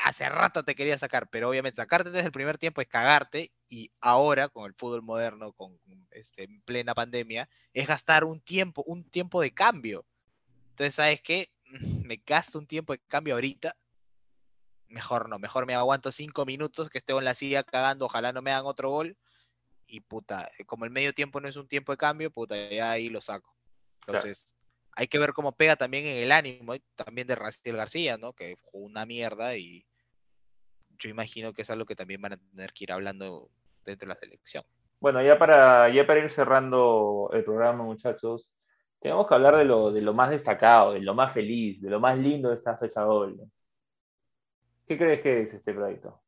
Hace 0.05 0.29
rato 0.29 0.63
te 0.63 0.75
quería 0.75 0.97
sacar, 0.97 1.27
pero 1.29 1.49
obviamente 1.49 1.81
sacarte 1.81 2.09
desde 2.09 2.27
el 2.27 2.31
primer 2.31 2.57
tiempo 2.57 2.79
es 2.79 2.87
cagarte 2.87 3.51
y 3.67 3.91
ahora 3.99 4.47
con 4.47 4.65
el 4.65 4.73
fútbol 4.75 5.01
moderno, 5.01 5.51
con 5.51 5.77
este, 6.11 6.43
en 6.43 6.57
plena 6.65 6.93
pandemia, 6.93 7.49
es 7.73 7.87
gastar 7.87 8.23
un 8.23 8.39
tiempo, 8.39 8.83
un 8.85 9.03
tiempo 9.03 9.41
de 9.41 9.53
cambio. 9.53 10.05
Entonces, 10.69 10.95
¿sabes 10.95 11.21
qué? 11.21 11.51
Me 12.03 12.21
gasto 12.25 12.59
un 12.59 12.67
tiempo 12.67 12.93
de 12.93 12.99
cambio 13.07 13.33
ahorita. 13.33 13.75
Mejor 14.87 15.27
no, 15.27 15.37
mejor 15.37 15.65
me 15.65 15.75
aguanto 15.75 16.11
cinco 16.11 16.45
minutos 16.45 16.89
que 16.89 16.99
esté 16.99 17.13
en 17.13 17.25
la 17.25 17.35
silla 17.35 17.63
cagando, 17.63 18.05
ojalá 18.05 18.31
no 18.31 18.41
me 18.41 18.51
hagan 18.51 18.65
otro 18.65 18.89
gol. 18.89 19.17
Y 19.87 19.99
puta, 20.01 20.49
eh, 20.57 20.65
como 20.65 20.85
el 20.85 20.91
medio 20.91 21.13
tiempo 21.13 21.39
no 21.39 21.47
es 21.47 21.55
un 21.55 21.67
tiempo 21.67 21.91
de 21.91 21.97
cambio, 21.97 22.31
puta, 22.31 22.55
ya 22.69 22.91
ahí 22.91 23.09
lo 23.09 23.21
saco. 23.21 23.55
Claro. 23.99 24.19
Entonces, 24.19 24.55
hay 24.95 25.07
que 25.07 25.19
ver 25.19 25.33
cómo 25.33 25.51
pega 25.51 25.75
también 25.75 26.05
en 26.05 26.23
el 26.23 26.31
ánimo, 26.31 26.73
también 26.95 27.27
de 27.27 27.35
Raciel 27.35 27.77
García, 27.77 28.17
¿no? 28.17 28.33
Que 28.33 28.57
jugó 28.61 28.85
una 28.85 29.05
mierda 29.05 29.55
y 29.57 29.85
yo 30.99 31.09
imagino 31.09 31.53
que 31.53 31.63
es 31.63 31.69
algo 31.69 31.85
que 31.85 31.95
también 31.95 32.21
van 32.21 32.33
a 32.33 32.37
tener 32.37 32.73
que 32.73 32.85
ir 32.85 32.91
hablando 32.91 33.49
dentro 33.83 34.07
de 34.07 34.13
la 34.13 34.19
selección. 34.19 34.63
Bueno, 34.99 35.21
ya 35.21 35.37
para, 35.37 35.89
ya 35.89 36.07
para 36.07 36.23
ir 36.23 36.31
cerrando 36.31 37.29
el 37.33 37.43
programa, 37.43 37.83
muchachos, 37.83 38.51
tenemos 38.99 39.27
que 39.27 39.33
hablar 39.33 39.57
de 39.57 39.65
lo, 39.65 39.91
de 39.91 40.01
lo 40.01 40.13
más 40.13 40.29
destacado, 40.29 40.93
de 40.93 41.01
lo 41.01 41.13
más 41.13 41.33
feliz, 41.33 41.81
de 41.81 41.89
lo 41.89 41.99
más 41.99 42.17
lindo 42.17 42.49
de 42.49 42.55
esta 42.55 42.77
fecha 42.77 43.01
doble. 43.01 43.43
¿Qué 44.87 44.97
crees 44.97 45.21
que 45.21 45.41
es 45.41 45.53
este 45.53 45.73
proyecto? 45.73 46.21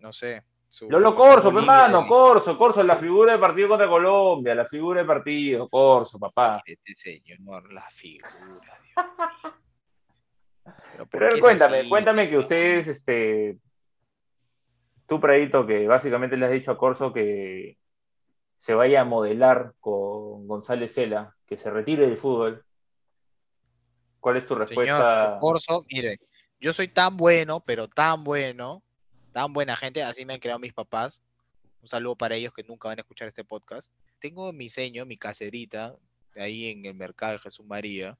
No 0.00 0.12
sé. 0.12 0.44
Su 0.70 0.88
Lolo 0.88 1.16
Corso, 1.16 1.50
Bolivia 1.50 1.86
hermano, 1.86 2.06
Corso, 2.06 2.56
Corso, 2.56 2.80
la 2.84 2.96
figura 2.96 3.32
del 3.32 3.40
partido 3.40 3.68
contra 3.70 3.88
Colombia, 3.88 4.54
la 4.54 4.64
figura 4.64 5.00
del 5.00 5.06
partido, 5.06 5.68
Corso, 5.68 6.16
papá. 6.16 6.62
Este 6.64 6.94
señor, 6.94 7.72
la 7.72 7.82
figura, 7.90 8.30
Dios 8.38 8.56
mío. 8.80 9.54
Pero, 10.92 11.06
¿por 11.06 11.08
Pero 11.10 11.24
a 11.24 11.28
ver, 11.28 11.32
qué 11.32 11.38
es 11.38 11.44
cuéntame, 11.44 11.78
así, 11.80 11.88
cuéntame 11.88 12.28
que 12.28 12.38
ustedes, 12.38 12.86
este, 12.86 13.58
tú, 15.08 15.18
Pradito, 15.18 15.66
que 15.66 15.88
básicamente 15.88 16.36
le 16.36 16.46
has 16.46 16.52
dicho 16.52 16.70
a 16.70 16.78
Corso 16.78 17.12
que 17.12 17.76
se 18.60 18.72
vaya 18.72 19.00
a 19.00 19.04
modelar 19.04 19.72
con 19.80 20.46
González 20.46 20.94
Cela, 20.94 21.34
que 21.46 21.56
se 21.56 21.68
retire 21.68 22.06
del 22.06 22.16
fútbol. 22.16 22.64
¿Cuál 24.20 24.36
es 24.36 24.46
tu 24.46 24.54
respuesta? 24.54 25.24
Señor 25.24 25.40
Corso, 25.40 25.84
mire, 25.92 26.14
yo 26.60 26.72
soy 26.72 26.86
tan 26.86 27.16
bueno, 27.16 27.60
pero 27.66 27.88
tan 27.88 28.22
bueno, 28.22 28.84
tan 29.32 29.52
buena 29.52 29.76
gente, 29.76 30.02
así 30.02 30.24
me 30.24 30.34
han 30.34 30.40
creado 30.40 30.58
mis 30.58 30.72
papás. 30.72 31.22
Un 31.82 31.88
saludo 31.88 32.16
para 32.16 32.34
ellos 32.34 32.52
que 32.52 32.62
nunca 32.62 32.88
van 32.88 32.98
a 32.98 33.02
escuchar 33.02 33.28
este 33.28 33.44
podcast. 33.44 33.92
Tengo 34.18 34.52
mi 34.52 34.68
seño, 34.68 35.06
mi 35.06 35.16
caserita, 35.16 35.96
de 36.34 36.42
ahí 36.42 36.66
en 36.66 36.84
el 36.84 36.94
mercado 36.94 37.32
de 37.32 37.38
Jesús 37.38 37.66
María, 37.66 38.18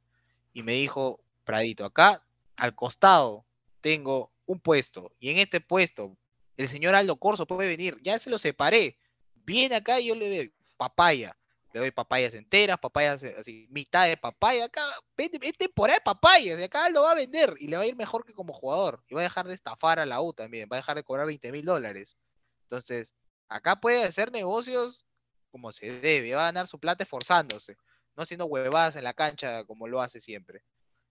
y 0.53 0.63
me 0.63 0.73
dijo, 0.73 1.21
Pradito, 1.45 1.85
acá 1.85 2.25
al 2.57 2.75
costado 2.75 3.45
tengo 3.81 4.33
un 4.47 4.61
puesto, 4.61 5.13
y 5.21 5.31
en 5.31 5.39
este 5.39 5.61
puesto 5.61 6.17
el 6.57 6.69
señor 6.69 6.95
Aldo 6.95 7.17
Corso 7.17 7.47
puede 7.47 7.69
venir, 7.69 7.97
ya 8.03 8.19
se 8.19 8.29
lo 8.29 8.39
separé. 8.39 8.99
Viene 9.47 9.77
acá 9.77 9.99
y 9.99 10.09
yo 10.09 10.15
le 10.15 10.29
doy 10.29 10.55
papaya. 10.77 11.35
Le 11.73 11.81
doy 11.81 11.91
papayas 11.91 12.35
enteras, 12.35 12.79
papayas 12.79 13.23
eh, 13.23 13.35
así, 13.39 13.66
mitad 13.71 14.09
de 14.09 14.16
papaya. 14.16 14.64
Acá 14.64 14.83
vende, 15.16 15.39
es 15.43 15.57
temporada 15.57 15.99
de 15.99 16.05
papayas, 16.05 16.61
y 16.61 16.64
acá 16.64 16.89
lo 16.91 17.03
va 17.03 17.12
a 17.12 17.14
vender 17.14 17.55
y 17.59 17.68
le 17.68 17.77
va 17.77 17.85
a 17.85 17.87
ir 17.87 17.97
mejor 17.97 18.25
que 18.25 18.35
como 18.35 18.53
jugador. 18.53 19.03
Y 19.09 19.14
va 19.14 19.21
a 19.21 19.25
dejar 19.25 19.47
de 19.47 19.55
estafar 19.55 20.01
a 20.01 20.07
la 20.07 20.21
U 20.21 20.33
también, 20.33 20.68
va 20.71 20.77
a 20.77 20.81
dejar 20.81 20.97
de 20.97 21.05
cobrar 21.05 21.27
20 21.27 21.53
mil 21.53 21.64
dólares. 21.64 22.16
Entonces, 22.64 23.12
acá 23.49 23.81
puede 23.81 24.05
hacer 24.05 24.33
negocios 24.33 25.07
como 25.51 25.73
se 25.73 26.01
debe, 26.01 26.35
va 26.35 26.43
a 26.43 26.47
ganar 26.47 26.66
su 26.66 26.79
plata 26.79 27.03
esforzándose, 27.03 27.77
no 28.16 28.23
haciendo 28.23 28.47
huevadas 28.47 28.97
en 28.97 29.05
la 29.05 29.14
cancha 29.14 29.64
como 29.64 29.89
lo 29.89 30.01
hace 30.01 30.21
siempre. 30.21 30.62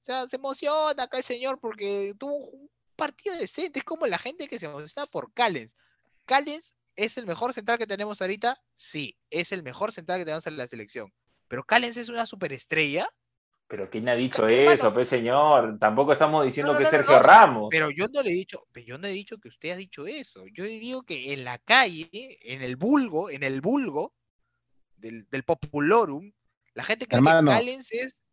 O 0.01 0.03
sea, 0.03 0.27
se 0.27 0.37
emociona 0.37 1.03
acá 1.03 1.17
el 1.17 1.23
señor 1.23 1.59
porque 1.59 2.13
tuvo 2.17 2.37
un 2.37 2.69
partido 2.95 3.35
decente. 3.35 3.79
Es 3.79 3.85
como 3.85 4.07
la 4.07 4.17
gente 4.17 4.47
que 4.47 4.59
se 4.59 4.67
emociona 4.67 5.07
por 5.07 5.33
Callens. 5.33 5.75
Callens 6.25 6.73
es 6.95 7.17
el 7.17 7.25
mejor 7.25 7.53
central 7.53 7.77
que 7.77 7.87
tenemos 7.87 8.21
ahorita. 8.21 8.57
Sí, 8.75 9.17
es 9.29 9.51
el 9.51 9.63
mejor 9.63 9.91
central 9.91 10.19
que 10.19 10.25
tenemos 10.25 10.47
en 10.47 10.57
la 10.57 10.67
selección. 10.67 11.13
Pero 11.47 11.63
Callens 11.63 11.97
es 11.97 12.09
una 12.09 12.25
superestrella. 12.25 13.09
Pero 13.67 13.89
¿quién 13.89 14.09
ha 14.09 14.15
dicho 14.15 14.47
eso, 14.47 14.83
mano- 14.83 14.93
pues 14.95 15.07
señor? 15.09 15.77
Tampoco 15.79 16.13
estamos 16.13 16.43
diciendo 16.45 16.73
No, 16.73 16.77
que 16.77 16.85
no, 16.85 16.89
Sergio 16.89 17.15
no, 17.17 17.21
Ramos. 17.21 17.67
Pero 17.69 17.89
yo 17.91 18.05
no 18.11 18.23
le 18.23 18.31
he 18.31 18.33
dicho, 18.33 18.65
pero 18.71 18.85
yo 18.85 18.97
no 18.97 19.07
he 19.07 19.11
dicho 19.11 19.37
que 19.37 19.47
usted 19.47 19.71
ha 19.71 19.75
dicho 19.75 20.07
eso. 20.07 20.45
Yo 20.53 20.63
digo 20.63 21.03
que 21.03 21.33
en 21.33 21.43
la 21.43 21.59
calle, 21.59 22.09
en 22.11 22.63
el 22.63 22.75
vulgo, 22.77 23.29
en 23.29 23.43
el 23.43 23.61
vulgo 23.61 24.13
del, 24.97 25.27
del 25.29 25.43
populorum, 25.43 26.31
la 26.73 26.83
gente 26.83 27.05
cree 27.07 27.19
Hermano. 27.19 27.51
que 27.51 27.57
Callens 27.57 27.91
es 27.91 28.23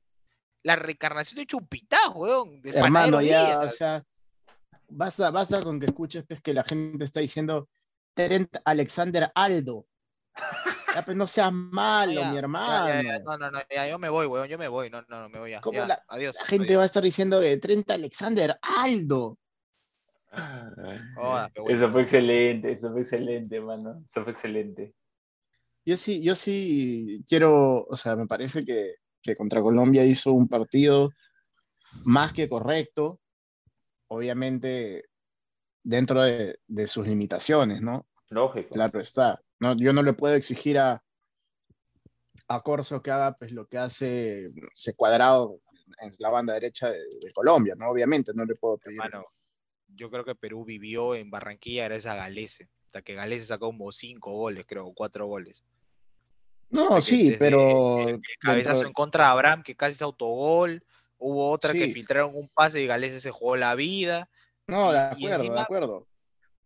la 0.63 0.77
reencarnación 0.77 1.37
de 1.37 1.47
Chupitá, 1.47 1.99
weón, 2.15 2.61
del 2.63 2.77
Hermano, 2.77 3.21
ya, 3.21 3.61
o 3.61 3.69
sea, 3.69 4.03
basta, 4.89 5.31
basta 5.31 5.61
con 5.61 5.79
que 5.79 5.87
escuches 5.87 6.25
pues, 6.27 6.41
que 6.41 6.55
la 6.55 6.65
gente 6.65 7.05
está 7.05 7.21
diciendo 7.21 7.69
Trent 8.17 8.57
Alexander 8.65 9.31
Aldo. 9.35 9.87
Ya, 10.95 11.05
pues 11.05 11.17
no 11.17 11.27
seas 11.27 11.53
malo, 11.53 12.23
Ya, 12.23 12.31
mi 12.31 12.39
hermano. 12.39 12.89
ya, 12.89 13.03
ya, 13.03 13.19
no, 13.21 13.37
no, 13.37 13.51
no, 13.51 13.59
ya, 13.71 13.87
yo 13.89 13.99
me 13.99 14.09
voy, 14.09 14.27
weón, 14.27 14.49
yo 14.49 14.57
me 14.59 14.69
voy, 14.69 14.89
no, 14.89 15.03
no, 15.03 15.21
no, 15.21 15.29
me 15.29 15.39
voy 15.39 15.51
ya. 15.51 15.61
¿Cómo 15.61 15.79
ya, 15.79 15.87
la- 15.87 16.03
adiós. 16.09 16.35
La 16.39 16.47
gente 16.47 16.69
adiós. 16.69 16.79
va 16.79 16.83
a 16.83 16.87
estar 16.87 17.03
diciendo 17.03 17.41
que 17.41 17.57
Trent 17.59 17.91
Alexander 17.91 18.59
Aldo. 18.85 19.39
Bueno. 21.15 21.51
Eso 21.69 21.91
fue 21.91 22.03
excelente, 22.03 22.73
eso 22.73 22.91
fue 22.91 23.03
excelente, 23.03 23.61
mano. 23.61 24.03
Eso 24.09 24.23
fue 24.25 24.33
excelente. 24.33 24.95
Yo 25.85 25.97
sí, 25.97 26.23
yo 26.23 26.35
sí 26.35 27.23
quiero, 27.29 27.85
o 27.85 27.95
sea, 27.95 28.17
me 28.17 28.27
parece 28.27 28.65
que, 28.65 28.97
que 29.23 29.37
contra 29.37 29.61
Colombia 29.63 30.05
hizo 30.05 30.33
un 30.33 30.49
partido 30.49 31.11
más 32.05 32.33
que 32.33 32.49
correcto, 32.49 33.21
obviamente 34.09 35.05
dentro 35.89 36.23
de, 36.23 36.59
de 36.67 36.87
sus 36.89 37.07
limitaciones, 37.07 37.81
¿no? 37.81 38.07
Lógico. 38.31 38.71
Claro 38.71 39.01
está. 39.01 39.41
No, 39.61 39.77
yo 39.77 39.93
no 39.93 40.03
le 40.03 40.13
puedo 40.15 40.35
exigir 40.35 40.79
a, 40.79 41.03
a 42.49 42.61
Corso 42.63 43.01
que 43.03 43.11
haga 43.13 43.35
pues, 43.37 43.53
lo 43.53 43.67
que 43.69 43.79
hace 43.79 44.51
ese 44.75 44.95
cuadrado 44.95 45.61
en 46.03 46.13
la 46.19 46.29
banda 46.31 46.55
derecha 46.55 46.91
de, 46.91 46.99
de 46.99 47.31
Colombia, 47.33 47.75
¿no? 47.79 47.87
Obviamente, 47.87 48.33
no 48.35 48.45
le 48.45 48.57
puedo 48.57 48.79
pedir. 48.79 48.99
Hermano, 49.01 49.27
yo 49.95 50.11
creo 50.11 50.25
que 50.25 50.35
Perú 50.35 50.65
vivió 50.65 51.15
en 51.15 51.31
Barranquilla 51.31 51.85
gracias 51.85 52.13
a 52.13 52.17
Galese. 52.17 52.69
Hasta 52.87 53.03
que 53.03 53.15
Galese 53.15 53.47
sacó 53.47 53.67
como 53.67 53.93
cinco 53.93 54.33
goles, 54.33 54.65
creo, 54.67 54.87
o 54.87 54.93
cuatro 54.95 55.27
goles. 55.27 55.65
no, 56.71 57.01
sí, 57.01 57.31
desde 57.31 57.39
pero 57.39 58.09
El 58.09 58.21
cabezazo 58.41 58.75
dentro- 58.79 58.89
en 58.89 58.93
contra 58.93 59.25
de 59.27 59.31
Abraham, 59.31 59.63
que 59.63 59.77
casi 59.77 59.93
es 59.93 60.03
autogol. 60.03 60.81
Hubo 61.19 61.49
otra 61.51 61.73
que 61.73 61.93
filtraron 61.93 62.33
un 62.35 62.49
pase 62.49 62.83
y 62.83 62.87
Galese 62.87 63.21
se 63.21 63.31
jugó 63.31 63.57
la 63.57 63.75
vida. 63.77 64.29
No, 64.69 64.93
de 64.93 64.99
acuerdo, 64.99 65.53
de 65.55 65.61
acuerdo. 65.61 66.07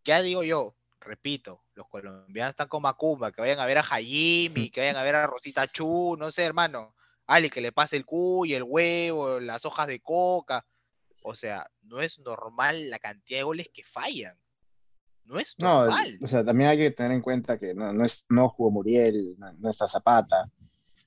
Ya 0.05 0.23
digo 0.23 0.43
yo, 0.43 0.77
repito, 1.01 1.65
los 1.75 1.89
colombianos 1.89 2.51
están 2.51 2.69
con 2.69 2.83
Macumba, 2.83 3.33
que 3.33 3.41
vayan 3.41 3.61
a 3.61 3.67
ver 3.67 3.79
a 3.79 3.83
Jaime, 3.83 4.71
que 4.71 4.81
vayan 4.81 4.97
a 4.97 5.03
ver 5.03 5.15
a 5.17 5.27
Rosita 5.27 5.67
Chu, 5.73 6.17
no 6.19 6.31
sé, 6.31 6.45
hermano. 6.45 6.95
Ale, 7.27 7.49
que 7.49 7.61
le 7.61 7.71
pase 7.73 7.97
el 7.97 8.05
cuy, 8.05 8.55
el 8.55 8.65
huevo, 8.65 9.39
las 9.39 9.65
hojas 9.65 9.87
de 9.87 10.01
coca. 10.01 10.67
O 11.23 11.35
sea, 11.35 11.65
no 11.83 12.01
es 12.01 12.19
normal 12.19 12.91
la 12.91 12.99
cantidad 12.99 13.41
de 13.41 13.45
goles 13.45 13.71
que 13.73 13.85
fallan. 13.85 14.37
No 15.25 15.39
es 15.39 15.55
No, 15.59 15.85
normal. 15.85 16.19
o 16.23 16.27
sea, 16.27 16.45
también 16.45 16.71
hay 16.71 16.79
que 16.79 16.91
tener 16.91 17.13
en 17.13 17.21
cuenta 17.23 17.57
que 17.57 17.73
no, 17.75 17.93
no, 17.93 18.05
es, 18.05 18.27
no 18.31 18.49
jugó 18.49 18.73
Muriel, 18.73 19.37
no, 19.39 19.53
no 19.53 19.71
está 19.71 19.87
Zapata. 19.87 20.51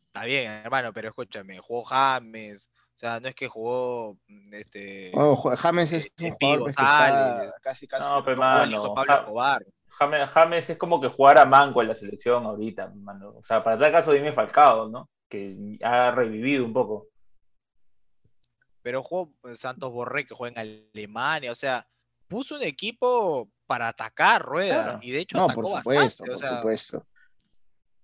Está 0.07 0.23
bien, 0.25 0.49
hermano, 0.49 0.93
pero 0.93 1.09
escúchame, 1.09 1.59
jugó 1.59 1.83
James. 1.83 2.69
O 2.95 2.97
sea, 2.97 3.19
no 3.19 3.27
es 3.27 3.35
que 3.35 3.47
jugó 3.47 4.17
mm, 4.27 4.53
este. 4.53 5.11
Oh, 5.15 5.35
James 5.55 5.93
es 5.93 6.05
eh, 6.05 6.11
un 6.19 6.25
eh, 6.27 6.31
jugador 6.39 6.59
pues, 6.61 6.75
está 6.77 7.53
casi, 7.61 7.87
casi. 7.87 8.09
No, 8.11 8.23
pero, 8.23 8.37
mano, 8.37 8.93
Pablo 8.93 9.15
Escobar. 9.15 9.65
James, 9.89 10.29
James 10.29 10.69
es 10.69 10.77
como 10.77 10.99
que 11.01 11.07
jugar 11.09 11.37
a 11.37 11.45
Manco 11.45 11.81
en 11.81 11.87
la 11.89 11.95
selección 11.95 12.45
ahorita, 12.45 12.91
mano. 12.95 13.33
O 13.37 13.43
sea, 13.43 13.63
para 13.63 13.77
tal 13.79 13.91
caso 13.91 14.11
dime 14.11 14.33
Falcao, 14.33 14.89
¿no? 14.89 15.09
Que 15.29 15.77
ha 15.83 16.11
revivido 16.11 16.65
un 16.65 16.73
poco. 16.73 17.07
pero 18.81 19.01
jugó 19.03 19.33
eh, 19.45 19.55
Santos 19.55 19.91
Borré, 19.91 20.25
que 20.25 20.35
juega 20.35 20.61
en 20.61 20.87
Alemania, 20.93 21.51
o 21.51 21.55
sea, 21.55 21.87
puso 22.27 22.55
un 22.55 22.63
equipo 22.63 23.49
para 23.65 23.87
atacar 23.87 24.41
Rueda, 24.43 24.83
Claro. 24.83 24.99
y 25.01 25.11
de 25.11 25.19
hecho 25.19 25.37
No, 25.37 25.45
atacó 25.45 25.61
por 25.61 25.69
supuesto, 25.71 26.23
bastante, 26.25 26.31
o 26.31 26.35
por 26.35 26.37
sea, 26.47 26.57
supuesto. 26.57 27.07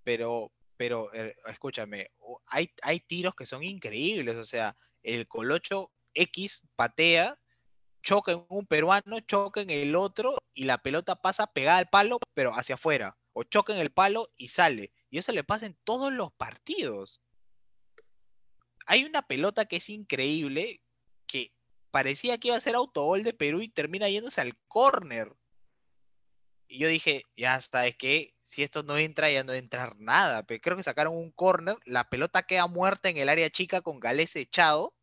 pero, 0.03 0.51
pero 0.79 1.13
eh, 1.13 1.35
escúchame, 1.47 2.09
hay, 2.45 2.73
hay 2.83 3.01
tiros 3.01 3.35
que 3.35 3.45
son 3.45 3.63
increíbles, 3.63 4.37
o 4.37 4.45
sea, 4.45 4.77
el 5.03 5.27
Colocho 5.27 5.91
X 6.13 6.61
patea, 6.77 7.37
choca 8.01 8.31
en 8.31 8.45
un 8.47 8.65
peruano, 8.65 9.19
choca 9.19 9.59
en 9.59 9.71
el 9.71 9.93
otro, 9.93 10.37
y 10.53 10.63
la 10.63 10.77
pelota 10.77 11.17
pasa 11.17 11.47
pegada 11.47 11.79
al 11.79 11.89
palo, 11.89 12.17
pero 12.33 12.51
hacia 12.51 12.75
afuera, 12.75 13.17
o 13.33 13.43
choca 13.43 13.73
en 13.73 13.79
el 13.79 13.91
palo 13.91 14.29
y 14.37 14.47
sale, 14.47 14.93
y 15.09 15.17
eso 15.17 15.33
le 15.33 15.43
pasa 15.43 15.65
en 15.65 15.77
todos 15.83 16.13
los 16.13 16.31
partidos. 16.31 17.21
Hay 18.85 19.03
una 19.03 19.27
pelota 19.27 19.65
que 19.65 19.75
es 19.75 19.89
increíble, 19.89 20.81
que 21.27 21.51
parecía 21.91 22.37
que 22.37 22.47
iba 22.47 22.57
a 22.57 22.61
ser 22.61 22.75
autogol 22.75 23.23
de 23.23 23.33
Perú 23.33 23.59
y 23.59 23.67
termina 23.67 24.07
yéndose 24.07 24.39
al 24.39 24.57
córner. 24.69 25.35
Y 26.69 26.77
yo 26.77 26.87
dije, 26.87 27.23
ya 27.35 27.57
está, 27.57 27.85
es 27.85 27.97
que 27.97 28.33
si 28.49 28.63
esto 28.63 28.81
no 28.81 28.97
entra, 28.97 29.29
ya 29.29 29.43
no 29.43 29.53
entrar 29.53 29.95
nada. 29.99 30.41
Pero 30.41 30.59
creo 30.59 30.75
que 30.75 30.81
sacaron 30.81 31.15
un 31.15 31.29
córner, 31.31 31.77
la 31.85 32.09
pelota 32.09 32.41
queda 32.41 32.65
muerta 32.65 33.07
en 33.07 33.17
el 33.17 33.29
área 33.29 33.51
chica 33.51 33.81
con 33.81 33.99
Galés 33.99 34.35
echado. 34.35 34.95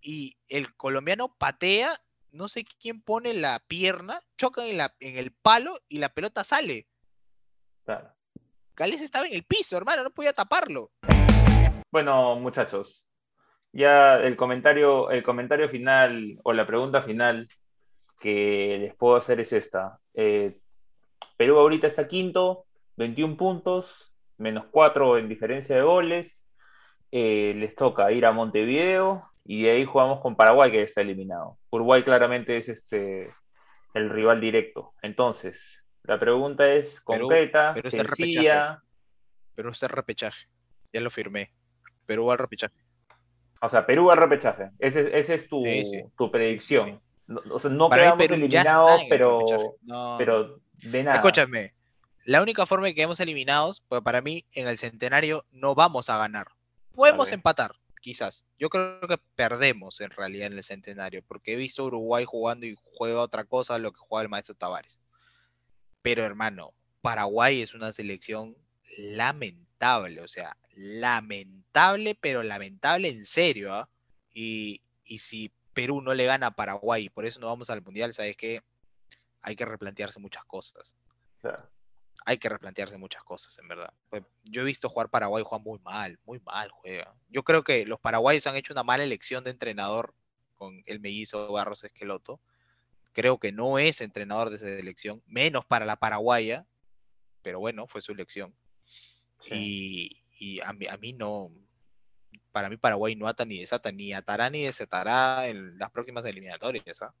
Y 0.00 0.36
el 0.48 0.72
colombiano 0.76 1.34
patea, 1.36 1.92
no 2.30 2.48
sé 2.48 2.64
quién 2.64 3.02
pone 3.02 3.34
la 3.34 3.58
pierna, 3.66 4.20
choca 4.38 4.64
en, 4.64 4.76
la, 4.76 4.94
en 5.00 5.16
el 5.16 5.32
palo 5.32 5.80
y 5.88 5.98
la 5.98 6.10
pelota 6.10 6.44
sale. 6.44 6.86
Claro. 7.84 8.14
Galés 8.76 9.00
estaba 9.00 9.26
en 9.26 9.34
el 9.34 9.42
piso, 9.42 9.76
hermano, 9.76 10.04
no 10.04 10.10
podía 10.10 10.32
taparlo. 10.32 10.92
Bueno, 11.90 12.36
muchachos, 12.38 13.04
ya 13.72 14.16
el 14.16 14.36
comentario, 14.36 15.10
el 15.10 15.24
comentario 15.24 15.68
final 15.68 16.38
o 16.44 16.52
la 16.52 16.66
pregunta 16.66 17.02
final 17.02 17.48
que 18.20 18.78
les 18.80 18.94
puedo 18.94 19.16
hacer 19.16 19.40
es 19.40 19.52
esta. 19.52 19.98
Eh, 20.14 20.60
Perú 21.36 21.58
ahorita 21.58 21.86
está 21.86 22.06
quinto, 22.08 22.64
21 22.96 23.36
puntos, 23.36 24.14
menos 24.38 24.66
4 24.70 25.18
en 25.18 25.28
diferencia 25.28 25.76
de 25.76 25.82
goles. 25.82 26.46
Eh, 27.12 27.54
les 27.56 27.74
toca 27.76 28.10
ir 28.12 28.26
a 28.26 28.32
Montevideo 28.32 29.28
y 29.44 29.62
de 29.64 29.70
ahí 29.70 29.84
jugamos 29.84 30.20
con 30.20 30.34
Paraguay, 30.36 30.70
que 30.72 30.82
está 30.82 31.00
eliminado. 31.02 31.58
Uruguay 31.70 32.02
claramente 32.02 32.56
es 32.56 32.68
este 32.68 33.32
el 33.94 34.10
rival 34.10 34.40
directo. 34.40 34.92
Entonces, 35.02 35.84
la 36.02 36.18
pregunta 36.18 36.72
es 36.72 37.00
Perú- 37.06 37.28
concreta, 37.28 37.72
Perú 37.74 37.88
es 37.88 37.94
el 37.94 38.06
sencilla. 38.08 38.82
Pero 39.54 39.70
este 39.70 39.86
es 39.86 39.92
repechaje. 39.92 40.46
Ya 40.92 41.00
lo 41.00 41.10
firmé. 41.10 41.52
Perú 42.06 42.26
va 42.26 42.32
al 42.32 42.38
repechaje. 42.40 42.74
O 43.60 43.68
sea, 43.68 43.86
Perú 43.86 44.10
al 44.10 44.18
repechaje. 44.18 44.70
Ese, 44.80 45.16
ese 45.16 45.34
es 45.34 45.48
tu, 45.48 45.62
Sí, 45.62 45.84
sí. 45.84 46.02
tu 46.16 46.30
predicción. 46.30 46.86
Sí, 46.88 46.98
No, 47.26 47.40
o 47.50 47.60
sea, 47.60 47.70
no 47.70 47.88
Para 47.88 48.02
mí 48.02 48.06
quedamos 48.06 48.24
está 48.24 48.34
eliminados, 48.34 49.02
pero, 49.08 49.40
repechaje. 49.40 49.68
No. 49.82 50.16
pero 50.18 50.60
de 50.82 51.02
nada. 51.02 51.16
Escúchame, 51.16 51.72
la 52.24 52.42
única 52.42 52.66
forma 52.66 52.86
de 52.86 52.92
que 52.92 52.96
quedemos 52.96 53.20
eliminados, 53.20 53.84
pues 53.88 54.00
para 54.02 54.22
mí 54.22 54.44
en 54.52 54.66
el 54.66 54.78
centenario 54.78 55.44
no 55.52 55.74
vamos 55.74 56.08
a 56.08 56.18
ganar. 56.18 56.48
Podemos 56.94 57.32
empatar, 57.32 57.74
quizás. 58.00 58.46
Yo 58.58 58.70
creo 58.70 59.00
que 59.00 59.18
perdemos 59.34 60.00
en 60.00 60.10
realidad 60.10 60.46
en 60.46 60.54
el 60.54 60.62
centenario, 60.62 61.22
porque 61.26 61.52
he 61.52 61.56
visto 61.56 61.82
a 61.82 61.86
Uruguay 61.86 62.24
jugando 62.24 62.66
y 62.66 62.76
juega 62.82 63.20
otra 63.20 63.44
cosa 63.44 63.78
lo 63.78 63.92
que 63.92 64.00
juega 64.00 64.22
el 64.22 64.28
maestro 64.28 64.54
Tavares. 64.54 64.98
Pero 66.02 66.24
hermano, 66.24 66.72
Paraguay 67.02 67.60
es 67.60 67.74
una 67.74 67.92
selección 67.92 68.56
lamentable, 68.96 70.20
o 70.20 70.28
sea, 70.28 70.56
lamentable, 70.74 72.14
pero 72.14 72.42
lamentable 72.42 73.08
en 73.08 73.26
serio. 73.26 73.74
¿ah? 73.74 73.88
Y, 74.32 74.80
y 75.04 75.18
si 75.18 75.52
Perú 75.74 76.00
no 76.00 76.14
le 76.14 76.24
gana 76.24 76.46
a 76.48 76.50
Paraguay 76.56 77.08
por 77.10 77.26
eso 77.26 77.40
no 77.40 77.48
vamos 77.48 77.68
al 77.70 77.82
Mundial, 77.82 78.14
¿sabes 78.14 78.36
qué? 78.36 78.62
Hay 79.42 79.56
que 79.56 79.66
replantearse 79.66 80.18
muchas 80.20 80.44
cosas 80.46 80.96
Claro. 81.40 81.68
hay 82.24 82.38
que 82.38 82.48
replantearse 82.48 82.96
muchas 82.96 83.22
cosas, 83.22 83.58
en 83.58 83.68
verdad. 83.68 83.92
Pues, 84.08 84.22
yo 84.44 84.62
he 84.62 84.64
visto 84.64 84.88
jugar 84.88 85.10
Paraguay 85.10 85.44
juega 85.46 85.62
muy 85.62 85.78
mal, 85.80 86.18
muy 86.24 86.40
mal 86.40 86.70
juega. 86.70 87.14
Yo 87.28 87.42
creo 87.42 87.62
que 87.62 87.84
los 87.84 88.00
paraguayos 88.00 88.46
han 88.46 88.56
hecho 88.56 88.72
una 88.72 88.82
mala 88.82 89.04
elección 89.04 89.44
de 89.44 89.50
entrenador 89.50 90.14
con 90.54 90.82
el 90.86 91.00
mellizo 91.00 91.52
Barros 91.52 91.84
Esqueloto. 91.84 92.40
Creo 93.12 93.38
que 93.38 93.52
no 93.52 93.78
es 93.78 94.00
entrenador 94.00 94.48
de 94.48 94.56
esa 94.56 94.68
elección, 94.70 95.22
menos 95.26 95.66
para 95.66 95.84
la 95.84 95.96
paraguaya, 95.96 96.66
pero 97.42 97.60
bueno, 97.60 97.86
fue 97.86 98.00
su 98.00 98.12
elección. 98.12 98.54
Sí. 99.42 100.24
Y, 100.38 100.56
y 100.56 100.60
a, 100.62 100.72
mí, 100.72 100.86
a 100.86 100.96
mí 100.96 101.12
no, 101.12 101.52
para 102.54 102.70
mí 102.70 102.76
Paraguay 102.76 103.16
no 103.16 103.26
ata 103.26 103.44
ni 103.44 103.58
desata, 103.58 103.90
ni 103.90 104.12
atará 104.12 104.48
ni 104.48 104.62
desatará 104.62 105.48
en 105.48 105.76
las 105.76 105.90
próximas 105.90 106.24
eliminatorias. 106.24 107.02
¿ah? 107.02 107.12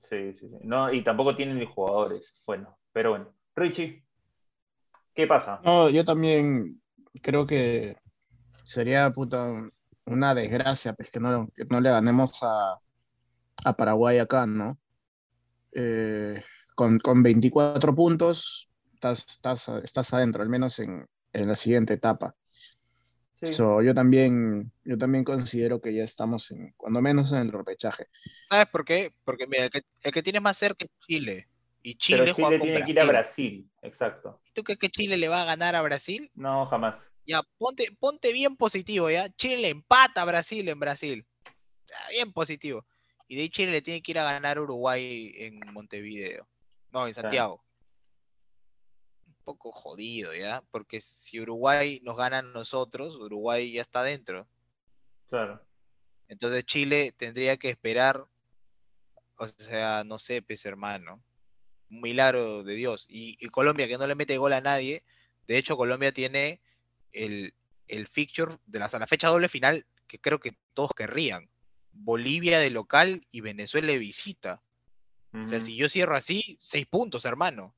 Sí, 0.00 0.32
sí, 0.38 0.48
sí. 0.48 0.58
No, 0.62 0.92
y 0.92 1.02
tampoco 1.02 1.34
tienen 1.34 1.58
ni 1.58 1.66
jugadores. 1.66 2.40
Bueno, 2.46 2.78
pero 2.92 3.10
bueno. 3.10 3.34
Richie, 3.56 4.04
¿qué 5.12 5.26
pasa? 5.26 5.60
No, 5.64 5.88
yo 5.88 6.04
también 6.04 6.80
creo 7.20 7.44
que 7.48 7.96
sería 8.62 9.10
puta, 9.10 9.60
una 10.04 10.34
desgracia 10.36 10.92
pues, 10.92 11.10
que, 11.10 11.18
no, 11.18 11.48
que 11.52 11.64
no 11.68 11.80
le 11.80 11.90
ganemos 11.90 12.40
a, 12.44 12.78
a 13.64 13.76
Paraguay 13.76 14.18
acá, 14.18 14.46
¿no? 14.46 14.78
Eh, 15.72 16.40
con, 16.76 17.00
con 17.00 17.24
24 17.24 17.92
puntos 17.92 18.70
estás, 18.94 19.26
estás, 19.26 19.68
estás 19.82 20.14
adentro, 20.14 20.44
al 20.44 20.48
menos 20.48 20.78
en, 20.78 21.04
en 21.32 21.48
la 21.48 21.56
siguiente 21.56 21.94
etapa. 21.94 22.36
Sí. 23.42 23.52
So, 23.52 23.82
yo 23.82 23.94
también, 23.94 24.72
yo 24.84 24.96
también 24.96 25.22
considero 25.22 25.80
que 25.80 25.94
ya 25.94 26.02
estamos 26.02 26.50
en, 26.50 26.72
cuando 26.76 27.02
menos 27.02 27.32
en 27.32 27.38
el 27.40 27.52
repechaje. 27.52 28.06
¿Sabes 28.42 28.66
por 28.70 28.84
qué? 28.84 29.12
Porque 29.24 29.46
mira, 29.46 29.64
el 29.64 29.70
que, 29.70 29.82
el 30.02 30.12
que 30.12 30.22
tiene 30.22 30.40
más 30.40 30.56
cerca 30.56 30.86
es 30.86 30.90
Chile. 31.06 31.48
Y 31.82 31.94
Chile, 31.96 32.18
Pero 32.20 32.34
Chile 32.34 32.58
tiene 32.58 32.84
que 32.84 32.90
ir 32.90 33.00
a 33.00 33.04
Brasil, 33.04 33.70
exacto. 33.82 34.40
¿Y 34.44 34.52
¿Tú 34.52 34.64
crees 34.64 34.78
que 34.78 34.88
Chile 34.88 35.16
le 35.16 35.28
va 35.28 35.42
a 35.42 35.44
ganar 35.44 35.76
a 35.76 35.82
Brasil? 35.82 36.30
No, 36.34 36.66
jamás. 36.66 36.98
Ya, 37.26 37.42
ponte, 37.58 37.86
ponte 38.00 38.32
bien 38.32 38.56
positivo, 38.56 39.10
¿ya? 39.10 39.28
Chile 39.36 39.58
le 39.58 39.68
empata 39.68 40.22
a 40.22 40.24
Brasil 40.24 40.68
en 40.68 40.80
Brasil. 40.80 41.24
Ya, 41.88 42.08
bien 42.10 42.32
positivo. 42.32 42.84
Y 43.28 43.36
de 43.36 43.42
ahí 43.42 43.48
Chile 43.50 43.70
le 43.70 43.82
tiene 43.82 44.02
que 44.02 44.12
ir 44.12 44.18
a 44.18 44.24
ganar 44.24 44.56
a 44.58 44.62
Uruguay 44.62 45.32
en 45.36 45.60
Montevideo. 45.72 46.48
No, 46.92 47.06
en 47.06 47.12
Claro. 47.12 47.26
Santiago. 47.26 47.64
Poco 49.46 49.70
jodido, 49.70 50.34
¿ya? 50.34 50.64
Porque 50.72 51.00
si 51.00 51.38
Uruguay 51.38 52.00
nos 52.02 52.16
gana 52.16 52.40
a 52.40 52.42
nosotros, 52.42 53.14
Uruguay 53.14 53.70
ya 53.70 53.80
está 53.80 54.02
dentro. 54.02 54.48
Claro. 55.28 55.64
Entonces 56.26 56.64
Chile 56.64 57.14
tendría 57.16 57.56
que 57.56 57.70
esperar, 57.70 58.26
o 59.36 59.46
sea, 59.46 60.02
no 60.04 60.18
sé, 60.18 60.42
pues 60.42 60.66
hermano, 60.66 61.22
un 61.90 62.00
milagro 62.00 62.64
de 62.64 62.74
Dios. 62.74 63.06
Y, 63.08 63.36
y 63.38 63.46
Colombia 63.46 63.86
que 63.86 63.98
no 63.98 64.08
le 64.08 64.16
mete 64.16 64.36
gol 64.36 64.52
a 64.52 64.60
nadie, 64.60 65.04
de 65.46 65.58
hecho 65.58 65.76
Colombia 65.76 66.10
tiene 66.10 66.60
el, 67.12 67.54
el 67.86 68.08
fixture 68.08 68.58
de 68.66 68.80
la, 68.80 68.90
la 68.92 69.06
fecha 69.06 69.28
doble 69.28 69.48
final 69.48 69.86
que 70.08 70.18
creo 70.18 70.40
que 70.40 70.56
todos 70.74 70.90
querrían. 70.92 71.48
Bolivia 71.92 72.58
de 72.58 72.70
local 72.70 73.24
y 73.30 73.42
Venezuela 73.42 73.92
de 73.92 73.98
visita. 73.98 74.60
O 75.32 75.46
sea, 75.46 75.60
si 75.60 75.76
yo 75.76 75.88
cierro 75.88 76.16
así, 76.16 76.56
seis 76.58 76.86
puntos, 76.86 77.26
hermano. 77.26 77.76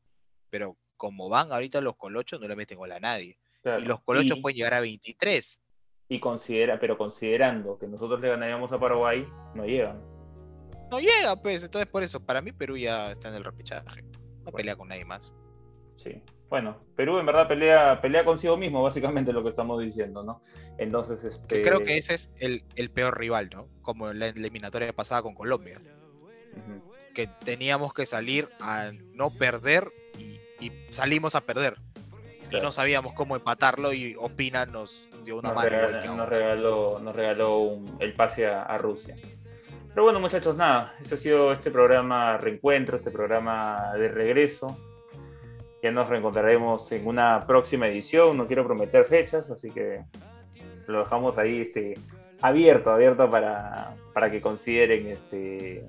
Pero 0.49 0.79
como 0.99 1.31
van 1.31 1.51
ahorita 1.51 1.81
los 1.81 1.97
colochos, 1.97 2.39
no 2.41 2.47
le 2.47 2.57
meten 2.57 2.77
gol 2.77 2.93
a 2.93 3.01
nadie. 3.01 3.39
Claro. 3.63 3.83
Y 3.83 3.87
los 3.87 4.01
colochos 4.01 4.37
Y- 4.37 4.43
pueden 4.43 4.57
llegar 4.57 4.75
a 4.75 4.81
23. 4.81 5.61
Y 6.11 6.21
considera, 6.21 6.79
pero 6.79 6.99
considerando 6.99 7.79
que 7.79 7.87
nosotros 7.87 8.21
le 8.21 8.29
ganaríamos 8.29 8.73
a 8.73 8.79
Paraguay, 8.81 9.27
no 9.55 9.65
llegan. 9.65 10.03
No 10.91 11.01
llega, 11.01 11.37
pues. 11.43 11.65
Entonces, 11.65 11.89
por 11.91 12.03
eso, 12.03 12.21
para 12.21 12.41
mí 12.41 12.53
Perú 12.53 12.77
ya 12.77 13.11
está 13.11 13.29
en 13.29 13.35
el 13.35 13.45
repechaje. 13.45 14.03
No 14.45 14.51
pelea 14.53 14.75
con 14.77 14.89
nadie 14.89 15.05
más. 15.05 15.35
Sí. 15.97 16.23
Bueno, 16.49 16.79
Perú 16.97 17.19
en 17.19 17.27
verdad 17.27 17.47
pelea, 17.47 18.01
pelea 18.01 18.25
consigo 18.25 18.57
mismo, 18.57 18.83
básicamente 18.83 19.35
lo 19.35 19.43
que 19.43 19.51
estamos 19.51 19.83
diciendo, 19.83 20.23
¿no? 20.23 20.41
Entonces, 20.79 21.23
este. 21.25 21.57
Que 21.57 21.63
creo 21.63 21.85
que 21.85 21.99
ese 21.99 22.15
es 22.15 22.33
el, 22.39 22.65
el 22.77 22.91
peor 22.91 23.19
rival, 23.19 23.51
¿no? 23.53 23.69
Como 23.83 24.09
en 24.11 24.19
la 24.19 24.29
eliminatoria 24.29 24.93
pasada 24.95 25.21
con 25.21 25.35
Colombia. 25.35 25.79
Que 27.15 27.27
teníamos 27.27 27.93
que 27.93 28.07
salir 28.07 28.49
a 28.61 28.93
no 29.13 29.29
perder 29.31 29.93
y, 30.19 30.38
y 30.61 30.73
salimos 30.91 31.35
a 31.35 31.41
perder. 31.41 31.77
Y 32.51 32.61
no 32.61 32.71
sabíamos 32.71 33.13
cómo 33.13 33.37
empatarlo 33.37 33.93
y 33.93 34.17
Opina 34.19 34.65
nos 34.65 35.07
dio 35.25 35.39
una 35.39 35.51
nos, 35.53 35.57
mano. 35.65 36.17
nos 36.17 36.29
regaló, 36.29 36.99
nos 36.99 37.15
regaló 37.15 37.59
un- 37.59 37.97
el 38.01 38.15
pase 38.15 38.47
a, 38.47 38.63
a 38.63 38.79
Rusia. 38.79 39.17
Pero 39.91 40.05
bueno, 40.05 40.21
muchachos, 40.21 40.57
nada, 40.57 40.95
ese 41.03 41.17
ha 41.17 41.19
sido 41.19 41.53
este 41.53 41.71
programa 41.71 42.39
reencuentro, 42.39 42.97
este 42.97 43.11
programa 43.11 43.93
de 43.99 44.09
regreso. 44.09 44.79
Ya 45.83 45.91
nos 45.91 46.09
reencontraremos 46.09 46.91
en 46.93 47.07
una 47.07 47.47
próxima 47.47 47.87
edición, 47.89 48.37
no 48.37 48.47
quiero 48.47 48.65
prometer 48.65 49.05
fechas, 49.05 49.51
así 49.51 49.71
que 49.71 50.03
lo 50.87 51.01
dejamos 51.01 51.37
ahí 51.39 51.61
este, 51.61 51.95
abierto, 52.41 52.91
abierto 52.91 53.31
para, 53.31 53.95
para 54.15 54.31
que 54.31 54.41
consideren 54.41 55.07
este, 55.09 55.85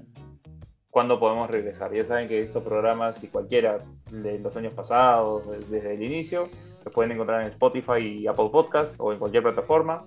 cuándo 0.92 1.20
podemos 1.20 1.50
regresar. 1.50 1.94
Ya 1.94 2.06
saben 2.06 2.28
que 2.28 2.42
estos 2.42 2.64
programas 2.64 3.24
y 3.24 3.28
cualquiera 3.28 3.80
de 4.12 4.40
los 4.40 4.56
años 4.56 4.74
pasados, 4.74 5.44
desde 5.70 5.94
el 5.94 6.04
inicio, 6.04 6.50
se 6.84 6.90
pueden 6.90 7.12
encontrar 7.12 7.42
en 7.42 7.48
Spotify 7.50 8.00
y 8.00 8.28
Apple 8.28 8.50
Podcast 8.52 8.96
o 8.98 9.12
en 9.14 9.20
cualquier 9.20 9.44
plataforma. 9.44 10.06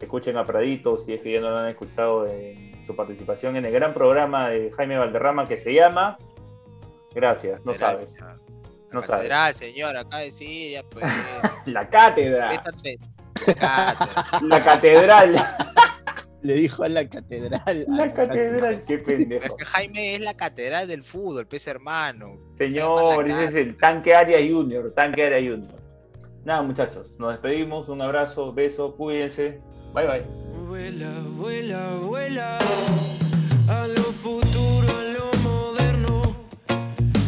Escuchen 0.00 0.36
a 0.36 0.46
Pradito 0.46 0.98
si 0.98 1.14
es 1.14 1.22
que 1.22 1.32
ya 1.32 1.40
no 1.40 1.50
lo 1.50 1.58
han 1.58 1.68
escuchado 1.68 2.26
en 2.26 2.86
su 2.86 2.94
participación 2.94 3.56
en 3.56 3.64
el 3.64 3.72
gran 3.72 3.92
programa 3.94 4.48
de 4.48 4.70
Jaime 4.76 4.96
Valderrama 4.98 5.46
que 5.46 5.58
se 5.58 5.74
llama. 5.74 6.18
Gracias, 7.14 7.64
no 7.64 7.74
sabes. 7.74 8.14
No 8.90 9.00
La 9.00 9.06
sabes. 9.06 9.08
catedral, 9.08 9.54
señor, 9.54 9.96
acá 9.96 10.18
de 10.18 10.30
Siria, 10.30 10.82
pues. 10.88 11.04
La 11.66 11.88
cátedra. 11.88 12.50
Pésate. 12.50 12.98
Cátedra. 13.58 14.40
La 14.42 14.60
catedral. 14.60 15.36
Le 16.42 16.54
dijo 16.54 16.84
a 16.84 16.88
la 16.88 17.08
catedral. 17.08 17.60
La, 17.88 17.96
la 17.96 18.12
catedral, 18.12 18.14
catedral, 18.14 18.84
qué 18.84 18.98
pendejo. 18.98 19.56
Jaime 19.60 20.14
es 20.14 20.20
la 20.20 20.34
catedral 20.34 20.86
del 20.86 21.02
fútbol, 21.02 21.46
pez 21.46 21.66
hermano. 21.66 22.32
Señor, 22.56 23.26
ese 23.28 23.44
es 23.44 23.54
el 23.54 23.76
tanque 23.76 24.14
área 24.14 24.38
junior, 24.38 24.92
tanque 24.94 25.24
área 25.26 25.38
junior. 25.38 25.80
Nada, 26.44 26.62
muchachos, 26.62 27.16
nos 27.18 27.32
despedimos. 27.32 27.88
Un 27.88 28.00
abrazo, 28.00 28.52
beso, 28.52 28.94
cuídense. 28.96 29.60
Bye, 29.92 30.06
bye. 30.06 30.22
Vuela, 30.66 31.12
vuela, 31.36 31.96
vuela. 31.96 32.58
A 33.68 33.86
lo 33.86 34.04
futuro, 34.04 34.88
a 34.88 35.02
lo 35.12 35.38
moderno. 35.42 36.22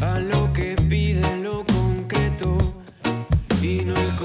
A 0.00 0.18
lo 0.20 0.52
que 0.52 0.76
pide 0.88 1.36
lo 1.38 1.64
concreto. 1.66 2.58
Y 3.60 3.82
no 3.84 3.94
el 3.96 4.16